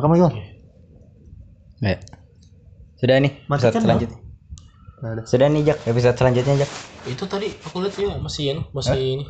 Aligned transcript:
Rekam 0.00 0.16
lagi. 0.16 0.40
Ya. 1.84 2.00
Sudah 2.96 3.16
nih, 3.20 3.32
episode 3.36 3.52
Matikan, 3.52 3.82
selanjutnya. 3.84 4.18
Ada. 5.00 5.22
Sudah 5.28 5.46
nih, 5.52 5.60
Jak. 5.68 5.78
Episode 5.84 6.16
selanjutnya, 6.16 6.54
Jak. 6.64 6.70
Itu 7.04 7.24
tadi 7.28 7.48
aku 7.52 7.84
lihat 7.84 7.96
ya 8.00 8.16
masih 8.16 8.42
ya, 8.48 8.54
masih 8.72 8.96
ini. 8.96 9.24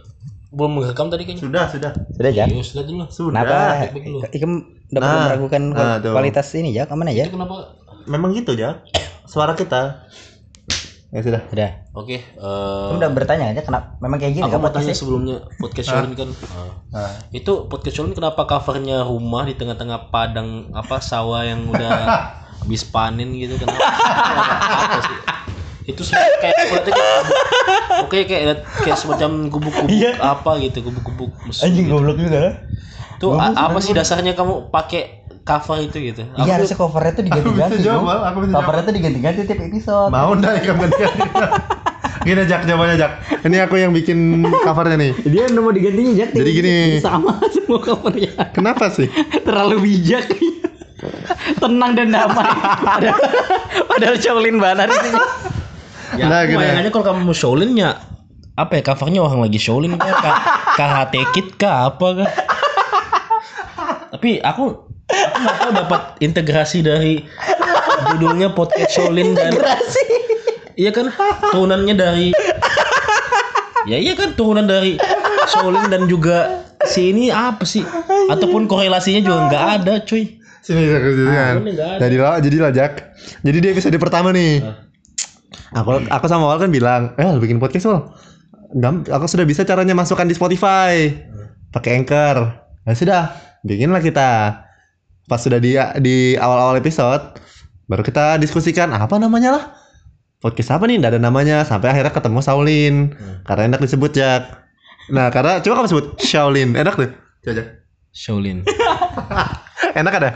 Belum 0.54 0.79
merekam 0.79 1.11
tadi 1.11 1.27
kayaknya. 1.27 1.43
Sudah, 1.43 1.64
sudah. 1.70 1.91
Sudah, 2.14 2.30
Jak. 2.30 2.46
Ya, 2.50 2.62
sudah 2.62 2.84
dulu. 2.86 3.04
Sudah. 3.11 3.43
Kenapa? 3.43 3.59
dulu. 3.98 4.18
Ikem 4.30 4.52
dapat 4.91 5.06
Nah, 5.11 5.27
meragukan 5.27 5.62
nah, 5.75 5.96
tuh. 5.98 6.14
kualitas 6.14 6.46
ini, 6.54 6.71
Jak. 6.71 6.91
Aman 6.95 7.11
aja. 7.11 7.27
Itu 7.27 7.34
kenapa? 7.34 7.79
Memang 8.07 8.30
gitu, 8.39 8.55
ya. 8.55 8.82
Suara 9.27 9.59
kita. 9.59 10.07
Ya 11.11 11.20
sudah. 11.27 11.42
Sudah. 11.50 11.70
Oke, 11.90 12.22
eh 12.22 12.86
Kamu 12.86 13.02
udah 13.02 13.11
bertanya 13.11 13.50
aja 13.50 13.66
kenapa 13.66 13.98
memang 13.98 14.22
kayak 14.22 14.30
gini 14.38 14.46
aku 14.46 14.54
kan 14.54 14.62
mau 14.62 14.70
tanya 14.70 14.95
sebelumnya 14.95 15.43
podcast 15.58 15.90
Shaolin 15.90 16.14
kan. 16.14 16.30
Ah. 16.54 16.70
Nah, 16.94 17.11
Itu 17.34 17.66
podcast 17.66 17.98
Shaolin 17.98 18.14
kenapa 18.14 18.46
covernya 18.46 19.02
rumah 19.02 19.43
di 19.43 19.58
tengah-tengah 19.58 20.14
padang 20.14 20.71
apa 20.71 21.02
sawah 21.02 21.43
yang 21.43 21.66
udah 21.66 21.90
habis 22.62 22.86
panen 22.86 23.35
gitu 23.35 23.58
kenapa? 23.58 23.82
apa 23.82 24.99
sih? 25.02 25.18
Itu 25.90 26.07
kayak 26.07 26.57
lihatnya 26.71 26.93
kayak 26.94 27.21
oke 28.07 28.18
kayak 28.30 28.63
kayak 28.86 28.99
semacam 29.00 29.50
gubuk-gubuk 29.50 30.14
apa 30.22 30.50
gitu, 30.63 30.79
gubuk-gubuk 30.86 31.30
musuh 31.43 31.66
gitu. 31.66 31.90
goblok 31.90 32.22
juga. 32.22 32.70
Tuh 33.19 33.34
apa 33.34 33.83
sih 33.83 33.91
dasarnya 33.98 34.38
kamu 34.38 34.70
pakai 34.70 35.19
cover 35.42 35.78
itu 35.80 35.97
gitu? 36.05 36.22
Iya, 36.33 36.39
Aku- 36.39 36.53
harusnya 36.55 36.77
covernya 36.77 37.12
tuh 37.12 37.25
diganti-ganti. 37.25 37.61
Aku 37.61 37.75
bisa 37.75 37.77
jawab. 37.83 38.03
Mal. 38.03 38.19
Aku 38.25 38.39
bisa 38.41 38.53
Covernya 38.55 38.83
tuh 38.83 38.94
diganti-ganti 38.94 39.41
tiap 39.44 39.61
episode. 39.62 40.11
mau 40.11 40.30
ndak 40.33 40.53
ya 40.53 40.62
kamu 40.66 40.80
ganti 40.84 41.03
Gini 42.20 42.42
Jak 42.44 42.61
jawabannya 42.62 42.97
Jak. 42.97 43.12
Ini 43.42 43.56
aku 43.61 43.75
yang 43.77 43.91
bikin 43.91 44.19
covernya 44.61 44.97
nih. 44.98 45.12
Dia 45.25 45.48
mau 45.55 45.72
digantinya, 45.72 46.12
Jak. 46.14 46.30
Jadi 46.33 46.50
gini. 46.53 46.75
Sama 46.98 47.41
semua 47.48 47.78
covernya. 47.78 48.33
Kenapa 48.50 48.89
sih? 48.89 49.08
Terlalu 49.41 49.77
bijak. 49.83 50.28
Tenang 51.56 51.92
dan 51.94 52.08
damai. 52.11 52.44
padahal, 52.78 53.16
padahal 53.86 54.16
Shaolin 54.16 54.56
banget 54.56 54.92
ini. 54.92 55.11
Ya, 56.12 56.27
Nah, 56.27 56.42
bayangannya 56.44 56.91
kalau 56.91 57.05
kamu 57.06 57.20
mau 57.22 57.33
Shaolin 57.33 57.72
ya 57.72 57.96
apa 58.52 58.77
ya 58.77 58.83
covernya 58.84 59.22
orang 59.22 59.41
lagi 59.41 59.56
Shaolin 59.56 59.94
kah 59.94 60.11
K- 60.12 60.42
KHT 60.77 61.14
Kit 61.33 61.48
kah 61.56 61.88
apa 61.88 62.06
kah 62.14 62.30
tapi 64.11 64.36
aku 64.36 64.89
nggak 65.12 65.56
tahu 65.61 65.70
dapat 65.75 66.00
integrasi 66.20 66.84
dari 66.84 67.25
judulnya 68.14 68.53
podcast 68.55 68.97
Shaolin 68.97 69.36
dan 69.36 69.55
iya 70.80 70.91
kan 70.91 71.12
turunannya 71.52 71.94
dari 71.94 72.27
ya 73.89 73.97
iya 73.97 74.14
kan 74.17 74.34
turunan 74.34 74.64
dari 74.64 74.97
Shaolin 75.50 75.91
dan 75.91 76.06
juga 76.06 76.64
si 76.89 77.12
ini 77.12 77.28
apa 77.28 77.67
sih 77.67 77.84
ataupun 78.33 78.70
korelasinya 78.70 79.20
juga 79.20 79.39
nggak 79.50 79.64
ada 79.83 79.94
cuy 80.05 80.41
Sini 80.61 80.92
saya 80.92 81.00
kasih 81.00 81.24
kan. 81.24 81.55
Jadi 82.05 82.17
lah, 82.20 82.36
jadi 82.36 82.56
lah 82.61 82.72
Jak. 82.72 83.17
Jadi 83.41 83.58
di 83.64 83.69
episode 83.72 83.97
pertama 83.97 84.28
nih. 84.28 84.61
Aku 85.72 86.05
aku 86.05 86.27
sama 86.28 86.52
Wal 86.52 86.61
kan 86.61 86.70
bilang, 86.70 87.17
eh 87.17 87.24
lu 87.33 87.41
bikin 87.41 87.56
podcast 87.56 87.89
Wal. 87.89 88.12
Aku 89.08 89.24
sudah 89.24 89.48
bisa 89.48 89.64
caranya 89.64 89.97
masukkan 89.97 90.28
di 90.28 90.36
Spotify. 90.36 91.17
Pakai 91.72 92.02
Anchor. 92.02 92.36
Ya 92.84 92.92
sudah, 92.92 93.22
bikinlah 93.64 94.05
kita. 94.05 94.62
Pas 95.31 95.39
sudah 95.39 95.62
di 95.62 95.78
di 96.03 96.34
awal-awal 96.34 96.83
episode, 96.83 97.39
baru 97.86 98.03
kita 98.03 98.42
diskusikan 98.42 98.91
apa 98.91 99.14
namanya 99.14 99.55
lah. 99.55 99.64
Podcast 100.42 100.75
apa 100.75 100.91
nih? 100.91 100.98
Nggak 100.98 101.14
ada 101.14 101.20
namanya. 101.23 101.62
Sampai 101.62 101.95
akhirnya 101.95 102.11
ketemu 102.11 102.42
Shaolin. 102.42 103.14
Karena 103.47 103.62
enak 103.70 103.78
disebut 103.86 104.11
Jak. 104.11 104.42
Nah, 105.14 105.31
karena 105.31 105.62
coba 105.62 105.75
kamu 105.78 105.89
sebut 105.95 106.06
Shaolin. 106.19 106.75
Enak 106.75 106.98
tuh. 106.98 107.14
Coba 107.47 107.53
Jak. 107.62 107.69
Shaolin 108.11 108.67
Enak 110.03 110.12
ada? 110.19 110.31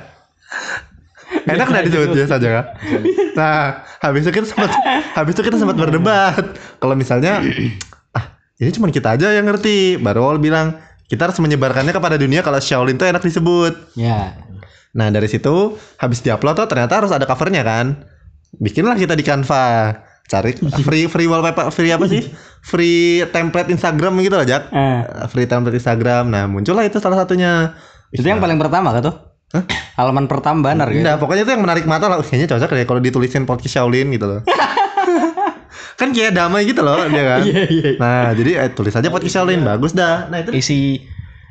Enak 1.42 1.66
nggak 1.66 1.84
disebut 1.90 2.08
biasa 2.14 2.38
aja 2.38 2.48
kan? 2.54 2.66
Nah, 3.34 3.82
habis 3.98 4.22
itu 4.22 4.30
kita 4.30 4.46
sempat 4.46 4.70
habis 5.18 5.34
itu 5.34 5.42
kita 5.42 5.58
sempat 5.58 5.74
berdebat. 5.74 6.54
Kalau 6.78 6.94
misalnya 6.94 7.42
ah, 8.16 8.38
ini 8.62 8.70
cuma 8.70 8.94
kita 8.94 9.18
aja 9.18 9.34
yang 9.34 9.50
ngerti. 9.50 9.98
Baru 9.98 10.30
Wal 10.30 10.38
bilang 10.38 10.78
kita 11.10 11.26
harus 11.26 11.42
menyebarkannya 11.42 11.90
kepada 11.90 12.14
dunia 12.14 12.46
kalau 12.46 12.62
Shaolin 12.62 12.94
tuh 12.94 13.10
enak 13.10 13.26
disebut. 13.26 13.98
Ya. 13.98 14.38
Nah, 14.94 15.10
dari 15.10 15.26
situ 15.26 15.74
habis 15.98 16.22
diupload 16.22 16.54
tuh 16.64 16.66
ternyata 16.70 17.02
harus 17.02 17.10
ada 17.10 17.26
covernya 17.26 17.66
kan. 17.66 18.06
Bikinlah 18.62 18.94
kita 18.94 19.18
di 19.18 19.26
Canva. 19.26 19.90
Cari 20.24 20.56
free 20.56 21.04
free 21.04 21.28
wallpaper, 21.28 21.68
free 21.68 21.92
apa 21.92 22.08
sih? 22.08 22.24
Free 22.64 23.28
template 23.28 23.68
Instagram 23.68 24.16
gitu 24.24 24.40
lah, 24.40 24.46
Jak. 24.48 24.72
Eh, 24.72 25.00
Free 25.28 25.44
template 25.44 25.76
Instagram. 25.76 26.32
Nah, 26.32 26.48
muncullah 26.48 26.86
itu 26.86 26.96
salah 26.96 27.20
satunya. 27.20 27.76
itu 28.14 28.22
yang 28.22 28.38
paling 28.38 28.56
pertama 28.56 28.94
kan 28.94 29.02
tuh? 29.10 29.16
Halaman 29.98 30.30
pertama 30.30 30.70
banner 30.70 30.88
gitu. 30.90 31.02
Nah, 31.02 31.18
pokoknya 31.18 31.42
itu 31.44 31.52
yang 31.52 31.62
menarik 31.66 31.84
mata 31.84 32.06
lah. 32.08 32.22
Kayaknya 32.22 32.56
cocok 32.56 32.70
deh 32.72 32.86
kalau 32.86 33.00
ditulisin 33.02 33.44
podcast 33.44 33.74
Shaolin 33.76 34.10
gitu 34.14 34.26
loh. 34.26 34.40
kan 36.00 36.10
kayak 36.10 36.34
damai 36.34 36.66
gitu 36.66 36.82
loh 36.82 36.98
dia 37.06 37.22
kan. 37.22 37.40
Nah, 38.02 38.32
jadi 38.34 38.50
eh, 38.64 38.70
tulis 38.72 38.94
aja 38.96 39.06
podcast 39.12 39.34
Shaolin 39.34 39.60
bagus 39.62 39.92
dah. 39.92 40.30
Nah, 40.30 40.40
itu 40.40 40.56
isi 40.56 41.04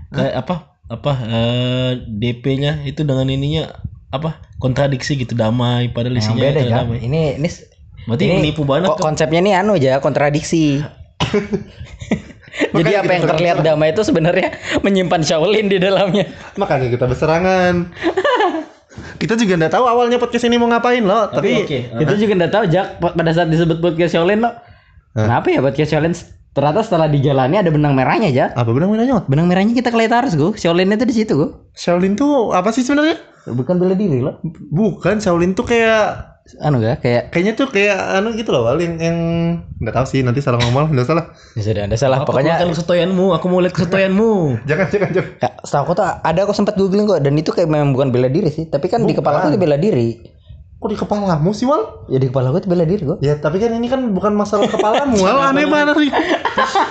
kayak 0.10 0.44
apa 0.48 0.73
apa 0.94 1.12
eh, 1.26 1.92
DP-nya 2.06 2.86
itu 2.86 3.02
dengan 3.02 3.26
ininya 3.26 3.74
apa 4.14 4.38
kontradiksi 4.62 5.18
gitu 5.18 5.34
damai 5.34 5.90
padahal 5.90 6.22
Yang 6.22 6.30
isinya 6.30 6.42
beda 6.46 6.62
ya. 6.62 6.74
damai. 6.86 6.98
Ini 7.02 7.22
ini 7.42 7.50
Berarti 8.04 8.24
ini 8.30 8.34
menipu 8.46 8.62
banget 8.68 8.94
kok 8.94 9.02
konsepnya 9.02 9.40
ini 9.42 9.52
anu 9.58 9.74
aja 9.80 9.98
kontradiksi. 9.98 10.78
Jadi 12.54 12.86
Makanya 12.86 13.02
apa 13.02 13.10
kita 13.10 13.16
yang 13.18 13.26
terlihat 13.34 13.58
damai 13.66 13.90
itu 13.98 14.06
sebenarnya 14.06 14.54
menyimpan 14.86 15.26
Shaolin 15.26 15.74
di 15.74 15.82
dalamnya. 15.82 16.30
makanya 16.54 16.94
kita 16.94 17.10
berserangan. 17.10 17.90
kita 19.22 19.34
juga 19.34 19.58
nggak 19.58 19.74
tahu 19.74 19.90
awalnya 19.90 20.22
podcast 20.22 20.46
ini 20.46 20.62
mau 20.62 20.70
ngapain 20.70 21.02
loh, 21.02 21.34
tapi, 21.34 21.66
oke. 21.66 21.80
Itu 21.98 22.14
juga 22.22 22.46
nggak 22.46 22.54
tahu 22.54 22.64
Jak 22.70 23.02
pada 23.02 23.32
saat 23.34 23.50
disebut 23.50 23.82
podcast 23.82 24.14
Shaolin 24.14 24.46
lo. 24.46 24.54
Kenapa 25.18 25.50
ya 25.50 25.66
podcast 25.66 25.90
Shaolin? 25.90 26.14
Ternyata 26.54 26.86
setelah 26.86 27.10
dijalani 27.10 27.58
ada 27.58 27.74
benang 27.74 27.98
merahnya 27.98 28.30
Jak. 28.30 28.54
apa 28.54 28.70
benar 28.70 28.86
benar 28.86 29.26
Benang 29.26 29.50
merahnya 29.50 29.74
kita 29.74 29.90
kelihatan 29.90 30.22
harus 30.22 30.38
gue. 30.38 30.54
Shaolin 30.54 30.94
itu 30.94 31.06
di 31.10 31.16
situ 31.18 31.34
gue. 31.34 31.50
Shaolin 31.74 32.14
tuh 32.14 32.54
apa 32.54 32.70
sih 32.70 32.86
sebenarnya? 32.86 33.18
Bukan 33.50 33.82
bela 33.82 33.98
diri 33.98 34.22
lo. 34.22 34.38
Bukan 34.70 35.18
Shaolin 35.18 35.58
tuh 35.58 35.66
kayak 35.66 36.34
Anu 36.60 36.84
gak 36.84 37.00
kayak 37.00 37.32
kayaknya 37.32 37.54
tuh 37.56 37.72
kayak 37.72 38.20
anu 38.20 38.36
gitu 38.36 38.52
loh, 38.52 38.68
Wal, 38.68 38.76
yang 38.84 39.00
yang 39.00 39.18
nggak 39.80 39.96
tahu 39.96 40.06
sih 40.12 40.28
nanti 40.28 40.44
salah 40.44 40.60
ngomong, 40.60 40.92
nggak 40.92 41.08
salah. 41.08 41.32
ya 41.56 41.64
sudah 41.64 41.88
ada 41.88 41.96
salah. 41.96 42.18
Apa 42.20 42.36
Pokoknya 42.36 42.60
keluarkan 42.60 42.76
kesetoyanmu, 42.76 43.26
aku 43.32 43.46
mau 43.48 43.64
lihat 43.64 43.72
kesetoyanmu. 43.72 44.32
Jangan 44.70 44.86
jangan 44.92 45.10
jangan. 45.16 45.32
Ya, 45.40 45.50
setahu 45.64 45.82
aku 45.88 45.94
tuh 45.96 46.04
ada 46.04 46.40
aku 46.44 46.52
sempat 46.52 46.76
googling 46.76 47.08
kok 47.08 47.24
dan 47.24 47.40
itu 47.40 47.56
kayak 47.56 47.72
memang 47.72 47.96
bukan 47.96 48.12
bela 48.12 48.28
diri 48.28 48.52
sih, 48.52 48.68
tapi 48.68 48.92
kan 48.92 49.08
di 49.08 49.16
kepala 49.16 49.48
aku 49.48 49.56
bela 49.56 49.80
diri. 49.80 50.20
Kok 50.84 50.92
di 50.92 51.00
kepalamu 51.00 51.50
sih, 51.50 51.64
Wal? 51.64 52.04
Ya 52.06 52.20
di 52.20 52.28
kepala 52.28 52.52
tuh 52.52 52.68
bela 52.68 52.84
diri 52.84 53.00
kok. 53.02 53.18
Ya, 53.18 53.40
tapi 53.40 53.56
kan 53.56 53.72
ini 53.72 53.88
kan 53.88 54.12
bukan 54.12 54.36
masalah 54.36 54.68
kepalamu, 54.68 55.16
Wal. 55.16 55.40
Aneh 55.48 55.64
banget 55.64 55.96
nih. 55.96 56.12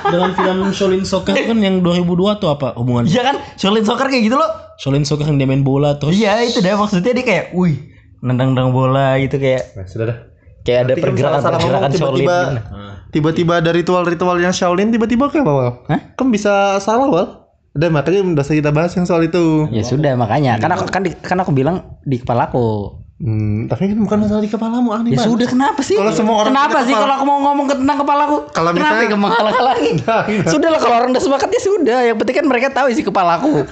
Dengan 0.09 0.33
film 0.33 0.59
Shaolin 0.73 1.05
Soccer 1.05 1.37
kan 1.37 1.61
yang 1.61 1.85
2002 1.85 2.41
tuh 2.41 2.49
apa 2.49 2.73
hubungan 2.75 3.05
Iya 3.05 3.21
kan, 3.23 3.37
Shaolin 3.55 3.85
soccer 3.85 4.09
kayak 4.09 4.25
gitu 4.25 4.35
loh. 4.35 4.49
Shaolin 4.75 5.05
Soccer 5.05 5.29
yang 5.29 5.37
dia 5.37 5.45
main 5.45 5.61
bola 5.61 5.95
terus 5.95 6.17
Iya 6.17 6.41
itu 6.41 6.59
deh 6.59 6.73
maksudnya 6.73 7.13
dia 7.13 7.21
kayak, 7.21 7.45
wih, 7.53 7.77
nendang-nendang 8.19 8.73
bola 8.73 9.21
gitu 9.21 9.37
kayak 9.37 9.77
Nah, 9.77 9.85
sudah 9.85 10.07
dah. 10.09 10.19
kayak 10.63 10.79
ada 10.81 10.89
Nanti 10.89 10.97
kan 10.97 11.07
pergerakan 11.13 11.41
Shaolin. 11.53 11.93
tiba-tiba-. 11.93 12.45
Tiba-tiba 13.13 13.53
ada 13.61 13.71
ritual-ritual 13.71 14.37
yang 14.41 14.57
Shaolin 14.57 14.89
tiba-tiba 14.89 15.29
kayak 15.29 15.45
apa, 15.45 15.53
Wal? 15.53 15.71
Hah? 15.87 16.01
Kan 16.17 16.33
bisa 16.33 16.81
salah, 16.81 17.07
Wal. 17.07 17.29
Udah 17.73 17.89
makanya 17.89 18.25
udah 18.25 18.41
kita 18.43 18.73
bahas 18.73 18.97
yang 18.97 19.05
soal 19.05 19.21
itu. 19.21 19.69
Ya 19.69 19.85
sudah 19.85 20.17
makanya, 20.17 20.57
kan 20.57 20.73
aku 20.73 20.89
kan, 20.89 21.05
di- 21.05 21.13
kan 21.15 21.37
aku 21.37 21.53
bilang 21.53 22.01
di 22.03 22.17
kepala 22.17 22.49
aku. 22.49 23.01
Hmm, 23.23 23.71
tapi 23.71 23.87
kan 23.87 23.99
bukan 24.01 24.19
masalah 24.21 24.43
di 24.43 24.51
kepalamu, 24.51 24.91
aneh 24.91 25.09
Ya 25.09 25.17
banget. 25.17 25.31
sudah 25.31 25.47
kenapa 25.47 25.79
sih? 25.81 25.95
Kalau 25.95 26.11
semua 26.11 26.35
orang 26.37 26.51
kenapa 26.51 26.79
sih 26.81 26.91
kepala- 26.91 27.03
kalau 27.07 27.15
aku 27.15 27.25
mau 27.25 27.39
ngomong 27.41 27.67
ke 27.69 27.75
tentang 27.79 27.97
kepalaku? 27.97 28.37
Kalau 28.51 28.71
kenapa 28.73 28.83
misalnya- 28.93 29.09
kamu 29.09 29.23
menghalang-halangi? 29.23 29.91
Nah, 30.03 30.23
iya. 30.27 30.43
sudah 30.45 30.69
lah 30.69 30.81
kalau 30.81 30.95
orang 30.97 31.11
udah 31.11 31.23
sepakat 31.23 31.49
ya 31.49 31.61
sudah. 31.61 31.99
Yang 32.05 32.17
penting 32.19 32.37
kan 32.37 32.47
mereka 32.47 32.67
tahu 32.69 32.87
isi 32.89 33.01
kepalaku. 33.01 33.63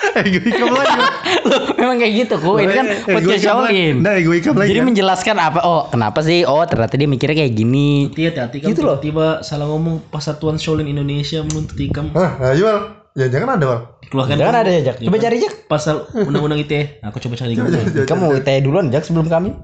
Eh, 0.00 0.24
gue 0.26 0.42
ikam 0.42 0.72
lagi. 0.72 0.96
Loh, 1.46 1.60
memang 1.76 2.00
kayak 2.00 2.12
gitu 2.18 2.34
kok. 2.34 2.56
Ini 2.56 2.72
kan 2.72 2.86
podcast 3.06 3.36
lagi. 3.36 3.44
Shaolin. 3.44 3.94
Nah, 4.00 4.16
gue 4.16 4.32
ikam 4.34 4.56
lagi. 4.56 4.72
Jadi 4.72 4.80
kan. 4.80 4.88
menjelaskan 4.88 5.36
apa? 5.38 5.58
Oh, 5.60 5.82
kenapa 5.86 6.20
sih? 6.20 6.40
Oh, 6.42 6.64
ternyata 6.64 6.96
dia 6.96 7.04
mikirnya 7.04 7.36
kayak 7.38 7.52
gini. 7.52 8.08
hati-hati 8.08 8.56
kan 8.58 8.66
Gitu 8.66 8.80
loh. 8.80 8.96
tiba-tiba 8.96 9.44
salah 9.44 9.68
ngomong 9.68 10.08
Persatuan 10.08 10.56
Shaolin 10.56 10.88
Indonesia 10.88 11.44
menuntut 11.44 11.76
ikam 11.76 12.08
Hah, 12.10 12.40
ayo, 12.48 12.64
Wal. 12.64 12.78
Ya 13.12 13.28
jangan 13.28 13.60
ada, 13.60 13.64
Wal. 13.66 13.80
Keluarkan 14.10 14.36
Jangan 14.36 14.52
kamu. 14.52 14.62
ada 14.62 14.70
ya, 14.70 14.80
Jak. 14.84 14.96
Coba 15.00 15.18
cari, 15.18 15.36
Jak. 15.38 15.54
pasal 15.64 15.96
undang-undang 16.12 16.60
ITE 16.60 16.98
aku 17.00 17.16
coba 17.18 17.34
cari 17.34 17.54
dulu 17.54 17.70
Kamu 18.04 18.24
tanya 18.42 18.60
duluan, 18.60 18.86
Jak, 18.90 19.06
sebelum 19.06 19.26
kami. 19.26 19.54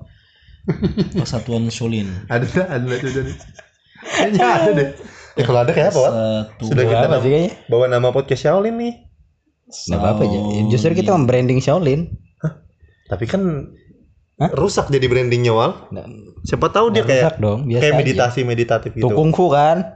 Persatuan 1.14 1.66
Shaolin 1.68 2.10
Ada 2.26 2.46
ada 2.66 2.82
nih. 2.82 2.98
Kayaknya 4.02 4.46
ada 4.56 4.70
deh. 4.72 4.88
Ya 5.36 5.44
kalau 5.44 5.60
ada 5.60 5.70
kayak 5.70 5.92
apa, 5.92 6.00
satu 6.00 6.64
Sudah 6.66 6.84
kita 6.84 7.06
apa 7.06 7.16
sih 7.20 7.28
kayaknya? 7.28 7.50
bawa 7.68 7.84
nama 7.86 8.08
podcast 8.08 8.42
Shaolin 8.42 8.74
nih. 8.74 8.94
Nggak 9.68 9.98
apa-apa 10.00 10.22
aja. 10.24 10.38
Justru 10.66 10.94
kita 10.94 11.10
membranding 11.12 11.60
Shaolin. 11.60 12.14
Tapi 13.06 13.24
kan 13.26 13.42
Hah? 14.36 14.50
rusak 14.52 14.90
jadi 14.90 15.06
brandingnya 15.06 15.54
Wal. 15.54 15.72
Siapa 16.42 16.68
tahu 16.68 16.90
dia 16.90 17.02
kayak 17.02 17.22
rusak 17.24 17.38
dong, 17.38 17.58
biasa 17.64 17.80
kayak 17.80 17.94
aja. 17.94 18.00
meditasi 18.02 18.40
meditatif 18.42 18.90
gitu. 18.92 19.06
Tuh 19.06 19.14
kungfu 19.14 19.46
kan? 19.48 19.94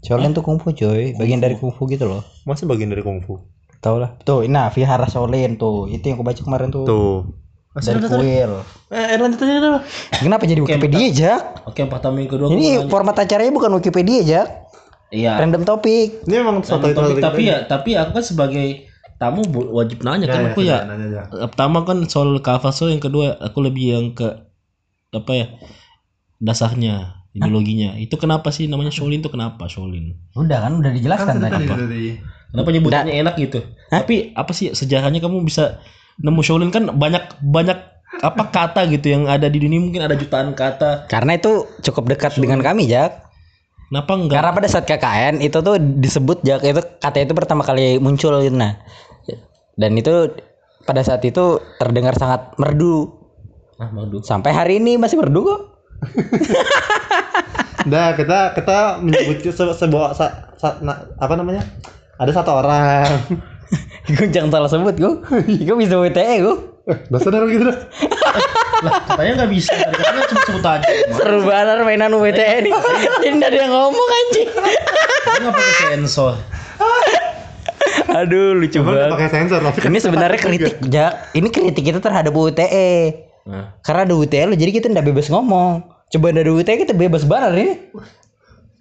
Shaolin 0.00 0.32
tuh 0.32 0.40
kungfu 0.40 0.72
coy, 0.72 1.12
bagian 1.14 1.38
dari 1.38 1.58
kungfu 1.58 1.84
gitu 1.84 2.06
loh. 2.06 2.22
Masih 2.42 2.64
bagian 2.64 2.88
dari 2.88 3.02
kungfu. 3.02 3.44
Tahu 3.78 3.96
lah. 4.02 4.10
Tuh, 4.26 4.42
nah 4.50 4.70
Vihara 4.74 5.06
Shaolin 5.06 5.54
tuh. 5.54 5.86
Itu 5.86 6.10
yang 6.10 6.18
aku 6.18 6.26
baca 6.26 6.40
kemarin 6.42 6.68
tuh. 6.74 6.84
Tuh. 6.84 7.18
Dari 7.78 8.00
kuil. 8.02 8.52
Eh, 8.90 9.16
lanjut 9.20 9.38
aja 9.38 9.60
dulu. 9.62 9.78
Kenapa 10.18 10.42
jadi 10.50 10.60
Wikipedia, 10.66 11.06
Jak? 11.14 11.62
Oke, 11.68 11.86
yang 11.86 11.92
pertama 11.92 12.18
yang 12.18 12.30
kedua 12.32 12.50
Ini 12.50 12.90
format 12.90 13.14
acaranya 13.14 13.54
bukan 13.54 13.70
Wikipedia, 13.78 14.20
Jak. 14.26 14.48
Iya. 15.14 15.38
Random 15.38 15.62
topik. 15.62 16.26
Ini 16.26 16.34
memang 16.42 16.66
satu 16.66 16.90
itu. 16.90 16.98
Tapi, 16.98 17.22
tapi 17.22 17.42
ya, 17.46 17.64
tapi 17.70 17.90
aku 17.94 18.18
kan 18.18 18.24
sebagai 18.24 18.88
tamu 19.18 19.42
wajib 19.74 20.02
nanya 20.06 20.26
kan 20.26 20.54
aku 20.54 20.66
ya. 20.66 20.86
Pertama 21.50 21.86
kan 21.86 22.02
soal 22.10 22.38
soal 22.74 22.94
yang 22.94 23.02
kedua 23.02 23.38
aku 23.38 23.62
lebih 23.62 23.84
yang 23.94 24.06
ke 24.14 24.26
apa 25.08 25.32
ya 25.32 25.46
dasarnya 26.38 27.17
ideologinya. 27.38 27.94
Itu 27.96 28.18
kenapa 28.18 28.50
sih? 28.50 28.66
Namanya 28.66 28.90
Shaolin 28.90 29.22
itu 29.22 29.30
kenapa 29.30 29.70
Shaolin? 29.70 30.18
Udah 30.34 30.58
kan 30.66 30.72
udah 30.82 30.90
dijelaskan 30.90 31.38
tadi. 31.38 31.64
kenapa 32.50 32.68
nyebutannya 32.74 33.14
enak 33.22 33.34
gitu? 33.38 33.62
Tapi 33.88 34.34
apa 34.34 34.50
sih 34.50 34.74
sejarahnya 34.74 35.22
kamu 35.22 35.46
bisa 35.46 35.78
nemu 36.20 36.40
Shaolin? 36.42 36.74
Kan 36.74 36.90
banyak 36.98 37.38
banyak 37.40 37.78
apa 38.18 38.42
kata 38.50 38.88
gitu 38.90 39.12
yang 39.12 39.30
ada 39.30 39.46
di 39.46 39.62
dunia. 39.62 39.78
Mungkin 39.78 40.02
ada 40.02 40.16
jutaan 40.18 40.56
kata. 40.56 41.06
Karena 41.06 41.38
itu 41.38 41.68
cukup 41.84 42.10
dekat 42.10 42.34
dengan 42.40 42.58
kami, 42.64 42.88
Jak. 42.88 43.30
kenapa 43.88 44.12
enggak? 44.16 44.36
Karena 44.42 44.52
pada 44.52 44.68
saat 44.68 44.84
KKN 44.84 45.40
itu 45.40 45.58
tuh 45.64 45.76
disebut 45.80 46.44
Jak 46.44 46.60
itu 46.64 46.82
kata 47.00 47.24
itu 47.24 47.32
pertama 47.32 47.62
kali 47.64 47.96
muncul 48.02 48.36
gitu 48.42 48.56
nah. 48.56 48.76
Dan 49.78 49.94
itu 49.94 50.34
pada 50.82 51.04
saat 51.04 51.22
itu 51.22 51.60
terdengar 51.78 52.16
sangat 52.16 52.56
merdu. 52.58 53.14
ah 53.78 53.92
madu 53.94 54.18
Sampai 54.26 54.50
hari 54.50 54.82
ini 54.82 54.98
masih 54.98 55.20
merdu 55.22 55.46
kok. 55.46 55.60
Nah, 57.88 58.12
kita 58.12 58.52
kita 58.52 58.78
menyebut 59.00 59.40
se- 59.44 59.76
sebuah 59.78 60.12
sa- 60.12 60.52
sa- 60.54 60.76
na- 60.78 61.08
apa 61.14 61.34
namanya? 61.34 61.64
Ada 62.16 62.36
satu 62.36 62.52
orang. 62.54 63.08
gue 64.08 64.28
jangan 64.28 64.50
salah 64.50 64.68
sebut 64.68 64.92
gue. 64.92 65.12
gue 65.64 65.76
bisa 65.78 65.96
WTE 65.96 66.36
gue. 66.38 66.56
Eh, 66.84 66.98
dasar 67.08 67.32
orang 67.32 67.48
gitu 67.48 67.64
dah. 67.64 67.78
lah 68.78 68.94
katanya 69.04 69.42
nggak 69.42 69.50
bisa 69.50 69.74
katanya 69.74 70.22
cuma 70.24 70.42
sebut 70.46 70.62
aja 70.62 70.86
Seru 71.10 71.42
banget 71.42 71.82
mainan 71.82 72.12
WTE 72.12 72.56
nih. 72.62 72.72
Jadi 73.18 73.34
nggak 73.34 73.50
ada 73.50 73.58
yang 73.58 73.72
ngomong 73.72 74.08
anjing. 74.08 74.48
nggak 75.38 75.52
pakai 75.52 75.74
sensor 75.90 76.34
Aduh 78.08 78.54
lucu 78.54 78.78
Cuma 78.78 78.88
udah 78.88 78.96
banget. 79.04 79.12
pakai 79.14 79.28
sensor 79.30 79.60
kan 79.60 79.72
Ini 79.84 79.98
sebenarnya 79.98 80.38
kritik 80.38 80.74
Jak. 80.84 81.12
Ini 81.32 81.48
kritik 81.48 81.84
kita 81.84 81.98
terhadap 81.98 82.32
UTE. 82.32 83.27
Nah 83.48 83.72
Karena 83.80 84.04
ada 84.04 84.14
UTE 84.14 84.44
lo 84.44 84.54
jadi 84.54 84.70
kita 84.70 84.92
nggak 84.92 85.06
bebas 85.08 85.32
ngomong. 85.32 85.88
Coba 86.12 86.32
ada 86.32 86.44
UTE 86.44 86.84
kita 86.84 86.92
bebas 86.92 87.24
banget 87.24 87.50
ini. 87.56 87.74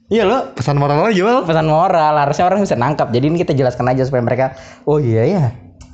Iya 0.07 0.23
lo 0.23 0.55
pesan 0.55 0.79
moral 0.79 1.03
lagi, 1.03 1.19
Wal. 1.19 1.43
pesan 1.43 1.67
moral 1.67 2.15
harusnya 2.15 2.47
orang 2.47 2.63
bisa 2.63 2.75
nangkap. 2.75 3.11
Jadi 3.11 3.25
ini 3.27 3.37
kita 3.39 3.51
jelaskan 3.55 3.91
aja 3.91 4.07
supaya 4.07 4.23
mereka 4.23 4.55
oh 4.87 4.99
iya 4.99 5.23
ya. 5.27 5.43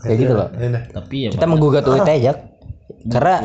Kayak 0.04 0.18
gitu 0.20 0.34
loh. 0.36 0.50
tapi 0.92 1.16
ya 1.26 1.30
Kita 1.32 1.46
menggugat 1.48 1.88
UTE 1.88 2.16
Jak. 2.22 2.38
Karena 3.10 3.36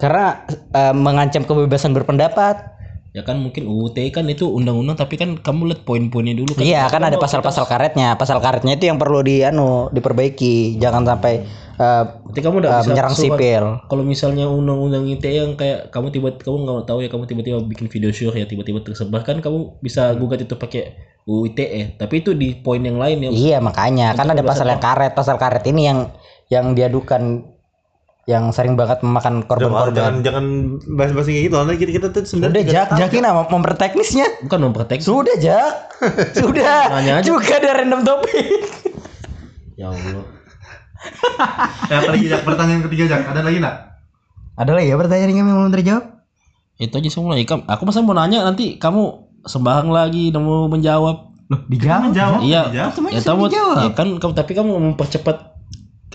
karena 0.00 0.26
eh, 0.50 0.94
mengancam 0.94 1.42
kebebasan 1.46 1.94
berpendapat. 1.94 2.71
Ya 3.12 3.20
kan 3.22 3.36
mungkin 3.36 3.68
UU 3.68 3.92
ITE 3.92 4.08
kan 4.08 4.24
itu 4.24 4.48
undang-undang 4.48 4.96
tapi 4.96 5.20
kan 5.20 5.36
kamu 5.36 5.68
lihat 5.68 5.80
poin-poinnya 5.84 6.32
dulu 6.32 6.56
kan. 6.56 6.64
Iya 6.64 6.88
kan 6.88 7.04
ada 7.04 7.20
pasal-pasal 7.20 7.68
karetnya. 7.68 8.16
Pasal 8.16 8.40
karetnya 8.40 8.72
itu 8.80 8.88
yang 8.88 8.96
perlu 8.96 9.20
di 9.20 9.44
anu 9.44 9.92
diperbaiki. 9.92 10.80
Jangan 10.80 11.04
sampai 11.04 11.44
Nanti 11.82 12.40
kamu 12.40 12.62
udah 12.62 12.70
eh, 12.70 12.78
bisa 12.78 12.90
menyerang 12.94 13.14
suruh- 13.16 13.36
sipil. 13.36 13.64
kalau 13.90 14.04
misalnya 14.06 14.46
undang-undang 14.46 15.02
ITE 15.08 15.44
yang 15.44 15.52
kayak 15.58 15.90
kamu 15.90 16.14
tiba 16.14 16.28
kamu 16.38 16.62
nggak 16.62 16.86
tahu 16.86 16.98
ya 17.02 17.08
kamu 17.10 17.24
tiba-tiba 17.26 17.58
bikin 17.66 17.86
video 17.90 18.10
show 18.14 18.30
ya 18.30 18.46
tiba-tiba 18.46 18.80
tersebar 18.86 19.26
kan 19.26 19.42
kamu 19.42 19.82
bisa 19.82 20.14
gugat 20.14 20.46
itu 20.46 20.54
pakai 20.54 20.94
UU 21.26 21.52
ITE 21.52 21.98
tapi 21.98 22.22
itu 22.22 22.32
di 22.32 22.54
poin 22.54 22.80
yang 22.80 22.96
lain 23.02 23.28
ya. 23.28 23.30
Iya 23.34 23.58
makanya. 23.58 24.14
Kan 24.14 24.30
ada 24.30 24.40
pasal 24.40 24.70
yang 24.70 24.78
karet, 24.78 25.12
pasal 25.12 25.36
karet 25.36 25.66
ini 25.68 25.90
yang 25.90 25.98
yang 26.48 26.72
diadukan 26.72 27.50
yang 28.22 28.54
sering 28.54 28.78
banget 28.78 29.02
memakan 29.02 29.42
korban-korban. 29.42 29.98
jangan 29.98 30.14
jangan 30.22 30.44
bahas-bahas 30.94 31.26
kayak 31.26 31.50
gitu. 31.50 31.54
Nanti 31.58 31.74
kita, 31.76 31.90
kita 31.92 32.06
tuh 32.10 32.22
sebenarnya 32.22 32.62
Sudah 32.62 32.70
Jak. 32.70 32.86
Jakin 33.02 33.22
apa 33.26 33.42
memperteknisnya? 33.50 34.26
bukan 34.46 34.60
memproteksi 34.62 35.06
Sudah 35.06 35.34
Jak, 35.36 35.72
sudah. 36.38 36.78
Nanya 36.94 37.12
aja. 37.18 37.26
Juga 37.26 37.58
ada 37.58 37.70
random 37.82 38.00
topik. 38.02 38.34
ya 39.80 39.90
Allah 39.90 40.22
Ya, 41.90 41.98
lagi 42.06 42.26
Jak? 42.26 42.46
Pertanyaan 42.46 42.82
ketiga 42.86 43.04
Jak. 43.10 43.22
Ada 43.26 43.42
lagi 43.42 43.58
enggak? 43.58 43.76
Ada 44.54 44.70
lagi 44.70 44.86
ya 44.86 44.96
pertanyaan 44.96 45.30
yang 45.32 45.48
belum 45.48 45.72
terjawab? 45.72 46.04
itu 46.78 46.98
aja 46.98 47.10
semua 47.12 47.38
ya, 47.38 47.46
Kam. 47.46 47.62
aku 47.62 47.86
masa 47.86 48.02
mau 48.02 48.10
nanya 48.10 48.42
nanti 48.42 48.74
kamu 48.74 49.14
sembarang 49.44 49.86
lagi 49.86 50.34
dan 50.34 50.42
mau 50.42 50.66
menjawab 50.66 51.30
Loh, 51.46 51.60
dijawab. 51.70 52.10
Menjawab. 52.10 52.40
iya 52.42 52.66
dijawab. 52.66 53.06
ya 53.06 53.20
kamu 53.22 53.42
dijawab. 53.46 53.76
ya 53.78 53.90
kan 53.94 54.08
kamu 54.18 54.32
tapi 54.34 54.52
kamu 54.56 54.70
mempercepat 54.90 55.36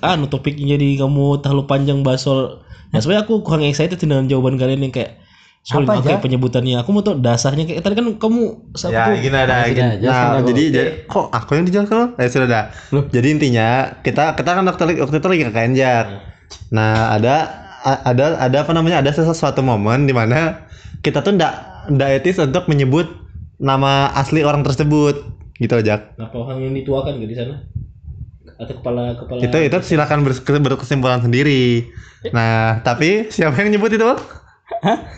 anu 0.02 0.26
topiknya 0.28 0.76
jadi 0.76 1.04
kamu 1.04 1.42
terlalu 1.42 1.64
panjang 1.66 2.00
bahas 2.02 2.22
soal 2.22 2.62
ya 2.90 3.00
sebenarnya 3.00 3.24
aku 3.28 3.42
kurang 3.42 3.64
excited 3.64 3.98
dengan 3.98 4.24
jawaban 4.26 4.56
kalian 4.56 4.80
yang 4.80 4.94
kayak 4.94 5.20
soal 5.62 5.84
Apa 5.84 6.00
oke 6.00 6.08
aja? 6.08 6.24
penyebutannya 6.24 6.80
aku 6.80 6.90
mau 6.92 7.04
tau 7.04 7.20
dasarnya 7.20 7.68
kayak 7.68 7.84
tadi 7.84 8.00
kan 8.00 8.08
kamu 8.16 8.72
Ya, 8.88 9.04
gini 9.20 9.36
ada 9.36 9.68
sudah, 9.68 9.68
gini. 9.68 10.08
Nah, 10.08 10.40
jadi, 10.40 10.64
jadi 10.72 10.90
kok 11.04 11.26
aku 11.28 11.52
yang 11.54 11.66
dijelaskan? 11.68 12.16
Eh, 12.16 12.30
sudah 12.32 12.48
dah. 12.48 12.64
Jadi 13.12 13.28
intinya 13.28 13.68
kita 14.00 14.32
kita 14.34 14.50
kan 14.56 14.64
waktu, 14.64 14.96
waktu 14.96 15.16
itu 15.20 15.28
lagi 15.28 15.44
KKN 15.44 15.72
Jak. 15.76 16.06
Nah, 16.72 17.12
ada 17.12 17.36
a- 17.84 18.02
ada 18.06 18.26
ada 18.40 18.58
apa 18.64 18.72
namanya? 18.72 19.04
Ada 19.04 19.28
sesuatu 19.28 19.60
momen 19.60 20.08
di 20.08 20.16
mana 20.16 20.64
kita 21.04 21.20
tuh 21.20 21.36
ndak 21.36 21.54
ndak 21.92 22.24
etis 22.24 22.40
untuk 22.40 22.72
menyebut 22.72 23.12
nama 23.60 24.08
asli 24.16 24.48
orang 24.48 24.64
tersebut. 24.64 25.20
Gitu 25.58 25.74
Jak. 25.84 26.16
Kenapa 26.16 26.36
orang 26.38 26.64
yang 26.64 26.72
dituakan 26.72 27.20
gak 27.20 27.28
di 27.28 27.36
sana? 27.36 27.56
Atau 28.58 28.74
kepala 28.82 29.14
kepala 29.14 29.40
Itu 29.40 29.58
itu 29.62 29.78
silakan 29.86 30.26
bers- 30.26 30.42
berkesimpulan 30.42 31.22
sendiri. 31.22 31.88
Nah, 32.34 32.82
tapi 32.82 33.30
siapa 33.30 33.54
yang 33.62 33.70
nyebut 33.70 33.94
itu? 33.94 34.02
Bang? 34.02 34.18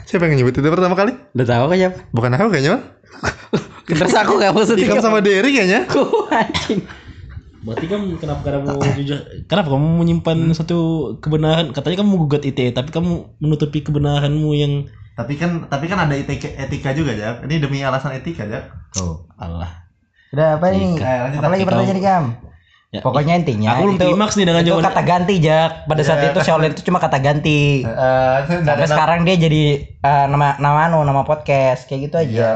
Siapa 0.06 0.28
yang 0.28 0.44
nyebut 0.44 0.56
itu 0.56 0.68
pertama 0.68 0.96
kali? 0.96 1.16
Udah 1.36 1.48
tahu 1.48 1.66
kan 1.72 1.78
siapa? 1.80 1.98
Bukan 2.12 2.30
aku 2.36 2.48
kayaknya, 2.52 2.72
Bang. 2.76 2.84
Terus 3.90 4.14
aku 4.14 4.38
gak 4.38 4.54
maksudnya. 4.54 4.86
Ikam 4.86 5.02
sama 5.02 5.20
Derry 5.24 5.50
kayaknya. 5.50 5.90
Anjing. 6.40 6.86
Berarti 7.60 7.86
kan 7.92 8.00
kenapa 8.22 8.40
kamu 8.46 8.80
jujur? 9.04 9.20
Kenapa 9.50 9.68
kamu 9.74 9.88
menyimpan 10.00 10.38
satu 10.56 10.78
kebenaran? 11.20 11.76
Katanya 11.76 12.04
kamu 12.04 12.10
mau 12.12 12.20
gugat 12.24 12.44
ITE, 12.46 12.72
tapi 12.72 12.94
kamu 12.94 13.40
menutupi 13.42 13.84
kebenaranmu 13.84 14.52
yang 14.56 14.74
Tapi 15.20 15.36
kan 15.36 15.68
tapi 15.68 15.92
kan 15.92 16.08
ada 16.08 16.16
etika, 16.16 16.48
etika 16.56 16.96
juga, 16.96 17.12
Jak. 17.12 17.44
Ini 17.44 17.60
demi 17.60 17.84
alasan 17.84 18.16
etika, 18.16 18.48
Jak. 18.48 18.72
oh 19.04 19.28
Allah. 19.36 19.68
Udah 20.32 20.56
apa 20.56 20.72
nih? 20.72 20.96
Eh, 20.96 21.20
lanjut, 21.26 21.40
Apa 21.42 21.52
lagi 21.52 21.66
pertanyaan 21.68 21.98
nih 21.98 22.06
Kam? 22.06 22.26
Ya, 22.90 23.06
Pokoknya 23.06 23.38
intinya 23.38 23.78
aku 23.78 23.86
belum 23.86 23.96
itu, 23.96 24.06
klimaks 24.10 24.34
nih 24.34 24.46
dengan 24.50 24.62
itu 24.66 24.74
jawaban. 24.74 24.86
kata 24.90 25.02
ganti 25.06 25.34
Jak. 25.38 25.72
Pada 25.86 26.02
saat 26.02 26.20
itu 26.26 26.40
Shaolin 26.42 26.74
itu 26.74 26.82
cuma 26.82 26.98
kata 26.98 27.22
ganti. 27.22 27.86
Eh, 27.86 28.36
Sampai 28.66 28.90
sekarang 28.90 29.20
dia 29.24 29.38
jadi 29.38 29.64
eh, 29.86 30.26
nama 30.26 30.58
nama 30.58 30.90
anu 30.90 31.06
nama 31.06 31.22
podcast 31.22 31.86
kayak 31.86 32.10
gitu 32.10 32.16
aja. 32.18 32.34
Iya. 32.34 32.52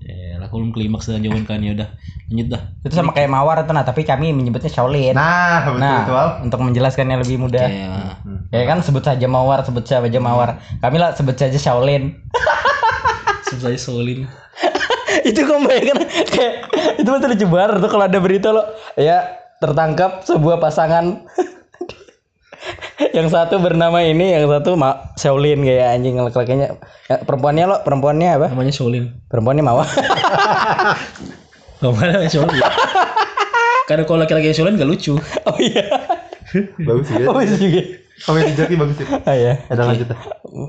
Ya, 0.00 0.38
aku 0.40 0.54
belum 0.56 0.70
klimaks 0.70 1.06
dengan 1.06 1.26
jawaban 1.26 1.44
kalian 1.44 1.62
ya 1.62 1.72
udah. 1.76 1.88
Lanjut 2.30 2.46
dah. 2.48 2.62
Itu 2.80 2.94
sama 2.94 3.10
kayak 3.10 3.26
Mawar 3.26 3.56
itu 3.60 3.72
nah 3.72 3.82
tapi 3.82 4.02
kami 4.02 4.30
menyebutnya 4.30 4.70
Shaolin. 4.70 5.12
Nah, 5.12 5.66
betul 5.66 5.78
Nah, 5.78 5.98
betul. 6.00 6.26
untuk 6.46 6.60
menjelaskannya 6.62 7.16
lebih 7.18 7.36
mudah. 7.40 7.66
Kayak 7.66 8.22
Ya 8.54 8.66
kan 8.66 8.78
sebut 8.80 9.02
saja 9.02 9.26
Mawar, 9.26 9.62
sebut 9.62 9.82
saja 9.82 10.06
Mawar. 10.16 10.62
Kami 10.78 10.94
lah 10.94 11.10
sebut 11.10 11.34
saja 11.34 11.58
Shaolin. 11.58 12.22
sebut 13.50 13.66
saja 13.66 13.78
Solin. 13.82 14.30
itu 15.26 15.42
kok 15.42 15.58
bayangkan 15.60 16.06
kayak 16.24 16.54
itu 16.96 17.08
betul 17.08 17.28
lucu 17.28 17.46
banget 17.50 17.82
tuh 17.82 17.90
kalau 17.90 18.04
ada 18.06 18.18
berita 18.22 18.54
lo 18.54 18.62
ya 18.94 19.39
tertangkap 19.60 20.24
sebuah 20.24 20.56
pasangan 20.56 21.28
yang 23.12 23.28
satu 23.28 23.56
bernama 23.56 24.00
ini 24.00 24.32
yang 24.32 24.44
satu 24.46 24.76
ma 24.76 25.12
Shaolin 25.16 25.60
kayak 25.60 25.96
anjing 25.96 26.16
laki-lakinya 26.16 26.76
Ya, 27.06 27.18
perempuannya 27.18 27.64
lo 27.66 27.76
perempuannya 27.82 28.28
apa 28.38 28.46
Namanya 28.54 28.70
Solin. 28.70 29.10
perempuannya 29.26 29.66
Mawar 29.66 29.82
Gak 31.76 31.90
mana 31.96 32.22
Solin. 32.26 32.62
Karena 33.84 34.02
kalau 34.06 34.22
laki-laki 34.22 34.54
Solin 34.54 34.78
gak 34.78 34.86
lucu. 34.86 35.18
oh 35.18 35.56
iya 35.58 35.84
bagus 36.78 37.10
ya. 37.10 37.26
oh 37.26 37.40
iya 37.40 37.56
juga 37.56 37.82
Komedi 38.20 38.52
jaki 38.52 38.74
bagus 38.76 38.96
ya. 38.96 39.06
oh 39.16 39.34
iya 39.34 39.52
Ada 39.66 39.82
lanjut 39.82 40.08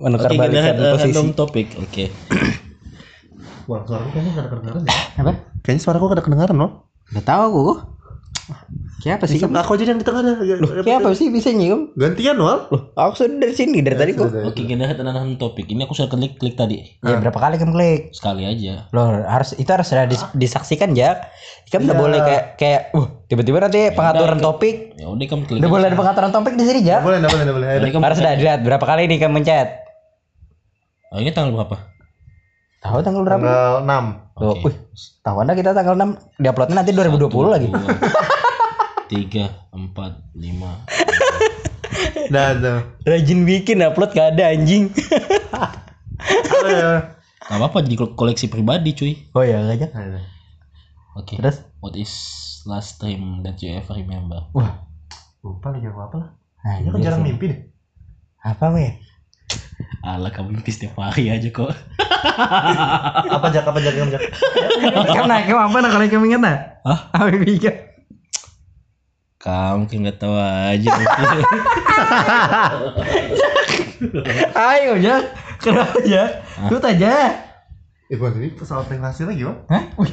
menukar 0.01 0.29
kita 0.31 0.39
balikan 0.39 0.63
uh, 0.73 0.95
posisi 0.95 1.07
random 1.11 1.27
topik. 1.35 1.67
Oke. 1.77 2.03
Wah, 3.69 3.83
suara 3.85 4.03
kayaknya 4.09 4.31
gak 4.33 4.41
ada 4.41 4.49
kedengaran 4.49 4.81
ya. 4.81 4.95
apa 5.19 5.31
Kayaknya 5.61 5.81
suara 5.83 5.97
gak 5.99 6.15
ada 6.15 6.23
kedengaran 6.23 6.55
loh. 6.57 6.71
nggak 7.11 7.25
tahu 7.27 7.43
aku 7.43 7.73
kayak 9.01 9.17
apa 9.17 9.25
sih 9.25 9.37
Kan 9.37 9.49
aku 9.51 9.73
aja 9.73 9.83
yang 9.87 9.97
di 9.97 10.05
tengah 10.05 10.21
dah. 10.21 10.35
kayak 10.81 11.01
apa 11.01 11.09
sih 11.11 11.27
bisa 11.27 11.49
nyium 11.49 11.89
Gantian, 11.93 12.37
Wal. 12.37 12.69
loh 12.69 12.93
aku 12.93 13.13
sudah 13.17 13.33
dari 13.39 13.51
sini 13.51 13.81
dari 13.81 13.97
tadi 13.97 14.11
kok 14.13 14.29
Oke, 14.29 14.61
kita 14.61 14.77
random 14.93 15.35
topik. 15.35 15.65
Ini 15.65 15.83
aku 15.83 15.93
sudah 15.93 16.07
klik 16.07 16.37
klik 16.37 16.53
tadi. 16.53 16.85
ya 16.99 17.17
berapa 17.17 17.33
kali 17.33 17.57
kamu 17.57 17.73
klik 17.73 18.01
Sekali 18.11 18.45
aja. 18.45 18.85
Loh, 18.91 19.09
harus 19.19 19.53
itu 19.53 19.65
harus 19.65 19.85
sudah 19.85 20.05
dis- 20.05 20.29
disaksikan 20.33 20.93
jak. 20.93 21.33
Kan 21.67 21.83
udah 21.83 21.91
Iya. 21.91 21.97
boleh 21.97 22.19
kayak 22.21 22.43
kayak 22.55 22.81
uh 22.91 23.07
tiba-tiba 23.25 23.57
nanti 23.59 23.89
pengaturan 23.89 24.37
topik. 24.37 24.93
Ya 24.95 25.07
udah 25.07 25.25
kamu 25.25 25.43
klik. 25.45 25.59
Udah 25.59 25.69
boleh 25.71 25.85
ada 25.87 25.97
pengaturan 25.97 26.29
topik 26.29 26.53
di 26.53 26.63
sini 26.63 26.79
jak. 26.83 27.01
Boleh, 27.01 27.17
boleh, 27.19 27.45
boleh. 27.49 27.67
Ini 27.79 27.89
kamu 27.89 28.03
Harus 28.03 28.17
sudah 28.17 28.33
dilihat 28.35 28.59
berapa 28.61 28.85
kali 28.85 29.07
nih 29.07 29.17
kamu 29.19 29.33
mencet. 29.33 29.67
Oh, 31.09 31.17
ini 31.17 31.29
tanggal 31.29 31.51
berapa? 31.53 31.75
Tahu 32.79 32.97
tanggal 33.01 33.23
berapa? 33.23 33.41
Tanggal 33.41 33.73
6. 33.83 34.05
Tuh, 34.33 34.51
Oke. 34.51 34.61
wih, 34.63 34.75
tahu 35.21 35.37
anda 35.37 35.53
kita 35.53 35.69
tanggal 35.71 35.93
6 35.93 36.17
diuploadnya 36.37 36.75
nanti 36.77 36.91
2020 36.91 37.29
lagi. 37.47 37.67
tiga, 39.11 39.67
empat, 39.75 40.23
lima. 40.33 40.87
Dah 42.31 42.55
tuh. 42.55 42.79
Rajin 43.03 43.43
bikin 43.43 43.83
upload 43.83 44.15
gak 44.15 44.39
ada 44.39 44.55
anjing. 44.55 44.87
Ayo. 46.63 47.11
Gak 47.43 47.57
apa-apa 47.59 47.83
jadi 47.83 47.99
kol- 47.99 48.15
koleksi 48.15 48.47
pribadi 48.47 48.95
cuy. 48.95 49.13
oh 49.35 49.43
ya 49.43 49.59
ngajak. 49.67 49.91
Oke. 51.19 51.35
Terus? 51.35 51.67
What 51.83 51.99
is 51.99 52.13
last 52.63 53.03
time 53.03 53.43
that 53.43 53.59
you 53.59 53.75
ever 53.75 53.99
remember? 53.99 54.47
Wah, 54.55 54.87
Lupa 55.43 55.75
lagi 55.75 55.91
apa 55.91 56.15
lah. 56.15 56.29
anjir 56.63 56.87
Dia 56.87 56.95
kan 56.95 57.01
jarang 57.03 57.21
mimpi 57.27 57.51
deh. 57.51 57.59
Apa 58.39 58.71
weh? 58.71 58.95
Alah 60.07 60.31
kamu 60.31 60.55
mimpi 60.55 60.71
setiap 60.71 60.95
hari 60.95 61.27
aja 61.27 61.51
kok. 61.51 61.67
Apa 63.33 63.49
jak 63.49 63.65
apa 63.65 63.81
jak 63.81 63.97
jak. 63.97 64.21
Kamu 65.09 65.25
nak 65.25 65.41
kamu 65.49 65.57
apa 65.57 65.77
nak 65.81 65.89
kalau 65.89 66.05
kamu 66.05 66.25
ingat 66.29 66.41
nak? 66.45 66.57
Hah? 66.85 66.99
Apa 67.17 67.33
bikin? 67.33 67.90
Kamu 69.41 69.89
kayak 69.89 69.99
nggak 70.05 70.17
tahu 70.17 70.35
aja. 70.37 70.89
Ayo 74.53 74.97
Jak, 74.97 75.21
kenapa 75.57 75.97
Jak? 76.01 76.29
Lu 76.69 76.77
aja. 76.77 77.13
Eh 78.05 78.17
bukan 78.17 78.37
ini 78.37 78.53
pesawat 78.53 78.85
privasi 78.85 79.25
lagi 79.25 79.41
bang. 79.41 79.57
Hah? 79.65 79.83
Wih. 79.97 80.11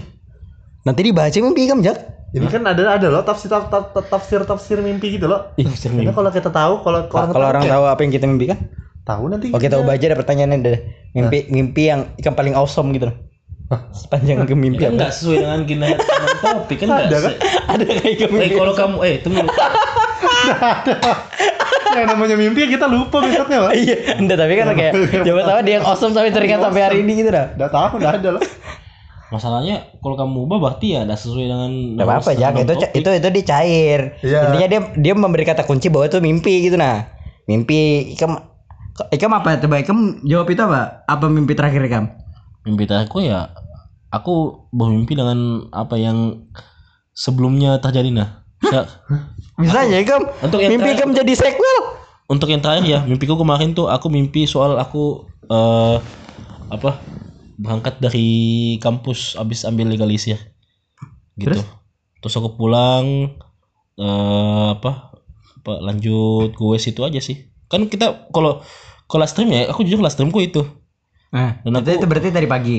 Nanti 0.85 1.01
dibaca 1.03 1.35
mimpi 1.35 1.69
kamu 1.69 1.83
Jak. 1.83 1.99
Ini 2.29 2.45
kan 2.47 2.61
ada 2.63 2.97
ada 2.97 3.09
loh 3.09 3.25
tafsir 3.25 3.49
taf- 3.49 3.69
taf- 3.69 3.93
taf- 3.93 4.09
tafsir 4.09 4.41
tafsir 4.45 4.79
mimpi 4.81 5.17
gitu 5.17 5.29
loh. 5.29 5.53
Ih, 5.57 5.65
Karena 5.65 6.13
kalau 6.13 6.29
kita 6.29 6.49
tahu 6.49 6.81
kalau 6.81 7.09
Kalau 7.09 7.33
orang 7.35 7.49
orang 7.51 7.65
tahu, 7.65 7.73
tahu 7.73 7.85
apa 7.89 8.01
yang 8.01 8.13
kita 8.13 8.27
mimpikan? 8.29 8.59
tahu 9.05 9.25
nanti. 9.29 9.49
Oke, 9.49 9.69
tahu 9.69 9.83
baca 9.83 10.05
ada 10.05 10.17
pertanyaannya 10.17 10.59
deh. 10.61 10.79
Mimpi 11.13 11.49
mimpi 11.49 11.83
yang 11.85 12.13
ikan 12.17 12.33
paling 12.33 12.53
awesome 12.53 12.93
gitu 12.93 13.09
loh. 13.09 13.17
Sepanjang 14.01 14.49
ke 14.49 14.55
mimpi 14.57 14.81
kan 14.81 14.97
apa? 14.97 14.99
nggak 15.05 15.13
sesuai 15.13 15.37
dengan 15.45 15.61
kita 15.69 15.87
dengan 15.93 16.37
topik 16.41 16.77
kan. 16.81 16.89
Ada 16.89 17.17
kan? 17.21 17.33
Ada 17.69 17.85
kayak 17.85 18.15
ke 18.17 18.27
Eh 18.33 18.51
kalau 18.57 18.73
kamu 18.73 18.97
eh 19.05 19.15
tunggu. 19.21 19.45
dulu. 19.45 19.57
yang 21.89 22.07
namanya 22.15 22.37
mimpi 22.37 22.69
kita 22.69 22.87
lupa 22.87 23.25
besoknya 23.25 23.65
bang. 23.65 23.73
Iya, 23.75 23.97
enggak 24.21 24.37
tapi 24.39 24.53
kan 24.55 24.67
kayak 24.77 24.93
coba 25.25 25.41
tahu 25.45 25.59
dia 25.65 25.73
yang 25.81 25.85
awesome 25.89 26.13
sampai 26.15 26.31
teringat 26.31 26.61
sampai 26.61 26.83
hari 26.85 26.99
ini 27.05 27.13
gitu 27.25 27.31
dah. 27.33 27.47
Udah 27.57 27.69
tahu 27.73 28.01
udah 28.01 28.11
ada 28.17 28.29
loh. 28.39 28.43
Masalahnya 29.29 29.93
kalau 30.01 30.17
kamu 30.17 30.49
ubah 30.49 30.59
berarti 30.61 30.97
ya 30.97 31.05
ada 31.05 31.17
sesuai 31.17 31.45
dengan. 31.49 31.71
Enggak 31.97 32.07
apa-apa, 32.09 32.31
dengan 32.33 32.65
Itu 32.65 32.73
itu 32.97 33.11
itu 33.21 33.29
dia 33.29 33.45
cair. 33.45 34.01
Iya. 34.25 34.41
Intinya 34.49 34.69
dia 34.69 34.81
dia 34.97 35.13
memberi 35.17 35.45
kata 35.45 35.69
kunci 35.69 35.93
bahwa 35.93 36.09
itu 36.09 36.19
mimpi 36.25 36.65
gitu 36.65 36.77
nah. 36.81 37.13
Mimpi 37.49 38.13
Ikam 38.17 38.37
Ikam 39.13 39.33
apa 39.33 39.61
coba 39.61 39.77
Ikam 39.81 40.25
jawab 40.25 40.49
itu 40.49 40.63
apa? 40.65 41.05
Apa 41.05 41.29
mimpi 41.29 41.53
terakhir 41.53 41.81
Ikam? 41.85 42.28
Mimpi 42.67 42.85
aku 42.89 43.23
ya 43.23 43.53
aku 44.09 44.65
bermimpi 44.73 45.15
dengan 45.15 45.69
apa 45.71 46.01
yang 46.01 46.49
sebelumnya 47.13 47.79
terjadi 47.79 48.11
nah. 48.15 48.29
Bisa- 48.59 48.89
Bisa 49.59 49.79
aja 49.87 49.99
Ikam. 49.99 50.23
Untuk 50.43 50.59
yang 50.63 50.79
Mimpi 50.79 50.95
Ikam 50.95 51.11
jadi 51.15 51.35
sequel. 51.35 51.79
untuk 52.29 52.53
yang 52.53 52.61
terakhir 52.61 52.85
ya 52.85 53.01
mimpiku 53.09 53.41
kemarin 53.41 53.73
tuh 53.73 53.89
aku 53.89 54.13
mimpi 54.13 54.45
soal 54.45 54.77
aku 54.77 55.25
eh 55.49 55.97
apa 56.69 57.01
berangkat 57.57 58.05
dari 58.05 58.29
kampus 58.85 59.33
abis 59.35 59.65
ambil 59.65 59.89
legalisir. 59.89 60.37
Gitu. 61.41 61.57
Terus, 62.21 62.35
aku 62.37 62.53
pulang 62.55 63.33
eh 63.97 64.67
apa 64.77 65.17
apa 65.59 65.73
lanjut 65.81 66.53
gue 66.53 66.77
situ 66.77 67.01
aja 67.01 67.17
sih. 67.19 67.49
Kan 67.73 67.89
kita 67.89 68.29
kalau 68.29 68.61
kalau 69.09 69.25
stream 69.25 69.49
ya 69.49 69.73
aku 69.73 69.83
jujur 69.89 69.99
last 70.05 70.21
streamku 70.21 70.39
itu 70.45 70.61
Nah, 71.29 71.61
Dan 71.61 71.71
itu, 71.77 71.91
aku- 71.93 71.99
itu 72.01 72.07
berarti 72.09 72.29
tadi 72.33 72.49
pagi. 72.49 72.79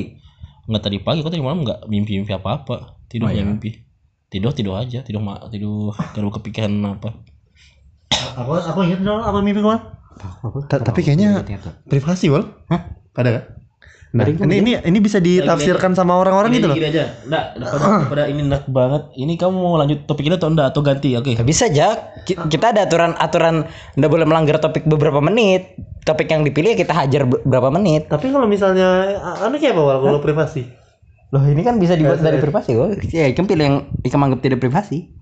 nggak 0.69 0.83
tadi 0.85 0.97
pagi 1.01 1.25
kok 1.25 1.33
tadi 1.33 1.41
malam 1.41 1.65
nggak 1.65 1.89
mimpi 1.89 2.21
mimpi 2.21 2.29
apa 2.29 2.61
apa 2.61 2.75
tidur 3.09 3.29
Oh, 3.29 3.33
iya. 3.33 3.41
mimpi 3.41 3.81
tidur 4.29 4.53
tidur 4.53 4.77
aja 4.77 5.01
tidur 5.01 5.17
ma 5.17 5.41
tidur 5.49 5.97
kalau 6.13 6.29
kepikiran 6.29 6.69
apa 6.85 7.09
Aku 8.37 8.53
aku 8.53 8.79
ingat 8.85 9.01
dong 9.01 9.17
apa 9.17 9.41
mimpi 9.41 9.65
kemarin. 9.65 9.81
Ta- 10.69 10.83
Tapi 10.83 10.99
kayaknya 11.01 11.41
privasi 11.89 12.29
wal. 12.29 12.45
Hah? 12.69 12.81
Ada 13.17 13.29
gak? 13.33 13.45
Nah, 14.09 14.25
ini 14.25 14.55
ini 14.57 14.71
ini 14.73 14.97
bisa 14.97 15.21
ditafsirkan 15.21 15.93
sama 15.93 16.17
orang-orang 16.17 16.49
gitu 16.57 16.65
loh. 16.65 16.73
Gini 16.73 16.89
aja. 16.89 17.13
Enggak, 17.29 17.61
daripada, 17.61 17.85
daripada 18.01 18.23
ini 18.25 18.41
enak 18.41 18.63
banget. 18.65 19.01
Ini 19.13 19.33
kamu 19.37 19.53
mau 19.53 19.77
lanjut 19.77 19.99
topik 20.09 20.25
ini 20.25 20.33
atau 20.33 20.49
enggak 20.49 20.73
atau 20.73 20.81
ganti? 20.81 21.13
Oke. 21.13 21.37
Gak 21.37 21.45
bisa. 21.45 21.69
Ki- 22.25 22.41
Kita 22.49 22.73
ada 22.73 22.89
aturan 22.89 23.13
aturan 23.13 23.69
nggak 23.69 24.09
boleh 24.09 24.25
melanggar 24.25 24.57
topik 24.57 24.89
beberapa 24.89 25.21
menit. 25.21 25.77
Topik 26.09 26.25
yang 26.25 26.41
dipilih 26.41 26.73
kita 26.73 26.89
hajar 26.89 27.29
ber- 27.29 27.45
berapa 27.45 27.69
menit. 27.69 28.09
Tapi 28.09 28.33
kalau 28.33 28.49
misalnya 28.49 29.13
anu 29.45 29.61
kayak 29.61 29.77
apa 29.77 30.01
kalau 30.01 30.19
privasi? 30.25 30.65
Loh 31.29 31.45
ini 31.45 31.61
kan 31.61 31.77
bisa 31.77 31.93
dibuat 31.93 32.17
dari 32.17 32.41
privasi 32.41 32.73
kok. 32.73 32.89
Ya, 33.13 33.29
Ikam 33.29 33.45
pilih 33.45 33.61
yang 33.61 33.77
Ikam 34.01 34.25
anggap 34.25 34.41
tidak 34.41 34.57
privasi. 34.57 35.13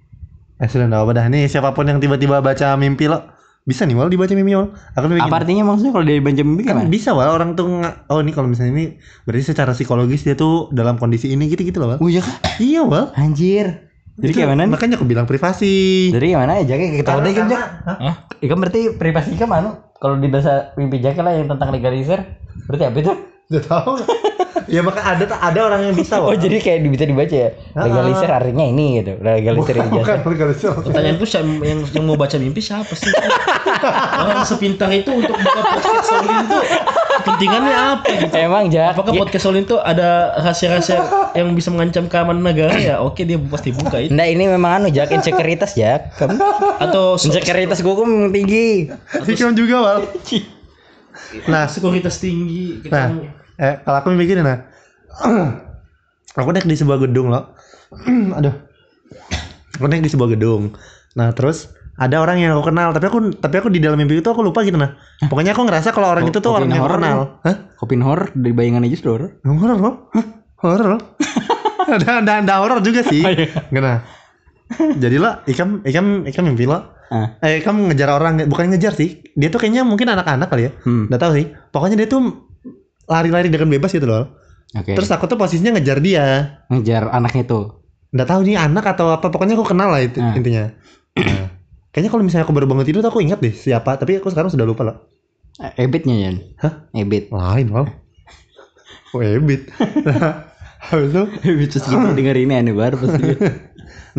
Eh 0.58 0.68
sudah 0.72 0.88
enggak 0.88 1.04
apa 1.04 1.12
dah. 1.12 1.26
Nih 1.28 1.52
siapa 1.52 1.76
pun 1.76 1.84
yang 1.84 2.00
tiba-tiba 2.00 2.40
baca 2.40 2.80
mimpi 2.80 3.12
lo 3.12 3.36
bisa 3.68 3.84
nih 3.84 4.00
wal 4.00 4.08
dibaca 4.08 4.32
mimpi 4.32 4.56
wal. 4.56 4.72
Aku 4.96 5.12
bikin. 5.12 5.28
Apa 5.28 5.44
artinya 5.44 5.68
maksudnya 5.68 5.92
kalau 5.92 6.06
dari 6.08 6.24
baca 6.24 6.40
mimpi 6.40 6.64
Kan 6.64 6.80
gimana? 6.80 6.88
bisa 6.88 7.12
wal 7.12 7.28
orang 7.28 7.52
tuh 7.60 7.68
oh 7.84 8.20
ini 8.24 8.32
kalau 8.32 8.48
misalnya 8.48 8.72
ini 8.72 8.86
berarti 9.28 9.52
secara 9.52 9.76
psikologis 9.76 10.24
dia 10.24 10.40
tuh 10.40 10.72
dalam 10.72 10.96
kondisi 10.96 11.28
ini 11.28 11.52
gitu 11.52 11.68
gitu 11.68 11.84
loh 11.84 11.94
wal. 11.94 12.00
Oh 12.00 12.08
iya 12.08 12.24
kah? 12.24 12.36
Iya 12.64 12.88
wal. 12.88 13.12
Anjir. 13.14 13.92
Jadi 14.18 14.34
Itu 14.34 14.38
kayak 14.42 14.50
mana 14.56 14.66
nih? 14.66 14.72
Makanya 14.72 14.96
aku 14.98 15.06
bilang 15.06 15.28
privasi. 15.30 16.10
Jadi 16.10 16.34
kayak 16.34 16.40
mana 16.42 16.52
ya 16.58 16.64
Jack? 16.64 16.80
Kita 16.96 17.12
udah 17.20 17.30
Ikam 17.30 17.48
Jak. 17.52 17.62
Hah? 17.86 18.16
Ikam 18.40 18.58
berarti 18.64 18.82
privasi 18.96 19.36
Ikam 19.36 19.52
anu? 19.52 19.78
Kalau 20.00 20.16
di 20.16 20.32
bahasa 20.32 20.72
mimpi 20.74 21.04
Jack 21.04 21.20
lah 21.20 21.36
yang 21.36 21.52
tentang 21.52 21.70
legalisir. 21.70 22.24
Berarti 22.66 22.84
apa 22.88 22.98
itu? 22.98 23.14
Udah 23.52 23.64
tahu. 23.68 23.92
ya 24.68 24.84
maka 24.84 25.00
ada 25.00 25.24
ada 25.34 25.60
orang 25.64 25.82
yang 25.88 25.96
bisa 25.96 26.20
Oh 26.20 26.32
jadi 26.32 26.60
kayak 26.60 26.84
bisa 26.86 27.04
dibaca 27.04 27.32
ya. 27.32 27.50
Legalisir 27.74 28.30
artinya 28.30 28.64
ini 28.64 29.00
gitu. 29.00 29.16
Legalisir 29.18 29.76
Bukan 29.82 29.98
ijazah. 29.98 30.18
legalisir. 30.24 30.70
Pertanyaanku 30.76 31.26
siapa 31.26 31.52
yang 31.64 31.80
yang 31.88 32.04
mau 32.04 32.16
baca 32.16 32.36
mimpi 32.36 32.60
siapa 32.60 32.92
sih? 32.92 33.08
Orang 34.18 34.44
sepintar 34.44 34.92
itu 34.92 35.10
untuk 35.10 35.34
buka 35.34 35.60
podcast 35.64 36.04
Solin 36.06 36.38
tuh 36.46 36.64
kepentingannya 37.18 37.76
apa 37.96 38.08
gitu? 38.18 38.34
Emang 38.34 38.68
Jack. 38.68 38.94
Apakah 38.94 39.14
podcast 39.16 39.44
Solin 39.44 39.64
tuh 39.64 39.80
ada 39.80 40.36
rahasia-rahasia 40.38 41.00
yang 41.34 41.52
bisa 41.54 41.70
mengancam 41.70 42.06
keamanan 42.06 42.44
negara 42.44 42.76
ya? 42.76 43.00
Oke 43.00 43.24
dia 43.24 43.40
pasti 43.40 43.72
buka 43.72 44.00
itu. 44.00 44.12
Nah 44.12 44.26
ini 44.26 44.46
memang 44.46 44.84
anu 44.84 44.88
Jack 44.90 45.12
insekuritas 45.12 45.74
Jack. 45.74 46.16
Kamu 46.16 46.36
Atau 46.78 47.16
so- 47.16 47.28
insekuritas 47.28 47.80
gue 47.80 47.94
memang 47.98 48.32
tinggi. 48.32 48.92
Hikam 49.24 49.54
juga 49.54 49.76
wal. 49.80 50.00
Nah, 51.46 51.68
sekuritas 51.68 52.18
tinggi. 52.18 52.80
nah, 52.88 53.12
eh 53.58 53.82
kalau 53.82 53.98
aku 54.02 54.08
mikir 54.14 54.38
nah, 54.42 54.70
aku 56.40 56.50
naik 56.54 56.70
di 56.70 56.78
sebuah 56.78 57.02
gedung 57.02 57.34
loh. 57.34 57.54
Aduh, 58.38 58.56
aku 59.78 59.86
naik 59.90 60.06
di 60.06 60.12
sebuah 60.14 60.38
gedung. 60.38 60.78
Nah 61.18 61.34
terus 61.34 61.74
ada 61.98 62.22
orang 62.22 62.38
yang 62.38 62.54
aku 62.54 62.70
kenal, 62.70 62.94
tapi 62.94 63.10
aku 63.10 63.34
tapi 63.42 63.56
aku 63.58 63.74
di 63.74 63.82
dalam 63.82 63.98
mimpi 63.98 64.22
itu 64.22 64.30
aku 64.30 64.46
lupa 64.46 64.62
gitu 64.62 64.78
nah. 64.78 64.94
Pokoknya 65.26 65.58
aku 65.58 65.66
ngerasa 65.66 65.90
kalau 65.90 66.14
orang 66.14 66.30
itu 66.30 66.38
tuh 66.38 66.54
orang 66.54 66.70
yang 66.70 66.86
kenal. 66.86 67.42
Hah? 67.42 67.74
Kopin 67.82 68.06
horror 68.06 68.30
dari 68.38 68.54
bayangan 68.54 68.86
aja 68.86 68.98
sudah 69.02 69.12
horror. 69.18 69.32
Horor 69.42 69.78
loh? 69.82 69.96
Hah? 70.14 70.26
Horor 70.62 70.88
loh? 70.94 71.02
ada 71.98 72.22
ada 72.22 72.32
ada 72.46 72.54
horor 72.62 72.80
juga 72.86 73.02
sih. 73.02 73.26
Oh, 73.26 73.34
iya. 73.34 73.50
Gak 73.50 73.82
nah. 73.82 74.00
Jadi 74.78 75.16
lo, 75.18 75.32
ikam 75.50 75.82
ikam 75.82 76.30
ikam 76.30 76.44
mimpi 76.46 76.70
lo. 76.70 76.94
Ah. 77.08 77.40
Eh, 77.40 77.64
kamu 77.64 77.90
ngejar 77.90 78.12
orang, 78.12 78.46
bukan 78.52 78.68
ngejar 78.76 78.92
sih. 78.92 79.24
Dia 79.32 79.48
tuh 79.48 79.64
kayaknya 79.64 79.88
mungkin 79.88 80.12
anak-anak 80.12 80.52
kali 80.52 80.68
ya. 80.68 80.72
Hmm. 80.84 81.08
Nggak 81.08 81.22
tahu 81.24 81.32
sih. 81.40 81.46
Pokoknya 81.72 82.04
dia 82.04 82.08
tuh 82.12 82.47
lari-lari 83.08 83.48
dengan 83.48 83.72
bebas 83.72 83.90
gitu 83.90 84.06
loh. 84.06 84.36
Oke. 84.76 84.94
Terus 84.94 85.08
aku 85.10 85.26
tuh 85.26 85.40
posisinya 85.40 85.80
ngejar 85.80 86.04
dia. 86.04 86.26
ngejar 86.68 87.10
anaknya 87.10 87.48
itu. 87.48 87.60
Nggak 88.12 88.28
tahu 88.28 88.40
nih 88.44 88.60
anak 88.60 88.86
atau 88.94 89.12
apa. 89.12 89.28
Pokoknya 89.28 89.56
aku 89.56 89.66
kenal 89.68 89.88
lah 89.90 90.04
itu, 90.04 90.20
Ah. 90.20 90.36
intinya. 90.36 90.72
Nah, 91.16 91.48
kayaknya 91.92 92.12
kalau 92.12 92.24
misalnya 92.24 92.44
aku 92.44 92.54
baru 92.54 92.68
bangun 92.68 92.84
tidur 92.84 93.00
tuh 93.02 93.12
aku 93.12 93.24
ingat 93.24 93.40
deh 93.40 93.52
siapa. 93.52 93.96
Tapi 93.96 94.20
aku 94.20 94.28
sekarang 94.30 94.52
sudah 94.52 94.68
lupa 94.68 94.84
loh. 94.84 94.98
Eh, 95.58 95.88
Ebitnya 95.88 96.14
Yan. 96.14 96.36
Hah? 96.62 96.86
Ebit. 96.94 97.32
Lain 97.34 97.68
loh. 97.72 97.88
Oh 99.16 99.24
ebit. 99.24 99.72
Nah, 100.04 100.52
habis 100.92 101.10
itu, 101.16 101.24
Ebit 101.48 101.68
terus 101.74 101.88
kita 101.88 102.12
denger 102.12 102.36
ini 102.38 102.54
aneh 102.54 102.76
banget 102.76 103.00
pasti. 103.00 103.24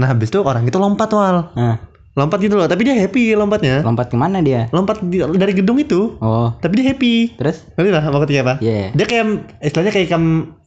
nah 0.00 0.08
habis 0.08 0.32
itu 0.32 0.40
orang 0.40 0.64
itu 0.64 0.74
lompat 0.80 1.12
wal. 1.12 1.52
Nah, 1.54 1.76
Lompat 2.18 2.38
gitu 2.42 2.58
loh. 2.58 2.66
Tapi 2.66 2.82
dia 2.82 2.98
happy 2.98 3.38
lompatnya. 3.38 3.86
lompat 3.86 4.10
ke 4.10 4.18
mana 4.18 4.42
dia? 4.42 4.66
Lompat 4.74 4.98
di- 5.00 5.22
dari 5.22 5.54
gedung 5.54 5.78
itu. 5.78 6.18
Oh, 6.18 6.50
Tapi 6.58 6.82
dia 6.82 6.90
happy. 6.90 7.38
terus? 7.38 7.62
Ngerti 7.78 7.90
lah 7.94 8.02
ketika 8.26 8.40
apa? 8.42 8.54
Iya. 8.58 8.90
Dia 8.90 9.06
kayak 9.06 9.26
istilahnya 9.62 9.92
kayak 9.94 10.08
kam 10.10 10.24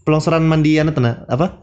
pelongsoran 0.07 0.47
mandi 0.47 0.79
tuh, 0.79 1.03
nah, 1.03 1.27
apa? 1.27 1.59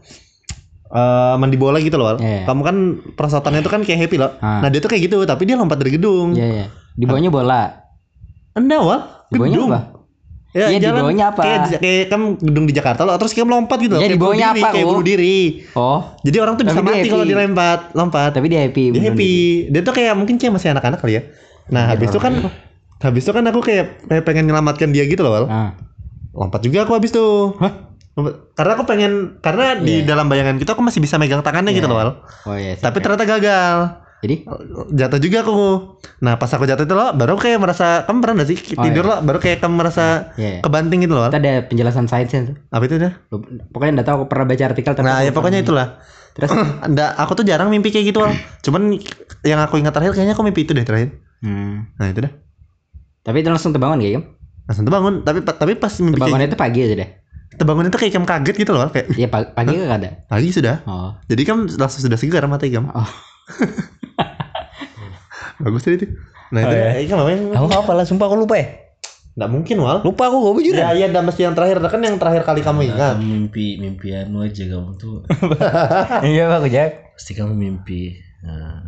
Eh 0.89 1.35
mandi 1.37 1.57
bola 1.57 1.81
gitu 1.81 1.97
loh. 1.97 2.17
Iya. 2.17 2.45
Kamu 2.45 2.61
kan 2.61 2.75
perasatannya 3.17 3.61
itu 3.61 3.69
kan 3.69 3.81
kayak 3.81 3.99
happy 4.05 4.17
loh. 4.17 4.37
Ah. 4.39 4.61
Nah, 4.61 4.69
dia 4.69 4.77
tuh 4.77 4.89
kayak 4.89 5.09
gitu, 5.09 5.25
tapi 5.25 5.49
dia 5.49 5.57
lompat 5.57 5.81
dari 5.81 5.97
gedung. 5.97 6.37
Iya, 6.37 6.47
iya. 6.47 6.65
Di 6.93 7.05
bawahnya 7.09 7.33
bola. 7.33 7.89
Enggak, 8.53 8.81
Wal. 8.81 8.99
Di 9.29 9.37
bawahnya 9.37 9.57
Gedung. 9.57 9.69
apa? 9.73 9.81
Ya, 10.49 10.65
Iya, 10.65 10.81
di 10.81 10.85
jalan 10.89 11.01
bawahnya 11.05 11.25
apa? 11.29 11.41
Kayak, 11.45 11.61
kayak 11.77 12.05
kamu 12.09 12.25
gedung 12.41 12.65
di 12.65 12.73
Jakarta 12.73 13.01
loh, 13.05 13.13
terus 13.21 13.37
kamu 13.37 13.53
lompat 13.53 13.77
gitu. 13.79 13.93
Iya, 13.93 14.01
kayak 14.01 14.11
di 14.11 14.17
bawahnya 14.17 14.47
diri, 14.49 14.61
apa, 14.61 14.69
Kayak 14.73 14.85
bunuh 14.89 15.05
diri. 15.05 15.37
Oh, 15.77 15.99
Jadi 16.25 16.37
orang 16.41 16.53
tuh 16.57 16.63
bisa 16.65 16.73
Tapi 16.73 16.87
dia 16.87 16.95
mati 16.97 17.07
kalau 17.07 17.25
dilompat, 17.25 17.79
lompat. 17.93 18.29
tapi 18.33 18.45
dia 18.49 18.59
happy. 18.65 18.83
dia 18.89 19.01
happy. 19.05 19.33
Dia 19.69 19.81
tuh 19.85 19.93
kayak 19.93 20.13
mungkin 20.17 20.41
kayak 20.41 20.53
masih 20.57 20.73
anak-anak 20.73 20.97
kali 20.97 21.13
ya. 21.13 21.23
Nah, 21.69 21.85
habis 21.85 22.09
itu 22.09 22.17
kan 22.17 22.33
habis 22.99 23.21
itu 23.21 23.31
kan 23.31 23.45
aku 23.45 23.61
kayak, 23.61 24.09
kayak 24.09 24.23
pengen 24.25 24.49
nyelamatkan 24.49 24.89
dia 24.89 25.05
gitu 25.05 25.21
loh, 25.21 25.31
Wal. 25.31 25.45
Nah, 25.45 25.77
Lompat 26.29 26.61
juga 26.61 26.81
aku 26.81 26.97
habis 26.97 27.13
tuh. 27.13 27.53
Lompat. 28.17 28.33
Karena 28.51 28.71
aku 28.73 28.83
pengen 28.83 29.37
karena 29.39 29.77
di 29.77 30.01
Iya. 30.01 30.09
dalam 30.09 30.25
bayangan 30.25 30.57
kita 30.57 30.73
aku 30.73 30.81
masih 30.81 30.97
bisa 30.97 31.15
megang 31.15 31.45
tangannya 31.45 31.71
gitu 31.71 31.85
loh, 31.85 31.93
Wal. 31.95 32.09
oh 32.49 32.57
iya. 32.57 32.73
Tapi 32.73 32.97
ternyata 32.97 33.21
gagal. 33.23 33.77
Jadi 34.19 34.43
jatuh 34.91 35.15
juga 35.17 35.37
aku 35.41 35.55
nah 36.19 36.35
pas 36.35 36.47
aku 36.47 36.63
jatuh 36.63 36.83
itu 36.83 36.91
lo 36.91 37.11
baru 37.13 37.35
kayak 37.35 37.55
merasa 37.57 38.03
kamu 38.03 38.19
pernah 38.19 38.35
gak 38.37 38.49
sih 38.49 38.59
Oh, 38.73 38.83
tidur 38.83 39.03
lo 39.03 39.15
baru 39.19 39.37
kayak 39.37 39.59
kamu 39.59 39.75
merasa 39.75 40.35
Iya. 40.35 40.59
kebanting 40.59 40.99
gitu 41.01 41.13
loh 41.13 41.27
kita 41.27 41.39
ada 41.39 41.53
penjelasan 41.63 42.05
sainsnya 42.05 42.39
tuh. 42.45 42.55
apa 42.67 42.83
itu 42.83 42.95
dah 42.97 43.13
Pokoknya 43.69 43.91
enggak 43.95 44.07
tahu 44.07 44.15
aku 44.17 44.25
pernah 44.27 44.45
baca 44.45 44.63
artikel 44.65 44.91
nah 44.99 45.19
ya 45.19 45.31
pokoknya 45.31 45.59
itulah 45.61 45.87
Terus 46.29 46.51
Nggak, 46.91 47.11
aku 47.17 47.31
tuh 47.33 47.45
jarang 47.45 47.67
mimpi 47.67 47.89
kayak 47.89 48.05
gitu 48.07 48.19
Al. 48.21 48.35
cuman 48.59 48.99
yang 49.41 49.59
aku 49.59 49.77
ingat 49.77 49.91
terakhir 49.91 50.13
kayaknya 50.13 50.33
aku 50.33 50.43
mimpi 50.43 50.61
itu 50.61 50.71
deh 50.71 50.83
terakhir 50.83 51.15
hmm. 51.39 51.95
nah 51.95 52.07
itu 52.07 52.19
dah 52.19 52.31
Tapi 53.21 53.37
itu 53.39 53.49
langsung 53.49 53.71
terbangun 53.71 53.97
kayak 53.97 54.23
langsung 54.65 54.83
terbangun 54.83 55.13
tapi 55.21 55.41
tapi 55.41 55.73
pas 55.73 55.95
mimpi 55.95 56.13
Terbangunnya 56.13 56.43
kayak 56.43 56.51
itu 56.51 56.59
pagi 56.59 56.79
aja 56.81 56.95
deh. 56.97 57.09
terbangun 57.51 57.85
itu 57.85 57.97
kayak 57.97 58.11
kamu 58.13 58.27
kaget 58.27 58.55
gitu 58.57 58.71
loh 58.71 58.87
kayak 58.89 59.07
Iya 59.11 59.27
pagi, 59.27 59.47
pagi 59.49 59.73
kan 59.75 59.95
ada. 59.97 60.09
pagi 60.25 60.49
sudah 60.49 60.75
Oh. 60.85 61.11
jadi 61.25 61.41
kamu 61.45 61.61
langsung 61.73 62.01
sudah 62.01 62.15
segar 62.15 62.43
mata 62.45 62.63
kamu 62.63 62.87
Oh. 62.89 63.09
bagus 65.59 65.81
tadi 65.81 65.95
itu 65.97 66.05
nah 66.49 66.59
itu 66.61 66.67
Oh, 66.67 66.73
iya. 66.73 66.89
ya. 66.95 67.05
kamu 67.05 67.19
apa 67.19 67.29
yang 67.29 67.41
Aku 67.53 67.65
apa 67.69 67.91
lah 67.93 68.03
sumpah 68.03 68.25
aku 68.25 68.35
lupa 68.37 68.55
ya. 68.55 68.65
nggak 69.31 69.49
mungkin 69.49 69.75
wal 69.77 69.97
Lupa 70.01 70.25
aku 70.25 70.35
gue 70.51 70.61
jujur. 70.65 70.75
ya 70.75 70.91
iya 70.91 71.05
dan 71.07 71.23
mesti 71.23 71.41
yang 71.41 71.53
terakhir 71.53 71.77
kan 71.81 71.99
yang 71.99 72.17
terakhir 72.17 72.41
kali 72.43 72.59
kamu 72.59 72.89
ingat 72.89 73.15
Kamu 73.15 73.23
mimpi 73.23 73.77
mimpi 73.77 74.07
anu 74.11 74.41
aja 74.41 74.63
kamu 74.65 74.89
tuh 74.95 75.23
Iya 76.25 76.43
aku 76.51 76.67
Jack. 76.67 77.13
pasti 77.13 77.33
kamu 77.33 77.53
mimpi. 77.53 78.17
Nah, 78.41 78.81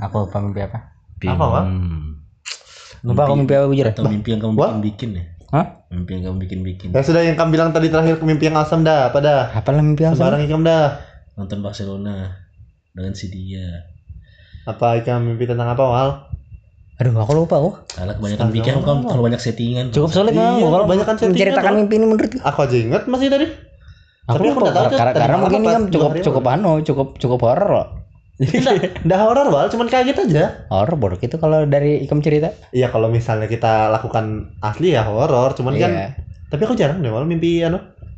Aku 0.00 0.20
lupa 0.20 0.36
mimpi 0.38 0.60
apa? 0.60 0.92
mimpi 1.16 1.26
Apa, 1.26 1.44
Wak? 1.48 1.62
hmm, 1.64 2.04
Lupa 3.02 3.20
aku 3.24 3.32
mimpi 3.36 3.52
apa 3.52 3.64
jujur. 3.68 3.84
atau 3.88 4.02
mimpi 4.04 4.28
yang 4.28 4.40
kamu 4.40 4.52
Wak? 4.52 4.68
bikin 4.68 4.80
bikin 4.84 5.08
ya? 5.12 5.22
Hah? 5.48 5.64
Mimpi 5.88 6.10
yang 6.12 6.22
kamu 6.24 6.36
bikin 6.40 6.58
bikin. 6.62 6.86
ya 6.90 7.00
sudah 7.00 7.20
yang 7.22 7.34
kamu 7.34 7.48
bilang 7.50 7.68
tadi 7.70 7.86
terakhir 7.88 8.18
mimpi 8.20 8.44
yang 8.44 8.56
asam 8.56 8.82
dah 8.82 9.08
apa 9.08 9.18
dah 9.18 9.40
Apa 9.54 9.68
lah 9.70 9.80
mimpi 9.80 10.02
apa? 10.02 10.12
sembarang 10.12 10.40
ikam 10.44 10.60
dah 10.60 10.98
Nonton 11.34 11.60
Barcelona 11.60 12.30
dengan 12.92 13.12
si 13.12 13.26
dia. 13.26 13.90
Apa 14.66 14.98
ikam 14.98 15.22
mimpi 15.24 15.46
tentang 15.46 15.68
apa 15.68 15.84
wal 15.84 16.10
Aduh 16.96 17.12
aku 17.12 17.32
lupa 17.36 17.60
aku. 17.60 17.70
Karena 17.92 18.16
kebanyakan 18.16 18.46
pikiran 18.50 18.80
kamu 18.80 19.00
terlalu 19.04 19.24
banyak 19.28 19.40
settingan. 19.40 19.84
Cukup 19.92 20.10
sulit 20.10 20.32
Iya, 20.32 20.64
kalau 20.64 20.84
kebanyakan 20.84 21.14
settingan, 21.14 21.32
menceritakan 21.36 21.68
Bro. 21.68 21.78
mimpi 21.78 21.94
ini 21.94 22.06
menurut 22.06 22.30
aku 22.40 22.58
aja 22.64 22.76
ingat 22.78 23.02
masih 23.04 23.28
tadi 23.28 23.46
Aku 24.26 24.34
Tapi 24.34 24.46
aku 24.48 24.58
lupa 24.58 24.64
nggak 24.66 24.74
tahu, 24.74 24.96
karena, 24.96 25.12
karena 25.14 25.36
mungkin 25.38 25.60
ini 25.60 25.68
kan 25.70 25.82
cukup 25.86 26.10
cukup 26.18 26.44
anu 26.48 26.72
cukup 26.82 27.08
cukup 27.16 27.38
horor 27.42 27.68
loh. 27.70 27.86
Nggak, 28.36 29.18
horor 29.18 29.46
wal 29.46 29.66
cuman 29.66 29.86
kaget 29.86 30.16
aja 30.18 30.44
Horor 30.66 30.96
bodoh 30.96 31.16
itu 31.16 31.36
kalau 31.36 31.64
dari 31.64 32.00
ikam 32.00 32.20
cerita. 32.20 32.52
iya 32.70 32.88
kalau 32.88 33.08
misalnya 33.08 33.46
kita 33.46 33.88
lakukan 33.88 34.56
asli 34.60 34.92
ya 34.92 35.04
horor 35.04 35.52
cuman 35.52 35.72
kan 35.74 35.90
Iya. 35.90 36.06
tapi 36.48 36.62
aku 36.64 36.74
jarang 36.74 37.00
deh 37.00 37.08
wal 37.08 37.24
mimpi 37.24 37.60
anu 37.60 37.76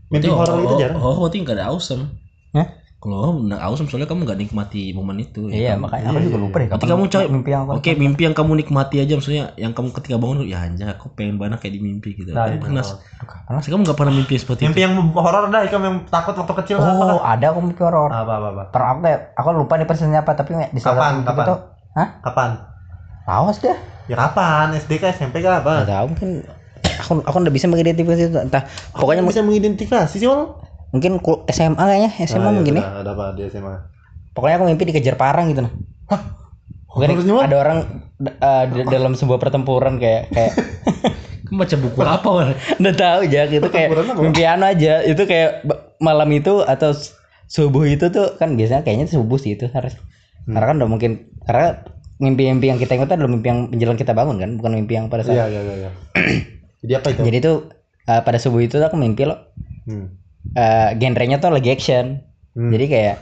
mimpi 0.08 0.26
horor 0.28 0.58
itu 0.60 0.74
jarang 0.76 0.96
Oh, 0.96 1.18
berarti 1.18 1.38
nggak 1.40 1.54
ada 1.54 1.66
awesome. 1.68 2.14
Hah? 2.50 2.66
Kalau 2.98 3.30
nggak 3.38 3.62
awesome 3.62 3.86
soalnya 3.86 4.10
kamu 4.10 4.26
nggak 4.26 4.40
nikmati 4.42 4.90
momen 4.90 5.22
itu. 5.22 5.46
Iya 5.46 5.78
Kamu- 5.78 5.86
makanya 5.86 6.10
aku 6.10 6.18
juga 6.18 6.38
lupa 6.42 6.56
deh. 6.58 6.66
Kapan 6.66 6.86
kamu 6.90 7.04
coy 7.06 7.24
mimpi 7.30 7.50
yang 7.54 7.64
Oke, 7.70 7.90
mimpi 7.94 8.22
yang 8.26 8.34
kamu 8.34 8.52
nikmati 8.58 8.96
aja 8.98 9.12
maksudnya 9.14 9.44
yang 9.54 9.70
kamu 9.70 9.94
ketika 9.94 10.18
bangun 10.18 10.42
ya 10.42 10.58
anjay 10.60 10.90
aku 10.90 11.14
pengen 11.14 11.38
banget 11.38 11.62
kayak 11.62 11.78
di 11.78 11.80
mimpi 11.80 12.18
gitu. 12.18 12.34
Nah, 12.34 12.50
kamu 12.50 12.58
itu. 12.58 12.62
pernah 12.66 12.82
Kapan 12.82 13.38
lah? 13.46 13.54
Pasti 13.54 13.70
kamu 13.70 13.82
nggak 13.86 13.98
pernah 14.02 14.12
mimpi 14.12 14.34
seperti 14.34 14.60
mimpi 14.66 14.80
itu. 14.82 14.84
yang 14.84 14.94
horor 15.14 15.44
dah 15.46 15.62
ikam 15.62 15.80
yang 15.80 15.96
takut 16.10 16.34
waktu 16.34 16.54
kecil 16.58 16.76
Oh 16.82 17.22
ada 17.22 17.46
aku 17.48 17.58
mimpi 17.62 17.78
horor. 17.78 18.10
apa 18.10 18.32
apa 18.34 18.46
apa 18.50 18.62
Pernah 18.74 18.88
aku 18.90 19.00
kayak 19.00 19.20
aku 19.32 19.48
lupa 19.54 19.72
nih 19.78 19.86
persisnya 19.86 20.20
apa 20.20 20.32
tapi 20.34 20.50
di 20.58 20.80
Kapan? 20.82 21.12
mimpi 21.22 21.28
Kapan? 21.30 21.44
itu, 21.44 21.54
hah? 21.94 22.08
kapan 22.20 22.50
Awas 23.24 23.56
deh. 23.60 23.78
ya 24.08 24.16
kapan 24.18 24.74
SD 24.74 24.98
ke 24.98 25.06
SMP 25.08 25.38
ke 25.38 25.46
apa 25.46 25.84
tahu 25.84 26.06
mungkin 26.10 26.30
aku 26.98 27.20
aku 27.22 27.36
udah 27.38 27.52
bisa 27.52 27.68
mengidentifikasi 27.68 28.22
itu 28.26 28.38
entah 28.40 28.64
pokoknya 28.90 29.20
Kamu 29.20 29.30
bisa 29.30 29.42
mengidentifikasi 29.44 30.16
sih 30.16 30.24
wal 30.24 30.56
mungkin 30.88 31.20
SMA 31.46 31.76
kayaknya 31.78 32.10
SMA 32.22 32.38
Ah, 32.38 32.44
iya, 32.46 32.56
mungkin 32.56 32.74
ya. 32.76 32.84
ada 33.00 33.10
apa 33.12 33.24
di 33.32 33.44
SMA 33.46 33.74
pokoknya 34.32 34.54
aku 34.56 34.64
mimpi 34.66 34.84
dikejar 34.88 35.14
parang 35.14 35.50
gitu 35.50 35.62
nah. 35.62 35.72
Mungkin 36.88 37.14
Horornya, 37.14 37.34
Wal? 37.36 37.44
ada 37.46 37.56
orang 37.60 37.78
uh, 38.18 38.64
di- 38.66 38.88
dalam 38.88 39.12
sebuah 39.12 39.36
pertempuran 39.36 40.00
kayak 40.00 40.32
kayak 40.32 40.52
baca 41.58 41.76
buku 41.76 41.98
apa 42.00 42.28
udah 42.74 42.94
tahu 42.96 43.20
aja 43.28 43.44
gitu 43.46 43.68
kayak 43.68 43.92
mimpi 44.16 44.42
anu 44.42 44.64
aja. 44.66 45.04
Itu 45.04 45.24
kayak 45.24 45.68
malam 45.96 46.26
itu 46.32 46.64
atau 46.64 46.96
subuh 47.44 47.84
itu 47.84 48.08
tuh 48.08 48.34
kan 48.34 48.56
biasanya 48.56 48.82
kayaknya 48.82 49.06
subuh 49.06 49.36
sih 49.36 49.54
itu 49.54 49.68
harus. 49.68 49.94
Hmm. 50.42 50.56
karena 50.56 50.64
kan 50.64 50.76
udah 50.80 50.88
mungkin 50.88 51.10
karena 51.44 51.84
mimpi-mimpi 52.16 52.66
yang 52.66 52.80
kita 52.80 52.96
ingat 52.96 53.12
adalah 53.12 53.28
mimpi 53.28 53.46
yang 53.46 53.60
menjelang 53.68 53.98
kita 54.00 54.16
bangun 54.16 54.40
kan? 54.40 54.50
Bukan 54.56 54.72
mimpi 54.74 54.96
yang 54.96 55.06
pada 55.06 55.22
saat 55.22 55.36
iya 55.36 55.44
iya 55.46 55.60
iya 55.60 55.74
iya. 55.78 55.90
jadi 56.82 56.92
apa 56.98 57.06
itu? 57.12 57.20
Jadi 57.20 57.38
tuh 57.38 57.56
uh, 58.08 58.20
pada 58.24 58.40
subuh 58.40 58.58
itu 58.58 58.80
aku 58.80 58.96
mimpi 58.96 59.28
loh. 59.28 59.38
Hmm. 59.84 60.16
Uh, 60.50 60.90
genrenya 60.94 61.36
tuh 61.36 61.50
lagi 61.50 61.68
action 61.68 62.24
Hmm. 62.50 62.68
jadi 62.68 62.84
kayak 62.86 63.16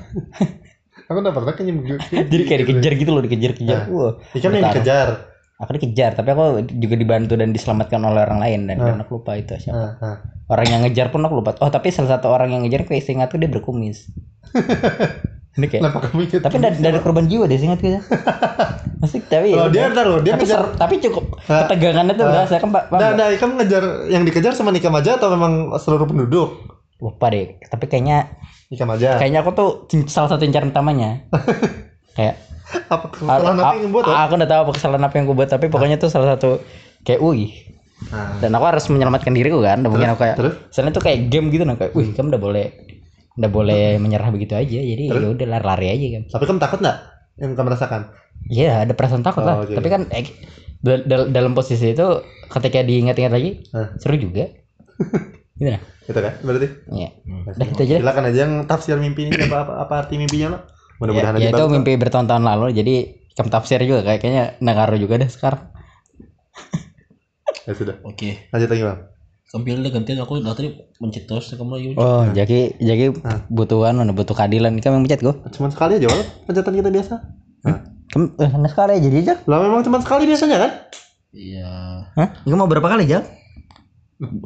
aku 1.09 1.19
udah 1.19 1.31
pernah 1.31 1.53
kayaknya 1.53 2.01
jadi 2.33 2.43
kayak 2.43 2.61
dikejar 2.65 2.93
gitu 2.95 3.11
loh 3.11 3.21
dikejar-kejar 3.21 3.79
Nah. 3.79 3.87
wah 3.91 4.13
Ikam 4.33 4.49
yang 4.51 4.65
dikejar 4.67 5.09
aku 5.57 5.71
dikejar 5.75 6.11
tapi 6.13 6.29
aku 6.31 6.45
juga 6.73 6.95
dibantu 6.95 7.35
dan 7.35 7.51
diselamatkan 7.51 8.01
oleh 8.03 8.21
orang 8.23 8.39
lain 8.39 8.61
dan, 8.65 8.77
Ah. 8.79 8.87
dan 8.87 8.97
aku 8.99 9.17
lupa 9.17 9.35
itu 9.35 9.53
siapa 9.55 9.77
Ah, 9.77 9.93
ah. 10.01 10.17
orang 10.49 10.67
yang 10.69 10.81
ngejar 10.83 11.09
pun 11.09 11.21
aku 11.21 11.37
lupa 11.37 11.53
oh 11.59 11.69
tapi 11.69 11.89
salah 11.91 12.17
satu 12.17 12.29
orang 12.29 12.49
yang 12.51 12.63
ngejar 12.63 12.85
kayak 12.85 13.03
seingatku 13.03 13.37
dia 13.37 13.47
berkumis 13.47 14.09
ini 15.53 15.67
kayak 15.67 15.83
kenapa 15.83 15.99
kamu 16.03 16.21
ingat 16.23 16.41
tapi 16.43 16.57
dari, 16.59 16.77
dari 16.79 16.99
korban 16.99 17.25
jiwa 17.27 17.45
deh 17.45 17.57
seingatku 17.57 17.87
ya 17.89 18.01
masih 18.97 19.21
tapi 19.23 19.49
kalau 19.51 19.69
ya 19.69 19.71
dia 19.71 19.83
udah. 19.83 19.93
ntar 19.93 20.05
loh 20.07 20.21
dia 20.21 20.33
tapi, 20.33 20.43
ngejar 20.43 20.59
ser- 20.63 20.75
tapi 20.77 20.95
cukup 20.99 21.25
Ah. 21.45 21.65
ketegangannya 21.65 22.15
tuh 22.15 22.25
Ah. 22.25 22.31
berasa 22.33 22.55
kan 22.57 22.69
pak 22.71 22.83
Nah, 22.91 23.11
nah, 23.13 23.29
Ikam 23.29 23.51
ngejar 23.55 23.85
yang 24.07 24.23
dikejar 24.23 24.53
sama 24.53 24.69
Nikam 24.69 24.93
aja 24.93 25.17
atau 25.17 25.29
memang 25.29 25.53
seluruh 25.77 26.05
penduduk? 26.05 26.76
Lupa 26.99 27.27
deh 27.29 27.61
tapi 27.63 27.85
kayaknya 27.87 28.33
Nikam 28.67 28.89
aja. 28.91 29.17
kayaknya 29.17 29.41
aku 29.41 29.51
tuh 29.53 29.69
salah 30.07 30.27
satu 30.29 30.43
incaran 30.43 30.69
utamanya. 30.69 31.23
Kayak 32.17 32.41
Apa 32.89 33.07
kesalahan 33.09 33.57
apa 33.57 33.75
yang 33.77 33.91
buat? 33.91 34.03
aku, 34.03 34.11
aku 34.11 34.33
udah 34.35 34.49
tahu 34.49 34.61
apa 34.61 34.73
kesalahan 34.75 35.05
apa 35.05 35.15
yang 35.15 35.25
gue 35.25 35.37
buat 35.37 35.47
tapi 35.49 35.67
pokoknya 35.69 35.97
tuh 35.97 36.09
salah 36.09 36.35
satu 36.35 36.59
kayak 37.03 37.21
wih. 37.21 37.53
Nah, 38.07 38.37
dan 38.39 38.51
aku 38.51 38.65
harus 38.67 38.85
menyelamatkan 38.87 39.31
diriku 39.31 39.61
kan 39.61 39.79
dan 39.79 39.89
mungkin 39.89 40.11
aku 40.11 40.21
kayak 40.21 40.37
terus? 40.37 40.55
soalnya 40.69 40.93
tuh 40.93 41.01
kayak 41.01 41.29
game 41.29 41.49
gitu 41.49 41.63
nah 41.63 41.75
kayak 41.75 41.93
wih 41.93 42.11
kamu 42.11 42.29
udah 42.29 42.43
boleh 42.43 42.67
udah 43.37 43.51
boleh 43.51 43.85
menyerah 43.97 44.29
begitu 44.29 44.53
aja 44.53 44.77
jadi 44.79 45.03
ya 45.17 45.27
udah 45.27 45.47
lari-lari 45.49 45.87
aja 45.89 46.07
kan 46.11 46.23
tapi 46.29 46.45
kamu 46.45 46.59
takut 46.59 46.79
nggak 46.79 46.99
yang 47.37 47.51
kamu 47.53 47.69
rasakan? 47.71 48.01
iya 48.47 48.83
ada 48.83 48.93
perasaan 48.93 49.23
takut 49.23 49.41
Oh, 49.41 49.49
lah. 49.49 49.57
tapi 49.67 49.89
kan 49.89 50.03
eh, 50.11 50.29
dal- 50.79 51.05
dal- 51.05 51.31
dalam 51.31 51.53
posisi 51.53 51.89
itu 51.89 52.07
ketika 52.47 52.81
diingat-ingat 52.81 53.33
lagi 53.33 53.65
seru 53.97 54.17
juga 54.19 54.45
gitu 55.57 55.71
nah 55.71 55.83
Gitu 56.07 56.21
kan? 56.23 56.35
Berarti? 56.39 56.69
iya 56.95 57.09
udah 57.51 57.67
itu 57.67 57.83
aja. 57.83 57.97
Silakan 57.99 58.25
aja 58.31 58.39
yang 58.39 58.55
tafsir 58.65 58.95
mimpi 58.95 59.27
ini 59.27 59.35
apa, 59.43 59.59
apa, 59.59 59.73
apa 59.83 59.95
arti 60.01 60.15
mimpinya 60.17 60.55
lo? 60.55 60.59
ya, 60.59 60.97
Mudah-mudahan 61.03 61.35
ya 61.35 61.41
aja 61.43 61.49
itu 61.51 61.59
bagus. 61.61 61.75
mimpi 61.75 61.93
bertahun-tahun 61.97 62.45
lalu 62.47 62.67
jadi 62.73 62.95
kamu 63.35 63.49
tafsir 63.51 63.79
juga 63.83 64.01
kayak 64.03 64.21
kayaknya 64.21 64.45
ngaruh 64.63 64.97
juga 64.97 65.19
deh 65.19 65.27
sekarang 65.27 65.67
Ya 67.67 67.75
sudah. 67.75 67.99
Oke. 68.01 68.47
Lanjut 68.49 68.71
lagi 68.71 68.83
bang. 68.85 69.01
Kamu 69.47 69.63
pilih 69.63 69.81
deh 69.81 69.91
gantian 69.91 70.19
aku 70.21 70.39
dari 70.39 70.47
tadi 70.49 70.69
mencet 70.97 71.25
terus 71.25 71.51
kamu 71.51 71.71
lagi 71.73 71.87
mencet. 71.89 72.03
oh 72.03 72.23
jadi 72.31 72.59
jadi 72.79 73.05
Hah. 73.21 73.41
butuhan 73.49 73.95
mana 73.95 74.11
butuh 74.11 74.35
keadilan 74.35 74.75
kamu 74.77 74.87
yang 74.93 75.03
mencet 75.03 75.21
gue 75.21 75.35
Cuman 75.51 75.71
sekali 75.71 75.99
aja 75.99 76.07
wal 76.07 76.23
pencetan 76.47 76.71
kita 76.73 76.91
biasa. 76.93 77.15
Nah. 77.63 77.79
kamu 78.07 78.25
eh, 78.39 78.51
nah 78.53 78.71
sekali 78.71 78.93
jadi 79.01 79.17
aja 79.21 79.35
Lah 79.45 79.59
memang 79.61 79.83
cuma 79.83 79.99
sekali 79.99 80.25
biasanya 80.25 80.57
kan? 80.57 80.71
Iya. 81.33 81.71
Hah? 82.15 82.29
Kamu 82.43 82.55
mau 82.57 82.71
berapa 82.71 82.87
kali 82.87 83.03
Jal? 83.05 83.27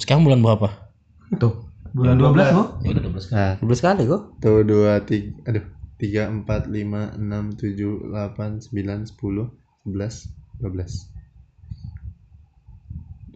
Sekarang 0.00 0.24
bulan 0.24 0.40
berapa? 0.40 0.89
Tuh 1.38 1.54
bulan 1.90 2.16
12 2.16 2.54
bu 2.54 2.62
Ya 2.82 2.88
udah 2.94 3.02
12 3.06 3.30
kali. 3.30 3.36
Nah, 3.36 3.52
12 3.62 3.86
kali 3.86 4.02
kok 4.06 4.22
tuh 4.38 4.58
dua 4.62 4.92
tiga, 5.02 5.30
aduh 5.46 5.64
tiga 5.98 6.22
empat 6.26 6.66
lima 6.66 7.12
enam 7.12 7.52
tujuh 7.52 8.08
delapan 8.08 8.58
sembilan 8.58 9.04
sepuluh 9.04 9.46
sebelas 9.82 10.26
dua 10.56 10.70
belas. 10.72 10.92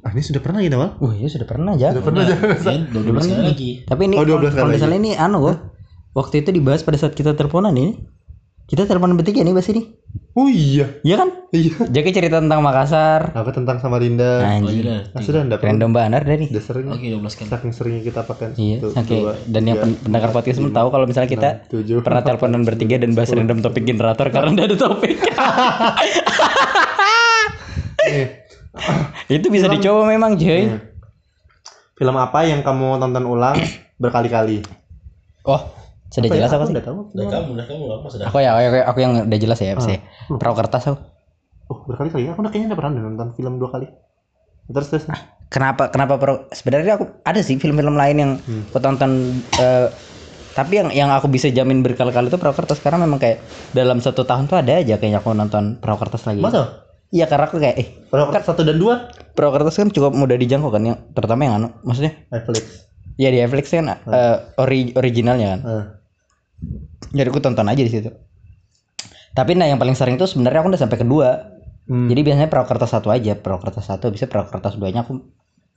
Ah 0.00 0.12
ini 0.12 0.20
sudah 0.20 0.40
pernah 0.44 0.60
gitu 0.60 0.76
mal? 0.76 1.00
Wah, 1.00 1.16
ya 1.16 1.32
sudah 1.32 1.48
pernah 1.48 1.72
aja. 1.72 1.96
Sudah 1.96 2.04
pernah 2.04 2.22
aja. 2.28 2.36
Ya 2.36 2.76
12 2.92 3.24
kali 3.24 3.42
lagi. 3.42 3.70
Tapi 3.88 4.00
ini 4.04 4.14
Oh, 4.20 4.24
12 4.24 4.28
kalau 4.28 4.36
kali 4.36 4.52
kalau 4.52 4.68
lagi. 4.68 4.76
misalnya 4.76 4.98
ini 5.00 5.12
anu 5.16 5.38
kok. 5.48 5.56
Waktu 6.12 6.34
itu 6.44 6.50
dibahas 6.52 6.84
pada 6.84 7.00
saat 7.00 7.16
kita 7.16 7.32
teleponan 7.32 7.72
ini. 7.72 8.04
Kita 8.68 8.84
teleponan 8.84 9.16
bertiga 9.16 9.40
nih 9.40 9.56
bahas 9.56 9.68
ini. 9.72 9.82
Oh 10.34 10.50
iya, 10.50 10.98
Iya 11.00 11.14
kan? 11.16 11.30
iya. 11.48 11.78
Jadi 11.86 12.10
cerita 12.10 12.42
tentang 12.42 12.58
Makassar. 12.58 13.30
Apa 13.30 13.54
tentang 13.54 13.78
Samarinda? 13.78 14.42
Oh 14.42 14.50
Anjing. 14.58 14.82
iya. 14.82 15.06
Ah, 15.10 15.22
sudah 15.22 15.46
enggak 15.46 15.62
Random 15.62 15.94
banar 15.94 16.22
dari. 16.22 16.50
Udah 16.50 16.58
sering. 16.60 16.90
Oke 16.90 17.06
12 17.06 17.22
kali. 17.22 17.48
Saking 17.48 17.70
seringnya 17.70 18.02
kita 18.02 18.20
pakai. 18.24 18.50
Iya, 18.52 18.82
saking 18.90 19.20
dua, 19.20 19.38
dan 19.44 19.62
yang 19.62 19.76
tiga, 19.76 19.86
pen- 19.86 19.98
pendengar 20.00 20.30
podcast 20.32 20.56
semua 20.58 20.74
tahu 20.74 20.88
kalau 20.90 21.06
misalnya 21.06 21.30
kita 21.30 21.48
enam, 21.56 21.70
tujuh. 21.70 21.96
pernah 22.02 22.20
teleponan 22.20 22.62
bertiga 22.62 22.96
dan 22.96 23.14
bahas 23.14 23.30
random 23.30 23.58
topik 23.60 23.84
generator 23.84 24.26
karena 24.28 24.50
tidak 24.52 24.66
ada 24.66 24.78
topik. 24.80 25.18
Itu 29.30 29.46
bisa 29.48 29.66
dicoba 29.68 30.04
memang, 30.04 30.34
cuy. 30.34 30.66
nih. 30.66 30.82
Film 31.94 32.16
apa 32.16 32.42
yang 32.42 32.60
kamu 32.60 32.98
tonton 32.98 33.24
ulang 33.24 33.54
berkali-kali? 33.96 34.66
Oh, 35.42 35.62
sudah 36.14 36.28
Apa 36.30 36.34
ya? 36.34 36.38
jelas 36.38 36.52
aku 36.52 36.64
sih. 36.64 36.74
Udah 36.78 36.84
tahu. 36.86 36.98
Udah 37.10 37.26
kamu, 37.26 37.48
udah 37.52 37.66
kamu 37.66 37.84
apa 37.90 38.06
sudah? 38.06 38.24
Aku 38.30 38.38
ya, 38.38 38.50
aku, 38.54 38.78
aku 38.86 38.98
yang 39.02 39.12
udah 39.26 39.38
jelas 39.38 39.58
ya, 39.58 39.74
pasti. 39.74 39.96
Perahu 40.30 40.54
kertas 40.54 40.82
aku. 40.86 40.98
Oh, 41.66 41.78
berkali-kali. 41.84 42.30
Aku 42.30 42.38
udah 42.38 42.50
kayaknya 42.52 42.68
udah 42.70 42.78
pernah 42.78 42.92
nonton 43.02 43.28
film 43.34 43.58
dua 43.58 43.68
kali. 43.68 43.86
Terus 44.64 44.88
terus. 44.88 45.04
Kenapa 45.50 45.90
kenapa 45.90 46.16
pro 46.16 46.46
sebenarnya 46.50 46.96
aku 46.96 47.04
ada 47.22 47.38
sih 47.38 47.58
film-film 47.58 47.94
lain 47.94 48.16
yang 48.16 48.32
aku 48.70 48.78
tonton 48.78 49.10
eh, 49.54 49.88
Tapi 50.50 50.72
yang 50.78 50.88
yang 50.90 51.10
aku 51.10 51.26
bisa 51.26 51.50
jamin 51.50 51.82
berkali-kali 51.82 52.30
itu 52.30 52.38
perahu 52.38 52.54
kertas 52.54 52.78
karena 52.78 53.02
memang 53.02 53.18
kayak 53.18 53.42
dalam 53.74 53.98
satu 53.98 54.22
tahun 54.22 54.46
tuh 54.46 54.54
ada 54.54 54.78
aja 54.78 54.94
kayaknya 54.96 55.18
aku 55.18 55.34
nonton 55.34 55.82
perahu 55.82 55.98
kertas 55.98 56.22
lagi. 56.24 56.38
Masa? 56.38 56.86
Iya 57.10 57.26
karena 57.26 57.46
aku 57.46 57.58
kayak 57.58 57.76
eh 57.76 57.88
Perahu 58.06 58.30
kertas 58.30 58.46
satu 58.48 58.62
dan 58.62 58.78
dua? 58.78 59.10
perahu 59.34 59.50
kertas 59.50 59.74
kan 59.74 59.90
cukup 59.90 60.14
mudah 60.14 60.34
dijangkau 60.34 60.70
kan 60.70 60.82
yang 60.84 60.98
terutama 61.10 61.42
yang 61.42 61.54
anu 61.58 61.68
maksudnya 61.82 62.14
Netflix. 62.30 62.86
ya 63.14 63.28
di 63.30 63.38
Netflix 63.42 63.64
kan 63.68 63.84
eh, 63.90 64.36
ori- 64.56 64.94
originalnya 64.94 65.46
kan. 65.54 65.60
Eh. 65.66 65.84
Jadi 67.14 67.26
aku 67.30 67.40
tonton 67.40 67.66
aja 67.70 67.82
di 67.82 67.92
situ. 67.92 68.10
Tapi 69.34 69.58
nah 69.58 69.66
yang 69.66 69.82
paling 69.82 69.98
sering 69.98 70.14
tuh 70.14 70.30
sebenarnya 70.30 70.62
aku 70.62 70.68
udah 70.74 70.82
sampai 70.82 70.98
kedua. 70.98 71.28
Hmm. 71.84 72.08
Jadi 72.08 72.20
biasanya 72.24 72.48
perahu 72.48 72.66
kertas 72.70 72.90
satu 72.96 73.12
aja, 73.12 73.36
perahu 73.36 73.60
kertas 73.60 73.84
satu 73.90 74.08
bisa 74.08 74.24
perahu 74.24 74.48
kertas 74.48 74.78
duanya 74.80 75.04
aku 75.04 75.20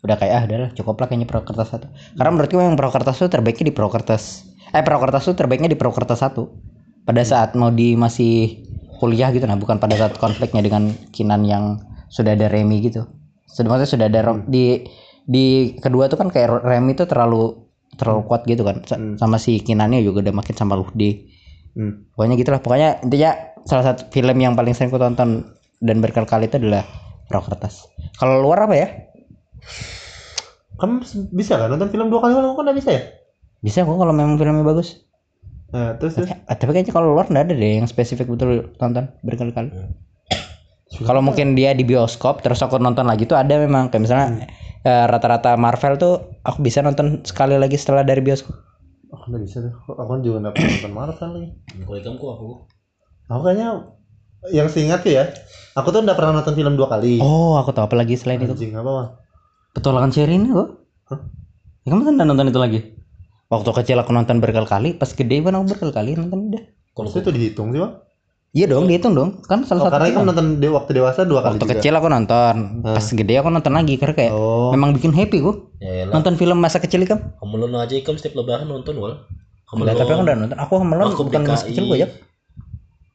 udah 0.05 0.13
kayak 0.13 0.33
ah 0.37 0.43
udah 0.45 0.57
lah 0.61 0.69
cukup 0.77 0.95
lah 1.01 1.07
kayaknya 1.09 1.27
perahu 1.27 1.43
kertas 1.43 1.67
satu. 1.73 1.87
Karena 2.15 2.31
menurutku 2.31 2.55
yang 2.57 2.77
perahu 2.79 2.93
kertas 2.95 3.15
itu 3.19 3.27
terbaiknya 3.27 3.65
di 3.69 3.73
perahu 3.75 3.91
kertas 3.91 4.23
eh 4.71 4.83
perahu 4.83 4.99
kertas 5.03 5.21
itu 5.27 5.33
terbaiknya 5.35 5.69
di 5.73 5.77
perahu 5.77 5.93
kertas 5.95 6.19
satu. 6.23 6.53
Pada 7.03 7.23
saat 7.23 7.55
mau 7.55 7.71
di 7.71 7.95
masih 7.95 8.63
kuliah 8.97 9.29
gitu 9.31 9.45
nah 9.45 9.55
bukan 9.55 9.77
pada 9.77 9.93
saat 9.95 10.17
konfliknya 10.17 10.59
dengan 10.63 10.89
Kinan 11.13 11.43
yang 11.43 11.81
sudah 12.07 12.33
ada 12.39 12.47
Remy 12.47 12.87
gitu. 12.87 13.03
Maksudnya 13.47 13.89
sudah 13.89 14.05
ada 14.07 14.19
Rom- 14.23 14.47
di 14.47 14.85
di 15.27 15.75
kedua 15.75 16.07
tuh 16.07 16.19
kan 16.19 16.31
kayak 16.31 16.63
Remy 16.63 16.95
itu 16.95 17.03
terlalu 17.03 17.66
terlalu 17.97 18.21
kuat 18.25 18.45
gitu 18.45 18.61
kan. 18.61 18.85
Sa- 18.85 19.01
sama 19.17 19.37
si 19.37 19.59
Kinannya 19.59 19.99
juga 20.01 20.23
udah 20.23 20.35
makin 20.37 20.55
sama 20.55 20.77
Luhdi 20.77 21.27
Hmm. 21.77 22.09
pokoknya 22.17 22.35
gitulah. 22.41 22.57
Pokoknya 22.57 22.89
intinya 23.05 23.37
salah 23.61 23.93
satu 23.93 24.09
film 24.09 24.33
yang 24.37 24.57
paling 24.57 24.73
sering 24.73 24.89
ku 24.89 24.97
tonton 24.97 25.45
dan 25.77 26.01
berkali-kali 26.01 26.49
itu 26.49 26.57
adalah 26.57 26.81
Perahu 27.29 27.53
Kertas. 27.53 27.85
Kalau 28.17 28.41
luar 28.41 28.65
apa 28.65 28.73
ya? 28.73 28.87
Kamu 30.77 31.01
bisa 31.33 31.57
kan 31.57 31.69
nonton 31.69 31.89
film 31.89 32.09
dua 32.09 32.21
kali 32.21 32.33
kalau 32.33 32.53
nggak 32.53 32.77
bisa 32.77 32.91
ya? 32.93 33.03
bisa 33.57 33.81
kok 33.81 33.97
kalau 33.97 34.13
memang 34.13 34.37
filmnya 34.37 34.61
bagus. 34.61 35.01
Nah, 35.73 35.97
terus 35.97 36.13
terus. 36.13 36.29
Eh, 36.29 36.55
tapi 36.55 36.71
kayaknya 36.71 36.93
kalau 36.93 37.17
luar 37.17 37.25
nggak 37.25 37.49
ada 37.49 37.53
deh 37.57 37.81
yang 37.81 37.89
spesifik 37.89 38.29
betul 38.29 38.73
tonton 38.77 39.09
berkali-kali. 39.25 39.73
Kalau 41.03 41.21
mungkin 41.21 41.53
dia 41.53 41.73
di 41.73 41.83
bioskop 41.83 42.41
terus 42.41 42.61
aku 42.63 42.79
nonton 42.79 43.05
lagi 43.05 43.25
tuh 43.25 43.35
ada 43.35 43.57
memang. 43.57 43.89
Kayak 43.89 44.01
misalnya 44.01 44.27
eh, 44.45 44.49
rata-rata 45.07 45.53
Marvel 45.55 45.93
tuh 45.95 46.13
aku 46.41 46.59
bisa 46.63 46.79
nonton 46.81 47.21
sekali 47.27 47.55
lagi 47.59 47.75
setelah 47.75 48.03
dari 48.03 48.21
bioskop 48.23 48.55
Oh, 49.07 49.23
nggak 49.23 49.39
bisa 49.39 49.63
tuh. 49.63 49.71
Aku 49.87 50.03
kan 50.03 50.19
juga 50.19 50.37
nggak 50.43 50.53
pernah 50.59 50.67
nonton 50.67 50.91
Marvel 50.91 51.29
lagi. 51.31 51.49
Kalau 51.79 51.99
kamu 52.03 52.17
kok 52.19 52.31
aku. 52.35 52.47
Aku 53.31 53.39
kayaknya 53.39 53.67
yang 54.51 54.67
seingatku 54.67 55.07
ya, 55.07 55.31
aku 55.79 55.87
tuh 55.95 56.03
nggak 56.03 56.17
pernah 56.19 56.43
nonton 56.43 56.53
film 56.59 56.75
dua 56.75 56.91
kali. 56.91 57.23
oh 57.23 57.55
aku 57.55 57.71
tahu 57.71 57.87
apa 57.87 57.95
lagi 57.95 58.19
selain 58.19 58.43
itu 58.43 58.51
Anjing 58.53 58.75
apa 58.75 58.91
mah? 58.91 59.07
petualangan 59.77 60.09
Sherina 60.09 60.49
kok 60.49 60.69
Hah? 61.13 61.19
ya, 61.85 61.89
kamu 61.93 62.01
kan 62.03 62.15
nonton 62.17 62.49
itu 62.49 62.59
lagi 62.59 62.79
waktu 63.47 63.69
kecil 63.77 63.97
aku 64.01 64.11
nonton 64.11 64.41
berkali-kali 64.41 64.97
pas 64.97 65.09
gede 65.13 65.37
pun 65.39 65.53
aku 65.53 65.65
berkali-kali 65.71 66.17
nonton 66.17 66.51
udah 66.51 66.63
Kalau 66.97 67.09
itu 67.13 67.29
dihitung 67.29 67.69
sih 67.71 67.79
bang? 67.79 67.93
Iya 68.55 68.65
dong, 68.65 68.87
dihitung 68.87 69.13
dong. 69.13 69.43
Kan 69.43 69.61
Oh, 69.61 69.67
salah 69.67 69.81
satu. 69.85 69.93
karena 69.93 70.15
kan 70.15 70.23
nonton 70.23 70.47
di 70.57 70.67
waktu 70.67 70.91
dewasa 70.95 71.27
dua 71.27 71.43
kali 71.43 71.59
Waktu 71.59 71.65
juga. 71.65 71.73
kecil 71.77 71.93
aku 71.93 72.07
nonton, 72.07 72.55
pas 72.81 73.05
gede 73.05 73.33
aku 73.37 73.49
nonton 73.51 73.73
lagi 73.75 73.93
karena 73.99 74.15
kayak 74.15 74.31
Oh. 74.33 74.71
memang 74.71 74.95
bikin 74.95 75.11
happy 75.11 75.43
gua. 75.43 75.67
ya 75.77 76.07
lah. 76.07 76.13
Nonton 76.15 76.33
film 76.35 76.57
masa 76.57 76.79
kecil 76.79 77.05
kan. 77.05 77.37
Kamu 77.37 77.53
lo 77.59 77.67
aja 77.75 77.93
ikam 77.93 78.15
setiap 78.15 78.39
lebaran 78.39 78.65
nonton 78.65 78.97
wal. 78.97 79.13
Kamu 79.67 79.83
Enggak, 79.83 79.99
tapi 79.99 80.11
aku 80.15 80.21
udah 80.23 80.35
nonton. 80.39 80.57
Aku 80.57 80.73
Aku 80.79 81.21
bukan 81.23 81.41
masa 81.43 81.67
kecil 81.67 81.85
gua 81.85 81.97
ya. 81.99 82.07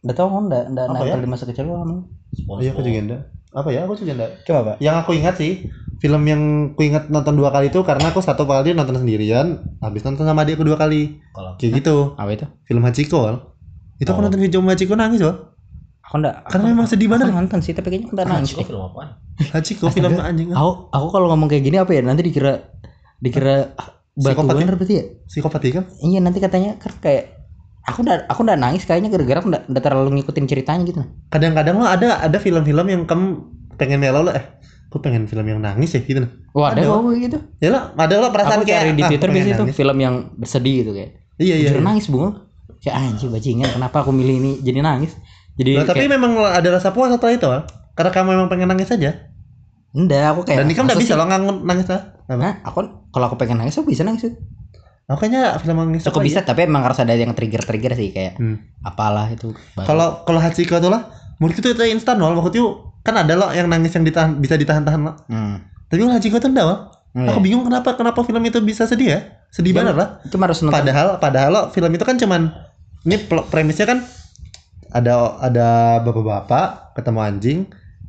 Udah 0.03 0.15
tau 0.15 0.29
kan 0.29 0.43
enggak 0.47 0.65
enggak 0.69 0.85
nempel 0.87 1.07
ya? 1.09 1.17
di 1.17 1.31
masa 1.31 1.45
kecil 1.49 1.65
gua. 1.65 1.79
Oh, 1.81 2.57
iya 2.61 2.71
aku 2.71 2.83
juga 2.85 3.01
enggak. 3.01 3.23
Apa 3.53 3.69
ya? 3.69 3.81
Aku 3.85 3.95
juga 3.97 4.13
enggak. 4.15 4.31
Coba, 4.45 4.61
Pak. 4.63 4.77
Yang 4.79 4.97
aku 5.01 5.11
ingat 5.13 5.35
sih, 5.37 5.53
film 5.99 6.23
yang 6.25 6.43
aku 6.73 6.83
ingat 6.85 7.05
nonton 7.09 7.35
dua 7.35 7.51
kali 7.51 7.67
itu 7.67 7.81
karena 7.83 8.09
aku 8.09 8.21
satu 8.21 8.45
kali 8.45 8.73
nonton 8.73 8.95
sendirian, 8.95 9.59
habis 9.81 10.03
nonton 10.03 10.23
sama 10.23 10.45
adikku 10.45 10.63
dua 10.63 10.79
kali. 10.79 11.19
Kalau 11.33 11.57
Kayak 11.59 11.83
gitu. 11.83 12.15
Apa 12.15 12.31
itu? 12.31 12.47
Film 12.63 12.83
Hachiko, 12.85 13.19
Wal. 13.27 13.37
Itu 14.03 14.11
aku 14.11 14.21
nonton 14.27 14.43
film 14.43 14.67
Hachiko 14.67 14.95
nangis, 14.99 15.23
Wal. 15.23 15.37
Aku 16.03 16.19
enggak. 16.19 16.35
Karena 16.51 16.67
memang 16.75 16.87
sedih 16.91 17.07
Aku 17.07 17.15
banget. 17.15 17.27
nonton 17.31 17.59
sih, 17.63 17.73
tapi 17.73 17.87
kayaknya 17.95 18.11
aku 18.11 18.15
enggak 18.19 18.29
nangis 18.35 18.51
Hachiko 18.51 18.67
film 18.67 18.83
apaan? 18.83 19.09
Hachiko 19.55 19.87
film 19.95 20.13
anjing. 20.19 20.49
Aku 20.51 20.71
aku 20.91 21.07
kalau 21.15 21.27
ngomong 21.31 21.47
kayak 21.47 21.63
gini 21.63 21.79
apa 21.79 21.95
ya? 21.95 22.03
Nanti 22.03 22.27
dikira 22.27 22.53
dikira 23.23 23.79
batu 24.19 24.35
Psikopat 24.35 24.53
ya? 24.53 24.61
bener 24.61 24.75
berarti 24.77 24.95
ya? 24.99 25.05
Psikopat 25.31 25.61
ya 25.63 25.71
kan? 25.79 25.85
Iya, 26.03 26.19
nanti 26.19 26.39
katanya 26.43 26.71
kan 26.83 26.93
kayak 26.99 27.25
aku 27.87 27.99
udah 28.07 28.17
aku 28.31 28.41
udah 28.47 28.57
nangis 28.59 28.83
kayaknya 28.87 29.11
gara-gara 29.11 29.39
aku 29.43 29.49
udah, 29.51 29.63
udah 29.67 29.83
terlalu 29.83 30.09
ngikutin 30.21 30.47
ceritanya 30.51 30.83
gitu. 30.87 31.01
Kadang-kadang 31.31 31.75
lo 31.81 31.87
ada 31.87 32.19
ada 32.23 32.39
film-film 32.39 32.87
yang 32.91 33.03
kamu 33.07 33.27
pengen 33.79 33.99
melo 34.03 34.27
lo 34.27 34.31
eh 34.35 34.45
aku 34.93 35.01
pengen 35.01 35.25
film 35.25 35.49
yang 35.49 35.65
nangis 35.65 35.97
ya 35.97 36.05
gitu 36.05 36.21
nah. 36.21 36.31
Wah, 36.53 36.77
ada 36.77 36.85
Ada, 36.85 36.93
kok 36.93 37.17
gitu. 37.17 37.39
Ya 37.65 37.69
lo 37.73 37.81
ada 37.97 38.15
lo 38.21 38.29
perasaan 38.29 38.61
aku 38.61 38.69
kayak 38.69 38.81
cari 38.85 38.93
di 38.93 39.03
ah, 39.03 39.09
Twitter 39.09 39.29
pengen 39.33 39.37
biasanya 39.41 39.57
tuh 39.57 39.67
nangis. 39.67 39.79
film 39.81 39.97
yang 39.99 40.15
bersedih 40.37 40.75
gitu 40.85 40.91
kayak. 40.93 41.11
Iya 41.41 41.55
iya. 41.57 41.69
Jujur 41.73 41.81
iya. 41.81 41.89
nangis 41.89 42.07
bunga. 42.13 42.31
Kayak 42.83 42.97
anjir 42.99 43.29
bajingan 43.29 43.71
kenapa 43.71 44.03
aku 44.03 44.11
milih 44.11 44.37
ini 44.37 44.53
jadi 44.59 44.83
nangis. 44.83 45.15
Jadi 45.55 45.77
Nah, 45.77 45.85
tapi 45.85 46.05
kayak, 46.05 46.13
memang 46.13 46.33
ada 46.41 46.69
rasa 46.69 46.91
puas 46.91 47.09
setelah 47.09 47.33
itu, 47.33 47.47
Wal. 47.47 47.63
Karena 47.93 48.11
kamu 48.11 48.29
memang 48.31 48.49
pengen 48.49 48.69
nangis 48.69 48.91
aja. 48.91 49.31
enggak 49.93 50.25
aku 50.27 50.41
kayak 50.43 50.59
Dan 50.59 50.67
ini 50.67 50.75
kan 50.75 50.85
udah 50.85 50.97
bisa 50.97 51.13
sih? 51.13 51.15
lo 51.15 51.25
ngangun 51.25 51.57
nangis 51.63 51.85
lah. 51.87 52.03
Nah, 52.27 52.65
aku 52.65 52.81
kalau 53.09 53.29
aku 53.29 53.37
pengen 53.37 53.61
nangis 53.61 53.77
aku 53.77 53.87
bisa 53.87 54.03
nangis. 54.03 54.25
Aku 55.05 55.19
kayaknya 55.19 55.53
film 55.59 55.77
nangis 55.79 56.03
apa 56.03 56.17
bisa 56.19 56.41
tapi 56.41 56.65
emang 56.65 56.81
harus 56.81 56.97
ada 56.97 57.13
yang 57.13 57.31
trigger-trigger 57.31 57.93
sih 57.93 58.09
kayak 58.09 58.35
Hmm. 58.35 58.57
apalah 58.81 59.29
itu. 59.29 59.53
Kalau 59.77 60.25
kalau 60.25 60.41
Hachiko 60.41 60.81
tuh 60.81 60.89
lah, 60.89 61.07
menurut 61.37 61.55
itu 61.55 61.69
itu 61.69 61.83
instan 61.87 62.17
wal. 62.17 62.33
Maksudnya 62.33 62.65
kan 63.03 63.21
ada 63.21 63.37
lo 63.37 63.47
yang 63.51 63.69
nangis 63.69 63.93
yang 63.93 64.03
ditahan 64.03 64.41
bisa 64.41 64.57
ditahan-tahan 64.57 65.01
lo. 65.03 65.13
Hmm. 65.29 65.61
Tapi 65.87 66.01
kalau 66.01 66.17
Hachiko 66.17 66.41
tuh 66.41 66.49
enggak. 66.49 66.65
Enggak 67.13 67.29
Aku 67.29 67.39
ya? 67.39 67.45
bingung 67.45 67.63
kenapa 67.63 67.93
kenapa 67.93 68.25
film 68.25 68.41
itu 68.41 68.59
bisa 68.65 68.89
sedih 68.89 69.09
ya? 69.11 69.21
Sedih 69.53 69.77
banget 69.77 69.93
lah. 69.93 70.25
Itu 70.25 70.41
harus 70.41 70.65
nonton. 70.65 70.73
Padahal 70.73 71.21
padahal 71.21 71.51
lo 71.53 71.63
film 71.69 71.93
itu 71.93 72.05
kan 72.09 72.17
cuman 72.17 72.49
ini 73.03 73.17
premisnya 73.27 73.87
kan 73.87 73.99
ada 74.93 75.41
ada 75.41 75.69
bapak-bapak 76.05 76.95
ketemu 76.95 77.21
anjing, 77.21 77.59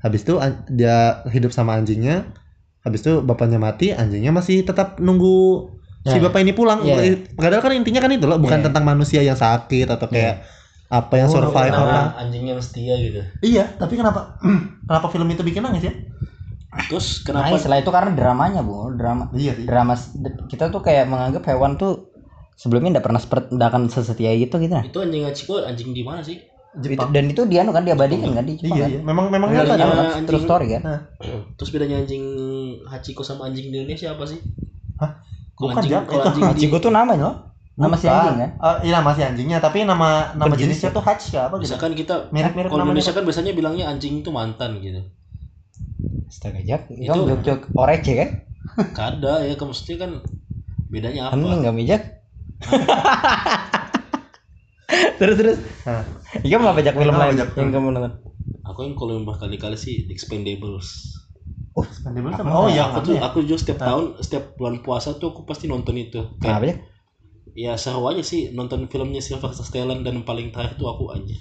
habis 0.03 0.21
itu 0.21 0.35
an- 0.37 0.67
dia 0.67 1.23
hidup 1.31 1.55
sama 1.55 1.79
anjingnya, 1.79 2.27
habis 2.83 3.01
itu 3.01 3.23
bapaknya 3.23 3.57
mati, 3.57 3.95
anjingnya 3.95 4.35
masih 4.35 4.67
tetap 4.67 4.99
nunggu 4.99 5.71
si 6.03 6.19
Ya. 6.19 6.23
bapak 6.27 6.43
ini 6.43 6.51
pulang. 6.51 6.83
Ya. 6.83 6.99
Padahal 7.39 7.63
kan 7.63 7.71
intinya 7.71 8.03
kan 8.03 8.11
itu 8.11 8.27
loh, 8.27 8.35
bukan 8.35 8.59
Ya. 8.59 8.65
tentang 8.67 8.83
manusia 8.83 9.23
yang 9.23 9.39
sakit 9.39 9.87
atau 9.87 10.11
kayak 10.11 10.43
apa 10.91 11.13
yang 11.17 11.31
Oh, 11.31 11.39
survive 11.39 11.71
apa. 11.73 11.79
Nah, 11.79 12.21
anjing 12.21 12.43
yang 12.51 12.59
setia 12.59 12.93
gitu. 12.99 13.23
Iya, 13.41 13.65
tapi 13.79 13.95
kenapa 13.95 14.37
kenapa 14.91 15.07
film 15.09 15.25
itu 15.31 15.41
bikin 15.41 15.63
nangis 15.63 15.87
ya? 15.87 15.93
Terus 16.91 17.23
kenapa? 17.23 17.49
Nangis 17.49 17.63
setelah 17.63 17.79
itu 17.79 17.91
karena 17.95 18.11
dramanya, 18.11 18.61
Bu. 18.61 18.91
Drama 18.93 19.31
Iya 19.31 19.55
sih. 19.55 19.65
drama 19.65 19.93
kita 20.51 20.67
tuh 20.69 20.83
kayak 20.83 21.07
menganggap 21.07 21.47
hewan 21.47 21.79
tuh 21.79 22.12
sebelumnya 22.57 22.97
enggak 22.97 23.05
pernah 23.09 23.21
seperti 23.21 23.47
enggak 23.53 23.69
akan 23.73 23.83
sesetia 23.89 24.31
itu 24.33 24.55
gitu 24.57 24.73
nah. 24.73 24.83
Itu 24.85 24.99
anjing 25.01 25.23
Hachiko 25.25 25.61
anjing 25.63 25.89
di 25.91 26.03
mana 26.05 26.21
sih? 26.23 26.37
Itu, 26.73 27.05
dan 27.13 27.29
itu 27.29 27.45
dia 27.45 27.61
kan 27.69 27.85
diabadikan 27.85 28.33
kan 28.33 28.45
di 28.49 28.57
Jepang 28.57 28.77
Iya, 28.81 28.83
kan. 28.83 28.89
iya. 28.89 28.99
Memang 29.05 29.25
memang 29.29 29.47
Itu 29.53 29.61
Bedanya 29.61 29.85
kan? 29.85 29.97
anjing- 30.01 30.25
true 30.25 30.41
story 30.41 30.65
kan. 30.73 30.81
Nah, 30.81 30.99
Terus 31.57 31.69
bedanya 31.69 31.95
anjing 32.01 32.23
Hachiko 32.89 33.21
sama 33.21 33.45
anjing 33.45 33.69
di 33.69 33.77
Indonesia 33.77 34.09
apa 34.09 34.25
sih? 34.25 34.41
Hah? 34.97 35.11
Bukan, 35.53 35.73
anjing, 35.77 35.93
kalau 36.09 36.23
Itu 36.25 36.27
anjing 36.33 36.41
di 36.41 36.49
Hachiko 36.49 36.77
tuh 36.81 36.89
namanya 36.89 37.23
loh. 37.29 37.35
Nama 37.73 37.95
si 37.97 38.05
anjing 38.09 38.37
kan. 38.41 38.49
Eh, 38.57 38.77
iya 38.89 38.93
nama 39.01 39.11
si 39.13 39.21
anjingnya, 39.21 39.57
tapi 39.61 39.85
nama 39.85 40.33
nama 40.33 40.45
Berjenis 40.49 40.81
jenisnya 40.81 40.89
tuh 40.93 41.03
Hach 41.05 41.23
ya 41.29 41.49
apa 41.49 41.57
gitu. 41.57 41.69
misalkan 41.69 41.91
kita 41.93 42.15
Mirip-mirip 42.33 42.69
kalau. 42.69 42.85
Indonesia 42.85 43.13
kan 43.13 43.23
biasanya 43.25 43.51
bilangnya 43.53 43.85
anjing 43.89 44.13
itu 44.21 44.29
mantan 44.33 44.81
gitu. 44.81 45.01
Astaga 46.29 46.61
Jak, 46.65 46.89
itu 46.89 47.05
jok-jok 47.13 47.59
orece 47.77 48.11
kan? 48.17 48.29
Kada 48.97 49.45
ya, 49.45 49.53
kamu 49.53 49.69
mesti 49.69 49.93
kan 50.01 50.11
bedanya 50.89 51.29
apa? 51.29 51.33
Kan 51.37 51.45
enggak 51.45 51.75
mijak. 51.77 52.01
terus 55.19 55.35
terus. 55.35 55.57
Nah, 55.83 56.03
Iya 56.41 56.55
mau 56.57 56.69
apa 56.69 56.81
Jak 56.81 56.95
film 56.95 57.13
lain 57.13 57.37
yang 57.37 57.71
kamu 57.71 57.87
nonton? 57.91 58.13
Aku 58.63 58.81
yang 58.81 58.93
kalau 58.93 59.11
yang 59.13 59.23
berkali-kali 59.23 59.75
sih 59.75 60.07
The 60.07 60.11
Expendables. 60.11 61.11
oh, 61.73 61.83
Expendables 61.83 62.35
Apa? 62.35 62.45
sama- 62.45 62.55
Oh, 62.55 62.67
iya, 62.67 62.87
aku 62.87 62.97
tuh 63.01 63.13
ya. 63.17 63.21
aku 63.23 63.37
juga 63.43 63.59
setiap 63.59 63.77
tahun 63.81 64.03
setiap 64.17 64.43
bulan 64.55 64.81
puasa 64.81 65.13
tuh 65.13 65.29
aku 65.29 65.43
pasti 65.43 65.65
nonton 65.65 65.95
itu. 65.95 66.19
Kenapa 66.37 66.63
Kayak 66.63 66.69
Jak? 66.69 66.77
ya 67.53 67.75
seru 67.75 68.01
aja 68.07 68.23
sih 68.23 68.49
nonton 68.49 68.87
filmnya 68.87 69.19
Sylvester 69.19 69.61
Stallone 69.61 70.01
dan 70.01 70.23
paling 70.23 70.49
terakhir 70.49 70.75
tuh 70.75 70.87
aku 70.87 71.11
aja. 71.11 71.35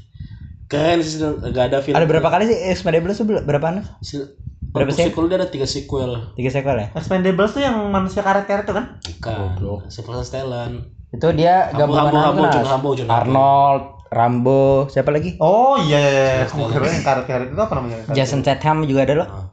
Keren 0.66 0.98
sih 1.00 1.20
gak 1.52 1.64
ada 1.68 1.78
film. 1.80 1.94
Ada 1.94 2.04
berapa 2.04 2.26
kali 2.26 2.46
sih 2.46 2.56
Expendables 2.68 3.14
tuh 3.14 3.24
ber- 3.24 3.42
berapa 3.42 3.66
anu? 3.70 3.80
Sil- 4.00 4.28
Berapa 4.72 4.88
sih? 4.90 5.04
sequel 5.04 5.28
dia 5.28 5.36
ada 5.36 5.46
tiga 5.46 5.64
sequel. 5.64 6.32
Tiga 6.32 6.48
sequel 6.48 6.74
ya? 6.74 6.86
Expendables 6.92 7.52
tuh 7.52 7.60
yang 7.60 7.76
manusia 7.88 8.20
karet-karet 8.20 8.64
tuh 8.64 8.72
kan? 8.72 8.84
Bukan. 8.98 9.84
Sylvester 9.86 10.24
Stallone. 10.24 10.90
Itu 11.12 11.28
dia 11.36 11.68
gabungan 11.76 12.08
Rambo, 12.08 12.16
Rambo, 12.16 12.42
kan? 12.48 12.64
Rambo, 12.64 12.88
Rambo. 12.96 13.12
Arnold, 13.12 13.84
Rambo, 14.08 14.62
siapa 14.88 15.12
lagi? 15.12 15.36
Oh 15.44 15.76
iya, 15.76 16.00
iya, 16.00 16.10
iya. 16.10 16.44
Aku 16.48 16.68
kira 16.72 16.88
yang 16.88 17.52
itu 17.52 17.60
apa 17.60 17.74
namanya? 17.76 17.96
Jason 18.16 18.40
Statham 18.40 18.88
juga 18.88 19.04
ada 19.04 19.14
loh. 19.20 19.28
Ah. 19.28 19.46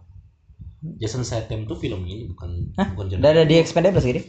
Jason 1.04 1.28
Statham 1.28 1.68
tuh 1.68 1.76
film 1.76 2.08
ini 2.08 2.32
bukan 2.32 2.72
Hah? 2.80 2.88
bukan 2.96 3.12
John 3.12 3.20
ada 3.20 3.44
di 3.44 3.60
Expendables 3.60 4.08
gitu? 4.08 4.24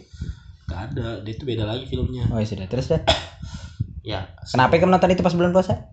Gak 0.67 0.95
ada, 0.95 1.23
dia 1.23 1.33
itu 1.35 1.47
beda 1.47 1.67
lagi 1.67 1.87
filmnya. 1.87 2.27
Oh 2.35 2.39
ya 2.43 2.47
sudah, 2.47 2.67
terus 2.67 2.91
dah. 2.91 3.03
Ya, 4.01 4.33
Kenapa 4.51 4.81
kamu 4.81 4.97
nonton 4.97 5.13
itu 5.13 5.23
pas 5.23 5.35
bulan 5.37 5.55
puasa? 5.55 5.93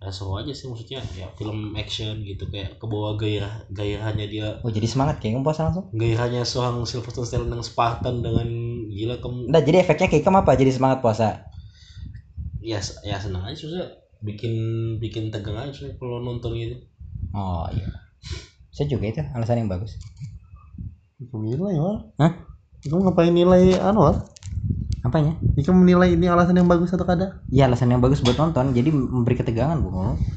Ya 0.00 0.08
seru 0.08 0.32
aja 0.40 0.48
sih 0.48 0.64
maksudnya 0.64 1.04
ya 1.12 1.28
film 1.36 1.76
action 1.76 2.24
gitu 2.24 2.48
kayak 2.48 2.80
kebawa 2.80 3.20
gairah 3.20 3.68
gairahnya 3.68 4.24
dia 4.24 4.46
Oh 4.64 4.72
jadi 4.72 4.88
semangat 4.88 5.20
kayak 5.20 5.36
kamu 5.36 5.44
puasa 5.44 5.68
langsung? 5.68 5.92
gairahnya 5.92 6.40
seorang 6.40 6.80
Sylvester 6.88 7.20
Stallone 7.28 7.52
yang 7.52 7.60
Spartan 7.60 8.24
dengan 8.24 8.48
gila 8.88 9.20
kamu 9.20 9.52
Udah 9.52 9.60
jadi 9.60 9.84
efeknya 9.84 10.08
kayak 10.08 10.24
kamu 10.24 10.40
apa? 10.40 10.52
Jadi 10.56 10.70
semangat 10.72 10.98
puasa? 11.04 11.44
ya 12.60 12.80
ya 13.04 13.16
senang 13.16 13.44
aja 13.44 13.56
susah 13.56 13.88
bikin 14.20 14.52
bikin 15.00 15.32
tegang 15.32 15.56
aja 15.56 15.72
Susah 15.72 15.96
kalau 15.96 16.20
nonton 16.20 16.52
gitu 16.56 16.76
Oh 17.30 17.64
iya. 17.70 17.88
Saya 18.72 18.88
juga 18.88 19.04
itu 19.06 19.20
alasan 19.36 19.62
yang 19.62 19.70
bagus. 19.70 20.00
Iku 21.20 21.36
nilai 21.38 21.76
wal. 21.76 22.08
Hah? 22.16 22.32
Iku 22.80 22.96
ngapain 22.96 23.30
nilai 23.30 23.76
anu 23.76 24.08
Apanya? 25.00 25.32
Iku 25.56 25.72
menilai 25.72 26.12
ini 26.12 26.28
alasan 26.28 26.52
yang 26.54 26.68
bagus 26.68 26.92
atau 26.92 27.02
kada? 27.02 27.40
Iya 27.48 27.66
alasan 27.66 27.88
yang 27.88 27.98
bagus 27.98 28.20
buat 28.20 28.36
nonton. 28.36 28.70
Jadi 28.70 28.92
memberi 28.92 29.32
ketegangan 29.32 29.80
bu. 29.80 29.88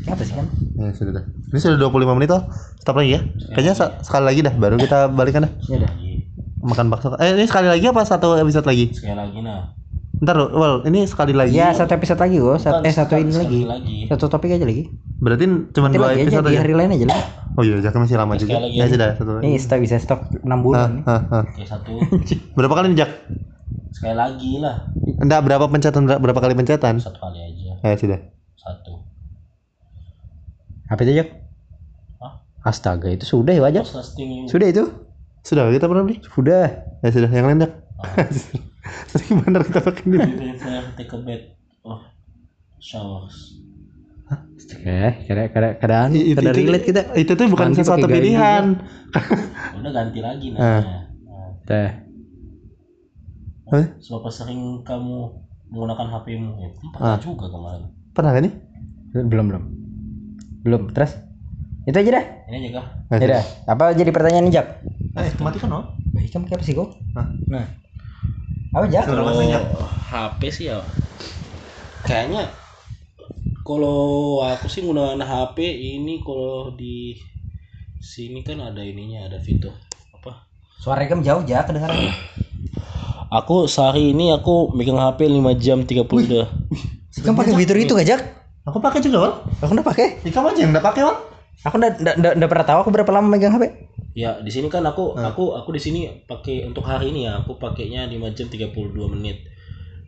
Kayak 0.01 0.15
apa 0.15 0.23
sih 0.23 0.33
kan? 0.33 0.47
Ya 0.73 0.87
sudah 0.89 1.11
dah. 1.13 1.23
Ini 1.51 1.59
sudah 1.59 1.77
25 1.81 2.15
menit 2.15 2.31
oh. 2.31 2.47
Stop 2.77 2.95
lagi 2.95 3.11
ya. 3.13 3.21
Kayaknya 3.51 3.73
sa- 3.73 3.93
sekali 3.99 4.23
lagi 4.23 4.39
dah 4.39 4.55
baru 4.55 4.79
kita 4.79 5.11
balikan 5.11 5.43
dah. 5.43 5.51
Ya 5.67 5.75
udah. 5.77 5.91
Makan 6.63 6.87
bakso. 6.87 7.11
Eh 7.19 7.35
ini 7.35 7.43
sekali 7.43 7.67
lagi 7.67 7.83
apa 7.83 8.01
satu 8.03 8.39
episode 8.39 8.63
lagi? 8.63 8.87
sekali 8.89 9.13
lagi 9.13 9.39
nah 9.39 9.75
Ntar 10.13 10.39
Wal, 10.55 10.87
ini 10.87 11.03
sekali 11.03 11.35
lagi. 11.35 11.51
Ya 11.51 11.75
satu 11.75 11.91
episode 11.91 12.15
lagi 12.15 12.39
gua. 12.39 12.55
Sat- 12.55 12.79
eh 12.79 12.95
satu 12.95 13.19
ini 13.19 13.27
sekali 13.27 13.67
lagi. 13.67 13.67
lagi. 13.67 13.97
Satu 14.07 14.31
topik 14.31 14.55
aja 14.55 14.63
lagi. 14.63 14.87
Berarti 15.19 15.43
cuma 15.75 15.91
dua 15.91 16.15
lagi 16.15 16.23
aja 16.23 16.39
episode 16.39 16.47
di 16.47 16.55
hari 16.55 16.71
lain 16.71 16.95
aja 16.95 17.05
lah. 17.11 17.19
Oh 17.53 17.61
iya, 17.61 17.77
Jaka 17.77 17.99
masih 17.99 18.15
lama 18.15 18.33
Sekali 18.33 18.47
juga. 18.47 18.57
Ya 18.71 18.85
sudah 18.87 19.09
satu. 19.13 19.31
Ini 19.37 19.59
stok 19.59 19.79
bisa 19.83 19.99
stok 19.99 20.19
6 20.39 20.47
bulan. 20.57 20.89
nih. 20.89 21.03
Hah, 21.03 21.21
hah. 21.27 21.43
Oke 21.45 21.67
satu 21.67 21.91
Berapa 22.57 22.73
kali 22.73 22.87
nih 22.89 23.03
Jak? 23.03 23.09
Sekali 24.03 24.19
lagi 24.19 24.51
lah 24.59 24.75
Enggak 25.03 25.41
berapa 25.41 25.65
pencetan 25.65 26.03
ber- 26.03 26.19
berapa 26.19 26.39
kali 26.39 26.53
pencetan? 26.53 26.99
satu 26.99 27.15
kali 27.17 27.39
aja 27.39 27.71
Ya 27.81 27.95
sudah. 27.95 28.19
satu 28.55 28.99
Apa 30.85 30.99
itu? 31.01 31.23
Hah? 32.19 32.33
Astaga 32.61 33.07
itu 33.09 33.23
sudah 33.23 33.51
ya 33.51 33.63
wajar. 33.63 33.83
Sudah 34.45 34.67
itu. 34.69 34.83
Sudah 35.41 35.67
kita 35.67 35.87
pernah 35.87 36.03
beli? 36.03 36.19
Sudah. 36.21 36.67
Ya 36.99 37.09
sudah, 37.09 37.27
yang 37.27 37.47
lain 37.47 37.63
Jak. 37.63 37.71
Sering 39.09 39.39
bener 39.41 39.63
kita 39.63 39.79
pakai 39.79 40.03
ini. 40.05 40.17
take 40.93 41.07
a 41.09 41.17
bed 41.17 41.41
oh 41.81 42.03
showers 42.77 43.55
Oke, 44.73 45.23
kada 45.23 45.43
kada 45.49 45.69
kadaan 45.77 46.09
Itu- 46.11 46.35
kada 46.35 46.51
itu- 46.51 46.59
relate 46.61 46.85
kita. 46.85 47.01
Itu 47.15 47.31
tuh 47.33 47.47
bukan 47.47 47.71
sesuatu 47.71 48.05
pilihan. 48.05 48.79
udah 49.79 49.91
ganti 49.91 50.19
lagi 50.19 50.47
Ah. 50.53 50.83
nah. 50.83 51.01
Teh. 51.63 51.89
Hah? 53.69 53.85
Seberapa 53.97 54.29
sering 54.29 54.83
kamu 54.83 55.17
menggunakan 55.69 56.07
HP-mu? 56.09 56.51
Ya, 56.57 56.69
Ah. 56.69 56.73
pernah 56.91 57.17
juga 57.17 57.45
kemarin. 57.47 57.83
Pernah 58.11 58.31
kan 58.31 58.41
nih? 58.43 58.53
Belum 59.23 59.45
belum. 59.47 59.63
Belum. 60.61 60.81
Terus? 60.91 61.15
Itu 61.83 61.95
aja 61.95 62.11
dah. 62.11 62.25
Ini 62.47 62.55
aja 62.57 62.69
kah? 62.73 62.85
Ya 63.09 63.15
Ya 63.17 63.27
dah. 63.33 63.43
Apa 63.67 63.83
jadi 63.91 64.09
pertanyaan 64.09 64.47
nih, 64.47 64.53
Jak? 64.53 64.67
Eh, 65.13 65.31
mati 65.39 65.57
kan 65.57 65.71
oh? 65.71 65.83
Baik 66.11 66.29
kamu 66.29 66.45
kayak 66.45 66.57
apa 66.57 66.65
sih 66.65 66.73
kok? 66.73 66.89
Nah. 67.13 67.27
Apa 68.73 68.85
Jak? 68.87 69.03
Kalau? 69.05 69.31
HP 70.13 70.41
sih 70.49 70.65
ya 70.69 70.77
kayaknya 72.03 72.45
kalau 73.63 73.97
aku 74.43 74.67
sih 74.67 74.83
menggunakan 74.83 75.23
HP 75.23 75.57
ini 75.97 76.19
kalau 76.19 76.69
di 76.69 77.17
sini 77.97 78.43
kan 78.43 78.59
ada 78.59 78.83
ininya 78.83 79.25
ada 79.25 79.39
fitur 79.39 79.71
apa 80.13 80.45
Suara 80.77 81.07
kamu 81.07 81.23
jauh 81.23 81.41
Jak 81.43 81.65
kedengaran. 81.65 81.97
aku 83.33 83.65
sehari 83.65 84.13
ini 84.13 84.29
aku 84.29 84.69
megang 84.71 85.01
HP 85.01 85.25
5 85.25 85.41
jam 85.57 85.81
30 85.81 86.05
udah 86.05 86.45
Kamu 87.13 87.35
pakai 87.35 87.53
fitur 87.55 87.77
itu 87.77 87.93
gak, 87.93 88.07
Jak? 88.07 88.21
Aku 88.63 88.77
pakai 88.79 88.97
juga, 88.97 89.17
Wal. 89.19 89.33
Aku 89.59 89.71
udah 89.71 89.83
pakai. 89.83 90.17
Ih, 90.21 90.29
kamu 90.29 90.49
aja 90.49 90.59
yang 90.59 90.71
enggak 90.71 90.81
pakai, 90.83 91.01
Wal. 91.03 91.17
Aku 91.61 91.75
udah 91.75 91.89
udah 91.93 92.13
udah- 92.15 92.33
udah 92.35 92.47
pernah 92.47 92.65
tahu 92.65 92.77
aku 92.79 92.89
berapa 92.91 93.11
lama 93.11 93.27
megang 93.27 93.51
HP. 93.51 93.63
ya 94.13 94.37
di 94.37 94.49
sini 94.49 94.65
kan 94.67 94.81
aku 94.83 95.17
aku 95.17 95.53
aku 95.55 95.69
di 95.71 95.81
sini 95.81 95.99
pakai 96.23 96.61
untuk 96.63 96.81
hari 96.83 97.09
ini 97.09 97.25
ya 97.25 97.41
aku 97.41 97.57
pakainya 97.57 98.05
5 98.05 98.29
jam 98.29 98.45
32 98.45 98.69
menit 99.09 99.41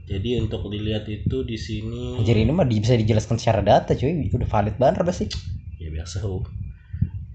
jadi 0.06 0.38
untuk 0.40 0.70
dilihat 0.70 1.10
itu 1.10 1.42
di 1.42 1.58
sini 1.58 2.22
Jadi 2.22 2.40
ini 2.40 2.52
mah 2.52 2.64
di- 2.64 2.78
bisa 2.78 2.94
dijelaskan 2.94 3.36
secara 3.36 3.62
data, 3.62 3.92
cuy. 3.92 4.30
Udah 4.30 4.46
valid 4.46 4.78
banget 4.78 5.02
pasti. 5.02 5.26
ya 5.78 5.90
biasa 5.90 6.22
oh. 6.22 6.46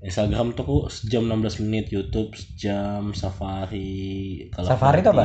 Instagram 0.01 0.55
tuh 0.55 0.63
aku 0.63 0.77
sejam 0.89 1.27
16 1.27 1.61
menit 1.61 1.91
YouTube 1.91 2.33
sejam 2.33 3.13
Safari 3.13 4.47
kalau 4.49 4.67
Safari 4.67 4.99
itu 5.01 5.11
apa? 5.11 5.25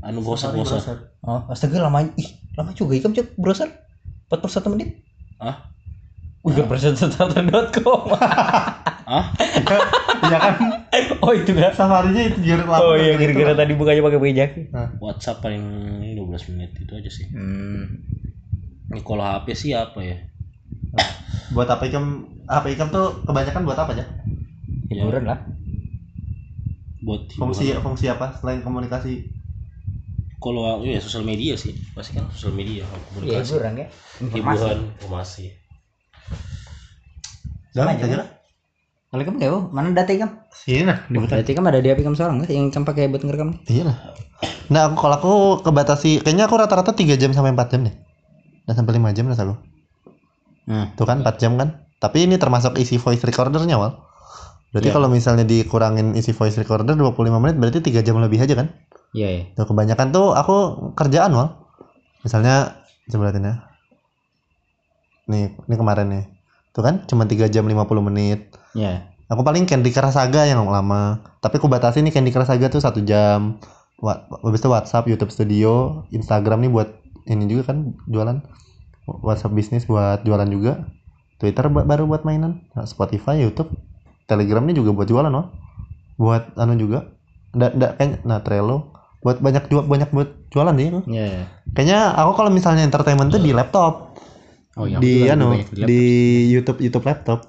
Anu 0.00 0.20
browser 0.20 0.50
browser 0.50 1.12
Oh, 1.20 1.44
astaga 1.46 1.78
lama. 1.78 2.00
Ih, 2.14 2.28
lama 2.54 2.72
juga 2.72 2.94
ikam 2.94 3.12
cek 3.12 3.36
browser. 3.36 3.68
41 4.28 4.72
menit. 4.72 4.88
ah 5.36 5.68
Wih, 6.40 6.54
gak 6.54 6.72
starter.com. 6.96 8.16
ah 8.16 9.24
Iya 10.20 10.38
kan? 10.38 10.54
oh, 11.20 11.32
itu 11.32 11.50
gak. 11.52 11.74
Safarinya 11.74 12.22
itu 12.24 12.38
giret 12.40 12.64
lama. 12.64 12.80
Oh 12.82 12.94
iya, 12.94 13.12
kira-kira 13.14 13.52
tadi 13.52 13.74
bukanya 13.74 14.00
pakai 14.00 14.20
pejak. 14.20 14.50
WhatsApp 14.98 15.40
paling 15.40 15.64
12 16.14 16.50
menit 16.50 16.70
itu 16.76 16.92
aja 16.92 17.10
sih 17.10 17.26
Hmm. 17.28 18.00
ini 18.88 19.00
kalau 19.00 19.22
HP 19.22 19.46
sih 19.52 19.70
apa 19.70 20.00
ya 20.00 20.16
Buat 21.50 21.68
apa 21.68 21.84
ikam? 21.84 22.24
HP 22.42 22.74
ikam 22.74 22.88
tuh 22.88 23.22
kebanyakan 23.22 23.62
buat 23.62 23.76
apa 23.76 23.92
aja? 23.92 24.04
Hiburan 24.88 25.24
lah. 25.24 25.38
buat 27.00 27.26
Fungsi 27.32 27.70
hiburan. 27.70 27.82
fungsi 27.82 28.06
apa 28.06 28.36
selain 28.36 28.60
komunikasi? 28.60 29.28
Kalau 30.40 30.80
ya 30.82 30.98
sosial 30.98 31.22
media 31.22 31.54
sih 31.54 31.76
pasti 31.92 32.16
kan 32.16 32.26
sosial 32.32 32.56
media 32.56 32.82
Iya, 32.82 32.96
komunikasi 33.12 33.50
hiburan 33.52 33.72
ya. 33.76 33.86
Informasi. 34.24 34.34
hiburan 34.40 34.78
informasi 34.96 35.44
Jangan 37.70 38.02
aja, 38.02 38.16
lah. 38.18 38.28
Kalau 39.10 39.22
kamu 39.26 39.36
deh, 39.42 39.50
mana 39.74 39.90
data 39.94 40.10
kamu? 40.10 40.34
Sini 40.50 40.86
nah, 40.86 41.06
diputar. 41.06 41.42
Berarti 41.42 41.52
kamu 41.54 41.66
ada 41.70 41.80
di 41.82 41.88
HP 41.90 41.98
kamu 42.06 42.16
seorang 42.18 42.34
nggak 42.42 42.50
yang 42.50 42.70
kamu 42.70 42.84
pakai 42.86 43.10
buat 43.10 43.22
ngerekam? 43.26 43.50
Iya 43.66 43.82
lah. 43.90 43.96
Nah, 44.70 44.86
aku 44.86 44.96
kalau 45.02 45.14
aku 45.18 45.32
kebatasi, 45.66 46.22
kayaknya 46.22 46.46
aku 46.46 46.54
rata-rata 46.58 46.94
3 46.94 47.18
jam 47.18 47.34
sampai 47.34 47.50
4 47.54 47.70
jam 47.74 47.80
deh. 47.90 47.94
Dan 48.66 48.74
sampai 48.78 49.02
5 49.02 49.10
jam 49.10 49.26
rasa 49.26 49.42
aku. 49.46 49.54
Hmm. 50.70 50.86
Tuh 50.94 51.06
kan 51.06 51.26
4 51.26 51.42
jam 51.42 51.58
kan. 51.58 51.90
Tapi 51.98 52.30
ini 52.30 52.38
termasuk 52.38 52.78
isi 52.78 53.02
voice 53.02 53.22
recordernya, 53.26 53.78
Wal. 53.78 53.98
Berarti 54.70 54.88
Iya. 54.88 54.94
kalau 54.94 55.08
misalnya 55.10 55.42
dikurangin 55.42 56.14
isi 56.14 56.30
voice 56.30 56.54
recorder 56.54 56.94
25 56.94 57.42
menit 57.42 57.58
berarti 57.58 57.82
3 57.82 58.00
jam 58.00 58.18
lebih 58.18 58.38
aja 58.38 58.54
kan? 58.54 58.70
Iya, 59.10 59.28
iya. 59.28 59.42
Tuh 59.54 59.66
kebanyakan 59.66 60.14
tuh 60.14 60.30
aku 60.32 60.56
kerjaan, 60.94 61.34
Wal. 61.34 61.50
Misalnya 62.22 62.78
coba 63.06 63.28
liatin 63.28 63.44
ya. 63.44 63.54
Nih, 65.26 65.54
ini 65.56 65.74
kemarin 65.74 66.06
nih. 66.08 66.24
Tuh 66.70 66.82
kan 66.82 67.02
cuma 67.06 67.26
3 67.26 67.46
jam 67.46 67.66
50 67.66 68.02
menit. 68.02 68.54
Iya. 68.74 69.10
Aku 69.26 69.42
paling 69.42 69.66
Candy 69.66 69.90
Crush 69.90 70.14
Saga 70.14 70.42
yang 70.42 70.66
lama. 70.66 71.22
Tapi 71.38 71.58
aku 71.58 71.66
batasi 71.66 72.02
nih 72.02 72.10
Candy 72.10 72.30
Crush 72.30 72.50
Saga 72.50 72.66
tuh 72.66 72.82
satu 72.82 73.02
jam. 73.02 73.58
Wa- 73.98 74.26
Habis 74.42 74.58
itu 74.58 74.68
WhatsApp, 74.68 75.06
YouTube 75.06 75.30
Studio, 75.30 75.72
Instagram 76.10 76.62
nih 76.62 76.70
buat 76.70 76.88
ini 77.26 77.46
juga 77.46 77.74
kan 77.74 77.94
jualan. 78.06 78.42
WhatsApp 79.06 79.50
bisnis 79.50 79.86
buat 79.86 80.22
jualan 80.22 80.46
juga. 80.46 80.86
Twitter 81.38 81.66
ba- 81.66 81.82
baru 81.82 82.06
buat 82.06 82.22
mainan. 82.22 82.62
Nah, 82.72 82.86
Spotify, 82.86 83.38
YouTube, 83.38 83.70
Telegram 84.30 84.62
nih 84.62 84.78
juga 84.78 84.94
buat 84.94 85.10
jualan 85.10 85.32
loh. 85.34 85.50
Buat 86.14 86.54
anu 86.54 86.78
juga. 86.78 87.10
Nggak, 87.50 87.70
nggak 87.74 87.92
kayak 87.98 88.12
nah 88.22 88.38
Trello 88.46 88.94
buat 89.20 89.36
banyak 89.36 89.68
jual 89.68 89.84
banyak 89.84 90.10
buat 90.16 90.28
jualan 90.48 90.72
aku. 90.72 91.00
Iya, 91.04 91.24
iya. 91.28 91.44
Kayaknya 91.76 92.00
aku 92.16 92.32
kalau 92.40 92.50
misalnya 92.54 92.88
entertainment 92.88 93.28
tuh 93.28 93.42
di 93.42 93.52
laptop. 93.52 94.16
Oh, 94.78 94.86
iya. 94.86 94.96
di 95.02 95.26
anu 95.28 95.58
di, 95.58 95.66
laptop. 95.66 95.88
YouTube 96.54 96.78
YouTube 96.80 97.06
laptop. 97.06 97.40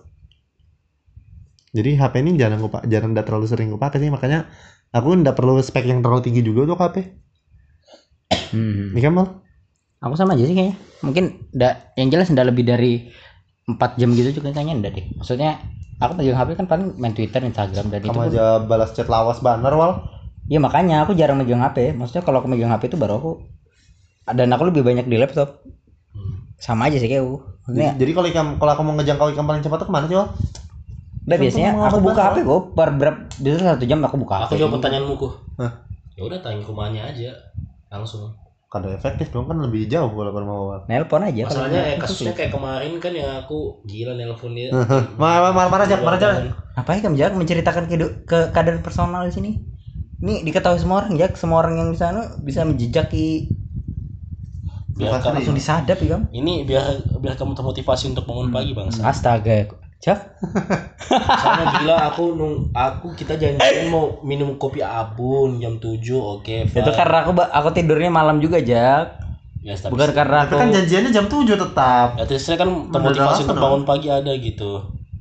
Jadi 1.71 1.95
HP 1.95 2.13
ini 2.19 2.35
jarang 2.35 2.59
gue 2.59 2.67
pak, 2.67 2.83
jarang 2.91 3.15
nggak 3.15 3.23
terlalu 3.23 3.47
sering 3.47 3.71
gue 3.71 3.79
pakai 3.79 4.03
sih 4.03 4.11
makanya 4.11 4.51
aku 4.91 5.15
nggak 5.15 5.39
perlu 5.39 5.55
spek 5.63 5.87
yang 5.87 6.03
terlalu 6.03 6.27
tinggi 6.27 6.43
juga 6.43 6.67
untuk 6.67 6.83
HP. 6.83 6.95
Hmm. 8.51 8.91
Ini 8.91 8.99
kan 8.99 9.11
mal? 9.15 9.27
Aku 10.03 10.19
sama 10.19 10.35
aja 10.35 10.43
sih 10.43 10.51
kayaknya. 10.51 10.75
Mungkin 11.07 11.23
ndak 11.55 11.95
yang 11.95 12.09
jelas 12.11 12.27
ndak 12.35 12.51
lebih 12.51 12.67
dari 12.67 13.07
4 13.63 13.79
jam 13.95 14.11
gitu 14.11 14.43
juga 14.43 14.51
kayaknya 14.51 14.83
ndak 14.83 14.91
deh. 14.99 15.05
Maksudnya 15.15 15.63
aku 16.01 16.17
pegang 16.17 16.33
HP 16.35 16.49
kan 16.55 16.65
paling 16.65 16.97
main 16.97 17.13
Twitter, 17.13 17.39
Instagram 17.39 17.85
dan 17.87 17.99
itu 17.99 18.09
Kamu 18.09 18.17
pun- 18.17 18.27
aja 18.27 18.43
balas 18.59 18.91
chat 18.91 19.05
lawas 19.05 19.37
banner 19.39 19.71
wal. 19.71 19.91
Iya 20.45 20.57
makanya 20.57 21.05
aku 21.05 21.13
jarang 21.13 21.37
megang 21.37 21.61
HP. 21.61 21.93
Maksudnya 21.93 22.25
kalau 22.25 22.41
aku 22.41 22.49
megang 22.49 22.67
HP 22.67 22.89
itu 22.89 22.97
baru 22.97 23.15
aku 23.15 23.31
dan 24.27 24.49
aku 24.49 24.67
lebih 24.67 24.81
banyak 24.81 25.05
di 25.05 25.15
laptop. 25.15 25.61
Sama 26.57 26.89
aja 26.89 26.97
sih 26.97 27.05
kayak 27.05 27.21
aku. 27.21 27.37
Maksudnya 27.61 27.93
Jadi, 27.93 27.99
jadi 28.01 28.11
kalau 28.11 28.27
ikam 28.27 28.47
kalau 28.57 28.71
aku 28.73 28.81
mau 28.81 28.93
ngejangkau 28.95 29.27
ikam 29.29 29.45
paling 29.45 29.61
cepat 29.61 29.77
tuh 29.77 29.87
ke 29.87 29.93
mana 29.93 30.05
sih 30.05 30.17
wal? 30.17 30.29
udah 31.21 31.37
biasanya 31.37 31.69
aku 31.77 32.01
buka 32.01 32.21
HP 32.27 32.37
kok 32.41 32.61
per 32.73 32.89
berapa 32.97 33.19
biasanya 33.37 33.77
satu 33.77 33.85
jam 33.85 34.01
aku 34.01 34.17
buka 34.17 34.41
aku 34.41 34.57
HP. 34.57 34.59
jawab 34.59 34.71
pertanyaanmu 34.75 35.15
Hah? 35.61 35.71
ya 36.17 36.21
udah 36.25 36.39
tanya 36.41 36.59
ke 36.59 36.67
rumahnya 36.67 37.01
aja 37.07 37.29
langsung 37.93 38.33
Kada 38.71 38.87
efektif 38.95 39.27
dong 39.35 39.45
kan 39.51 39.57
lebih 39.59 39.81
jauh 39.91 40.07
kalau 40.15 40.31
mau. 40.51 40.63
Nelpon 40.87 41.21
aja 41.27 41.43
masalahnya 41.43 41.81
eh, 41.91 41.97
kasusnya 41.99 42.31
kayak 42.31 42.51
kemarin 42.55 42.93
kan 43.03 43.11
yang 43.19 43.29
aku 43.43 43.83
gila 43.83 44.13
nelpon 44.15 44.51
dia 44.55 44.71
Marah 45.21 45.51
marah 45.51 45.69
marah 45.73 45.85
jak 45.91 46.01
marah 46.07 46.19
jak. 46.23 46.33
Apa 46.79 46.89
ya 46.95 46.99
kamu 47.03 47.15
Jak 47.19 47.31
menceritakan 47.35 47.83
kehidu- 47.91 48.15
ke 48.23 48.37
keadaan 48.55 48.79
personal 48.79 49.21
di 49.27 49.33
sini? 49.35 49.51
Ini 50.23 50.33
diketahui 50.47 50.79
semua 50.79 51.03
orang 51.03 51.13
Jak, 51.19 51.31
semua 51.35 51.57
orang 51.65 51.75
yang 51.81 51.89
di 51.91 51.99
sana 51.99 52.21
bisa 52.47 52.61
menjejaki 52.63 53.27
biar 54.95 55.19
kamu 55.23 55.35
langsung 55.39 55.55
disadap 55.55 55.97
ya 56.03 56.07
kamu. 56.15 56.25
ini 56.35 56.53
biar 56.67 56.83
biar 57.23 57.35
kamu 57.39 57.51
termotivasi 57.55 58.11
untuk 58.11 58.23
bangun 58.27 58.51
pagi 58.51 58.71
bangsa 58.75 59.07
Astaga, 59.07 59.71
Jak. 60.01 60.17
soalnya 61.05 61.65
gila 61.77 61.95
aku 62.09 62.33
nung 62.33 62.73
aku 62.73 63.13
kita 63.13 63.37
janjian 63.37 63.85
mau 63.87 64.17
minum 64.21 64.57
kopi 64.57 64.81
abun 64.81 65.61
jam 65.61 65.77
7 65.77 66.01
oke 66.17 66.57
Itu 66.67 66.91
karena 66.91 67.21
aku 67.21 67.31
aku 67.37 67.69
tidurnya 67.69 68.09
malam 68.09 68.41
juga 68.41 68.57
Jak. 68.57 69.21
Ya, 69.61 69.77
tapi 69.77 69.93
Bukan 69.93 70.09
karena 70.09 70.41
Tapi 70.41 70.47
aku 70.49 70.55
kan 70.57 70.69
janjiannya 70.73 71.11
jam 71.13 71.25
7 71.29 71.45
tetap. 71.53 72.07
ya 72.17 72.25
terusnya 72.25 72.57
kan 72.57 72.65
Udah 72.65 72.89
termotivasi 72.91 73.45
untuk 73.45 73.61
bangun 73.61 73.83
pagi 73.85 74.07
ada 74.09 74.33
gitu. 74.33 74.71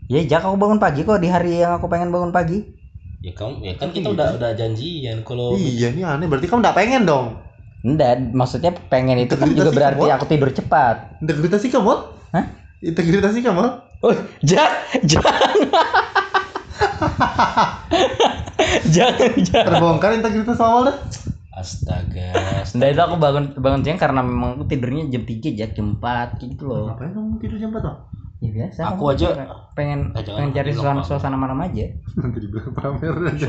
Ya 0.09 0.25
Jak 0.25 0.43
aku 0.43 0.57
bangun 0.57 0.81
pagi 0.81 1.05
kok 1.05 1.21
di 1.21 1.29
hari 1.29 1.61
yang 1.61 1.77
aku 1.77 1.85
pengen 1.87 2.09
bangun 2.09 2.33
pagi 2.33 2.64
Ya 3.21 3.37
kamu 3.37 3.61
ya 3.61 3.77
kan 3.77 3.93
kita 3.93 4.16
udah 4.16 4.33
udah 4.33 4.51
janjian 4.57 5.21
kalau 5.23 5.53
Iya, 5.53 5.93
ini 5.93 6.01
aneh. 6.01 6.25
Berarti 6.25 6.49
kamu 6.49 6.64
nggak 6.64 6.73
pengen 6.73 7.05
dong. 7.05 7.37
Enggak, 7.81 8.16
maksudnya 8.33 8.73
pengen 8.88 9.21
itu 9.21 9.37
Kan 9.37 9.53
juga 9.53 9.73
berarti 9.73 10.01
kamu. 10.03 10.16
aku 10.16 10.25
tidur 10.25 10.49
cepat 10.53 11.21
Integritas 11.21 11.61
sih 11.61 11.69
kamu? 11.69 11.93
Hah? 12.33 12.45
Integritas 12.81 13.37
sih 13.37 13.45
kamu? 13.45 13.89
Oh, 14.00 14.16
Jak, 14.40 14.70
jangan 15.04 15.56
Jangan, 18.86 19.30
jangan 19.38 19.66
Terbongkar 19.68 20.10
integritas 20.14 20.58
awal 20.58 20.88
dah. 20.88 20.96
astaga. 21.52 22.32
Nah 22.72 22.86
itu 22.86 22.96
aku 22.98 23.16
bangun 23.16 23.52
bangun 23.54 23.80
siang 23.82 23.98
karena 23.98 24.20
memang 24.22 24.56
aku 24.56 24.64
tidurnya 24.66 25.04
jam 25.08 25.22
3 25.22 25.52
Jak, 25.52 25.70
jam 25.74 25.86
4 25.94 26.40
gitu 26.40 26.62
loh 26.64 26.88
Ngapain 26.88 27.12
kamu 27.12 27.36
tidur 27.36 27.58
jam 27.58 27.68
4 27.70 27.82
toh? 27.82 27.96
Ya 28.40 28.50
biasa 28.50 28.80
Aku 28.90 29.02
aja- 29.06 29.36
pengen 29.74 30.00
Eh, 30.10 30.22
jangan 30.22 30.38
pengen 30.40 30.50
cari 30.54 30.70
suasana, 30.72 31.02
suasana 31.02 31.36
malam 31.36 31.60
aja 31.60 31.84
Nanti 32.16 32.38
dibilang 32.38 32.72
pamer 32.72 33.12
aja. 33.26 33.46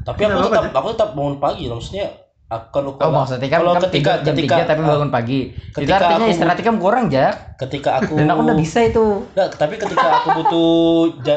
Tapi 0.00 0.20
aku 0.24 0.48
tetap 0.48 0.72
aku 0.72 0.88
tetap 0.90 1.10
bangun 1.12 1.36
pagi 1.36 1.68
loh. 1.68 1.76
Maksudnya 1.76 2.08
akan 2.48 2.96
Oh 2.96 3.12
maksudnya 3.12 3.48
kan 3.52 3.60
kalau 3.60 3.76
ketika 3.76 4.24
tidur 4.24 4.24
jam 4.24 4.34
ketika 4.34 4.54
3 4.64 4.70
tapi 4.72 4.80
bangun 4.80 5.10
pagi 5.12 5.40
Itu 5.52 5.76
ketika 5.76 5.94
artinya 6.00 6.24
aku- 6.24 6.32
istirahatnya 6.32 6.64
kamu 6.64 6.80
kurang 6.80 7.04
Jak 7.12 7.32
ketika 7.60 7.90
aku 8.00 8.14
Dan 8.16 8.26
aku 8.32 8.40
udah 8.40 8.56
bisa 8.56 8.78
itu 8.88 9.06
Nggak, 9.36 9.48
tapi 9.60 9.74
ketika 9.76 10.06
aku 10.16 10.28
butuh 10.40 10.68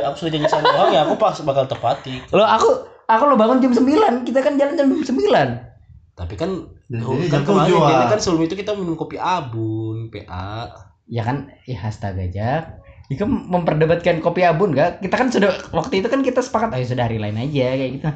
aku 0.07 0.15
sudah 0.15 0.31
janji 0.31 0.47
sama 0.47 0.71
orang 0.71 0.91
ya 0.95 0.99
aku 1.03 1.19
pas 1.19 1.35
bakal 1.43 1.67
tepati. 1.67 2.15
Lo 2.31 2.47
aku 2.47 2.67
aku 3.11 3.23
lo 3.27 3.35
bangun 3.35 3.59
jam 3.59 3.75
9 3.75 4.23
Kita 4.23 4.39
kan 4.39 4.55
jalan 4.55 4.73
jam 4.73 4.87
9 4.87 5.11
Tapi 6.15 6.33
kan 6.39 6.49
Jadi 6.87 7.27
kan 7.27 7.41
kemarin 7.43 7.71
ini 7.71 8.03
ah. 8.03 8.07
kan 8.07 8.19
sebelum 8.19 8.43
itu 8.43 8.55
kita 8.55 8.75
minum 8.75 8.99
kopi 8.99 9.15
abun, 9.15 10.11
PA. 10.11 10.67
Ya 11.07 11.23
kan, 11.23 11.47
ya 11.63 11.87
astaga 11.87 12.27
Jak. 12.27 12.83
Ya 13.07 13.15
kan 13.15 13.27
memperdebatkan 13.27 14.19
kopi 14.19 14.43
abun 14.43 14.75
gak? 14.75 14.99
Kita 14.99 15.15
kan 15.15 15.31
sudah 15.31 15.55
waktu 15.71 16.03
itu 16.03 16.07
kan 16.07 16.19
kita 16.19 16.39
sepakat, 16.39 16.75
ayo 16.75 16.83
sudah 16.83 17.07
hari 17.07 17.15
lain 17.15 17.35
aja 17.35 17.67
kayak 17.75 17.91
gitu. 17.95 18.07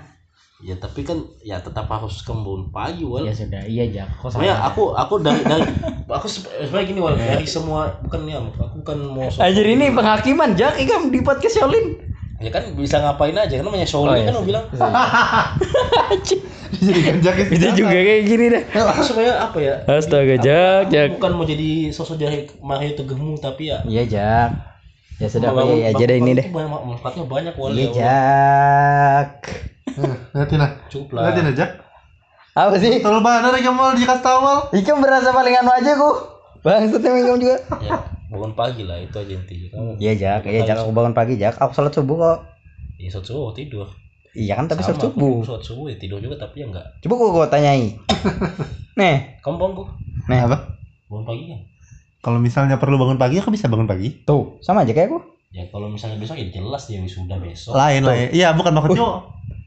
Ya 0.57 0.71
tapi 0.73 1.03
kan 1.03 1.19
ya 1.41 1.59
tetap 1.59 1.83
harus 1.85 2.21
kembun 2.21 2.71
pagi 2.71 3.03
wal. 3.03 3.21
Ya 3.21 3.31
sudah, 3.31 3.59
iya 3.61 3.85
Jak. 3.85 4.07
Kok 4.17 4.39
aku 4.39 4.95
aku 4.95 5.19
dari 5.19 5.43
dari 5.43 5.67
aku 6.07 6.25
se- 6.25 6.47
sebenarnya 6.47 6.87
gini 6.87 6.99
wal 6.99 7.13
dari 7.13 7.43
semua 7.43 7.91
bukan 7.99 8.23
ya 8.23 8.39
aku 8.39 8.79
kan 8.81 8.95
mau 8.97 9.27
sok- 9.27 9.41
Anjir 9.41 9.67
ini 9.67 9.91
penghakiman 9.91 10.55
Jak, 10.55 10.77
ikam 10.77 11.09
di 11.09 11.19
podcast 11.19 11.59
Shaolin. 11.59 12.07
ya 12.35 12.51
kan 12.51 12.67
bisa 12.73 12.99
ngapain 12.99 13.31
aja 13.31 13.47
kan 13.53 13.63
namanya 13.63 13.83
Shaolin 13.85 14.11
Oh, 14.11 14.15
iya 14.17 14.25
kan 14.25 14.33
mau 14.33 14.43
bilang 14.43 14.63
Jadi 16.75 16.99
kerja 17.01 17.29
ke 17.31 17.41
Bisa 17.47 17.67
juga 17.71 17.95
kayak 17.95 18.23
gini 18.25 18.45
dah. 18.49 18.63
aku 18.91 19.01
sebenarnya 19.01 19.35
apa 19.41 19.57
ya 19.57 19.75
Astaga 19.87 20.35
Jak, 20.37 20.81
Jak. 20.89 21.07
bukan 21.15 21.31
mau 21.33 21.45
jadi 21.45 21.69
sosok 21.89 22.15
dari 22.17 22.43
Mario 22.59 22.91
Tegemu 22.93 23.39
tapi 23.39 23.69
ya 23.69 23.79
Iya 23.83 24.03
Jak. 24.05 24.49
Ya 25.15 25.27
sudah, 25.27 25.47
aku 25.49 25.79
ya 25.79 25.91
aja 25.91 26.03
deh 26.05 26.17
ini 26.17 26.31
deh. 26.33 26.45
manfaatnya 26.51 27.23
banyak 27.23 27.53
wal 27.55 27.71
Iya 27.71 27.87
ya. 27.87 27.91
Jak. 27.95 29.31
Lihatin 30.31 30.57
lah. 30.57 30.71
cukup 30.87 31.15
lah 31.15 31.21
Lihatin 31.27 31.49
aja. 31.49 31.65
Apa 32.53 32.75
sih? 32.75 32.99
Terlalu 32.99 33.21
benar 33.21 33.51
ya 33.51 33.61
kamu 33.61 33.83
dikasih 33.97 34.21
tahu 34.21 34.37
mal. 34.39 34.57
Ikam 34.71 34.99
berasa 34.99 35.29
paling 35.29 35.55
anu 35.55 35.71
aja 35.71 35.91
ku. 35.93 36.11
Bangsat 36.61 36.99
emang 36.99 37.21
ikam 37.21 37.37
juga. 37.37 37.57
ya 37.79 37.95
bangun 38.25 38.51
pagi 38.51 38.83
lah 38.83 38.97
itu 38.97 39.15
aja 39.15 39.31
intinya 39.31 39.67
kamu 39.69 39.91
Iya 39.97 40.11
Jak, 40.17 40.41
iya 40.45 40.61
Jak 40.63 40.77
aku 40.77 40.91
bangun 40.91 41.11
pagi 41.11 41.35
Jak. 41.35 41.55
Aku 41.55 41.71
sholat 41.71 41.91
subuh 41.91 42.15
kok. 42.15 42.37
ya 42.95 43.07
sholat 43.07 43.25
subuh 43.25 43.51
tidur 43.51 43.87
Iya 44.31 44.55
kan 44.55 44.65
tapi 44.65 44.81
sholat 44.81 44.99
subuh. 44.99 45.43
sholat 45.43 45.61
subuh 45.61 45.85
ya 45.85 45.95
tidur 45.95 46.17
juga 46.17 46.35
tapi 46.37 46.59
ya 46.59 46.67
enggak 46.67 46.83
Coba 46.99 47.13
gua, 47.13 47.29
gua 47.33 47.45
tanyai. 47.45 47.95
Nih, 48.99 49.15
kamu 49.39 49.55
bangun 49.57 49.73
kok 49.77 49.87
nih. 50.25 50.39
Apa? 50.41 50.57
bangun 51.05 51.25
pagi 51.25 51.43
kan 51.45 51.59
Kalau 52.19 52.39
misalnya 52.39 52.75
perlu 52.75 52.97
bangun 52.97 53.15
pagi, 53.15 53.37
aku 53.37 53.51
bisa 53.51 53.67
bangun 53.67 53.85
pagi. 53.85 54.09
Tuh, 54.23 54.57
sama 54.59 54.81
aja 54.81 54.91
kayak 54.91 55.07
aku. 55.07 55.19
ya 55.51 55.63
kalau 55.69 55.85
misalnya 55.85 56.17
besok 56.17 56.35
ya 56.35 56.49
jelas 56.49 56.83
dia 56.83 56.97
wisuda 56.97 57.37
besok 57.37 57.71
Lain 57.71 58.01
lain. 58.01 58.27
Iya, 58.31 58.51
bukan 58.51 58.73
maksudnya. 58.73 59.05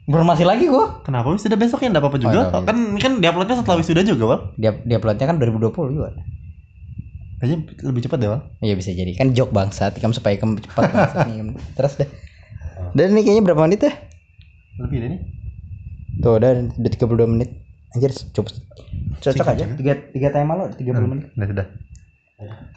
Informasi 0.09 0.45
lagi 0.49 0.65
gua. 0.73 1.05
Kenapa 1.05 1.29
wisuda 1.29 1.61
besok 1.61 1.85
ya? 1.85 1.93
Enggak 1.93 2.01
apa-apa 2.09 2.19
juga. 2.19 2.41
Oh, 2.41 2.45
iya, 2.49 2.49
iya. 2.49 2.65
Kan 2.65 2.77
kan 2.97 3.13
diuploadnya 3.21 3.57
setelah 3.61 3.77
wisuda 3.77 4.01
juga, 4.09 4.25
Wal. 4.25 4.41
Dia 4.57 4.73
dia 4.81 4.97
uploadnya 4.97 5.27
kan 5.29 5.37
2020 5.37 5.93
juga. 5.93 6.09
Kayaknya 7.39 7.57
lebih 7.85 8.01
cepat 8.09 8.19
deh, 8.25 8.29
Wal. 8.33 8.41
Iya 8.65 8.75
bisa 8.81 8.91
jadi. 8.97 9.13
Kan 9.21 9.37
jok 9.37 9.53
bangsat, 9.53 10.01
kamu 10.01 10.17
supaya 10.17 10.41
kamu 10.41 10.65
cepat 10.65 10.85
bangsat 10.97 11.29
nih. 11.29 11.53
Terus 11.77 11.93
deh. 12.01 12.09
Dan 12.97 13.13
ini 13.13 13.21
kayaknya 13.21 13.45
berapa 13.53 13.63
menit 13.69 13.81
ya? 13.85 13.93
Lebih 14.81 14.97
deh 14.97 15.09
nih. 15.13 15.21
Tuh 16.25 16.33
udah 16.41 16.51
udah 16.73 16.91
32 16.91 17.29
menit. 17.29 17.51
Anjir 17.93 18.11
cukup 18.33 18.49
cocok 19.21 19.47
aja. 19.55 19.65
Tiga 19.77 19.93
tiga 20.09 20.29
timer 20.33 20.57
lo 20.57 20.65
30 20.73 21.05
menit. 21.05 21.27
Nah, 21.37 21.47
sudah. 21.47 21.67